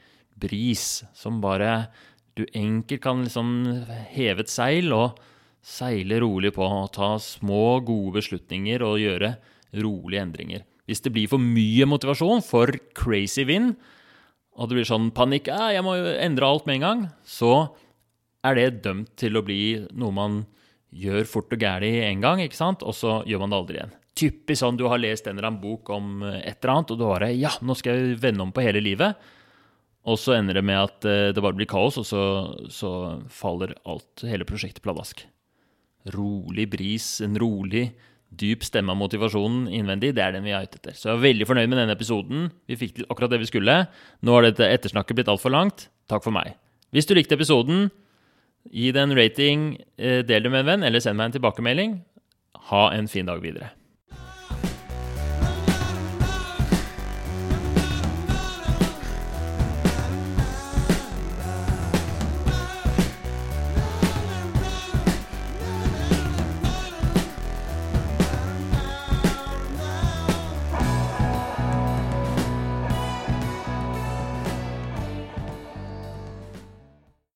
bris 0.42 1.04
som 1.18 1.42
bare 1.44 1.90
du 2.40 2.46
enkelt 2.56 3.04
kan 3.04 3.26
liksom 3.26 3.52
heve 4.14 4.46
et 4.46 4.52
seil 4.52 4.94
og 4.96 5.20
seile 5.62 6.20
rolig 6.22 6.54
på. 6.56 6.68
Ta 6.94 7.16
små, 7.22 7.80
gode 7.86 8.18
beslutninger 8.20 8.84
og 8.86 9.00
gjøre 9.02 9.36
rolige 9.82 10.26
endringer. 10.26 10.66
Hvis 10.90 11.04
det 11.06 11.14
blir 11.16 11.30
for 11.32 11.42
mye 11.42 11.88
motivasjon, 11.88 12.44
for 12.44 12.74
crazy 12.98 13.46
vind, 13.48 13.76
og 14.58 14.68
det 14.68 14.78
blir 14.78 14.90
sånn 14.90 15.12
panikk 15.16 15.48
ah, 15.54 15.72
'Jeg 15.72 15.86
må 15.86 15.96
endre 15.96 16.48
alt 16.48 16.66
med 16.68 16.82
en 16.82 16.86
gang', 16.86 17.04
så 17.24 17.72
er 18.44 18.58
det 18.58 18.84
dømt 18.84 19.16
til 19.16 19.38
å 19.38 19.46
bli 19.46 19.88
noe 19.94 20.12
man 20.12 20.46
gjør 20.92 21.24
fort 21.30 21.54
og 21.54 21.62
gæli 21.62 22.02
en 22.04 22.20
gang, 22.20 22.42
ikke 22.44 22.58
sant? 22.58 22.84
og 22.84 22.94
så 22.98 23.22
gjør 23.24 23.46
man 23.46 23.54
det 23.54 23.60
aldri 23.62 23.78
igjen. 23.80 23.94
Typisk 24.12 24.60
sånn 24.60 24.76
du 24.76 24.90
har 24.92 25.00
lest 25.00 25.28
en 25.28 25.38
eller 25.38 25.48
annen 25.48 25.64
bok 25.64 25.90
om 25.90 26.24
et 26.26 26.58
eller 26.60 26.74
annet, 26.74 26.92
og 26.92 26.98
du 26.98 27.06
bare 27.06 27.32
'Ja, 27.32 27.54
nå 27.62 27.78
skal 27.78 27.96
jeg 27.96 28.20
vende 28.20 28.44
om 28.44 28.52
på 28.52 28.66
hele 28.66 28.84
livet'. 28.84 29.16
Og 30.02 30.18
så 30.18 30.34
ender 30.34 30.58
det 30.58 30.66
med 30.66 30.80
at 30.82 31.06
eh, 31.06 31.30
det 31.32 31.42
bare 31.42 31.54
blir 31.54 31.70
kaos, 31.70 31.98
og 32.02 32.06
så, 32.10 32.24
så 32.74 33.22
faller 33.30 33.76
alt, 33.86 34.26
hele 34.26 34.48
prosjektet 34.50 34.82
pladask. 34.82 35.22
Rolig 36.10 36.66
bris, 36.72 37.20
en 37.22 37.38
rolig, 37.40 37.92
dyp 38.32 38.64
stemme 38.64 38.94
av 38.94 39.00
motivasjonen 39.00 39.66
innvendig, 39.76 40.14
det 40.16 40.24
er 40.24 40.36
den 40.36 40.46
vi 40.48 40.54
er 40.56 40.66
ute 40.66 40.80
etter. 40.80 40.96
Så 40.96 41.10
jeg 41.10 41.18
er 41.18 41.26
veldig 41.26 41.48
fornøyd 41.50 41.72
med 41.72 41.82
denne 41.82 41.96
episoden. 41.98 42.46
Vi 42.70 42.78
fikk 42.80 42.96
til 42.98 43.10
akkurat 43.12 43.34
det 43.34 43.42
vi 43.42 43.50
skulle. 43.50 43.76
Nå 44.24 44.38
har 44.38 44.48
dette 44.48 44.70
ettersnakket 44.72 45.20
blitt 45.20 45.32
altfor 45.32 45.54
langt. 45.54 45.90
Takk 46.12 46.24
for 46.24 46.36
meg. 46.36 46.56
Hvis 46.96 47.08
du 47.08 47.14
likte 47.16 47.36
episoden, 47.38 47.90
gi 48.72 48.92
det 48.96 49.04
en 49.04 49.18
rating, 49.18 49.68
eh, 49.98 50.22
del 50.24 50.44
det 50.44 50.52
med 50.52 50.64
en 50.64 50.72
venn, 50.74 50.88
eller 50.88 51.04
send 51.04 51.20
meg 51.20 51.32
en 51.32 51.40
tilbakemelding. 51.40 52.00
Ha 52.72 52.90
en 52.96 53.08
fin 53.08 53.26
dag 53.28 53.42
videre. 53.44 53.72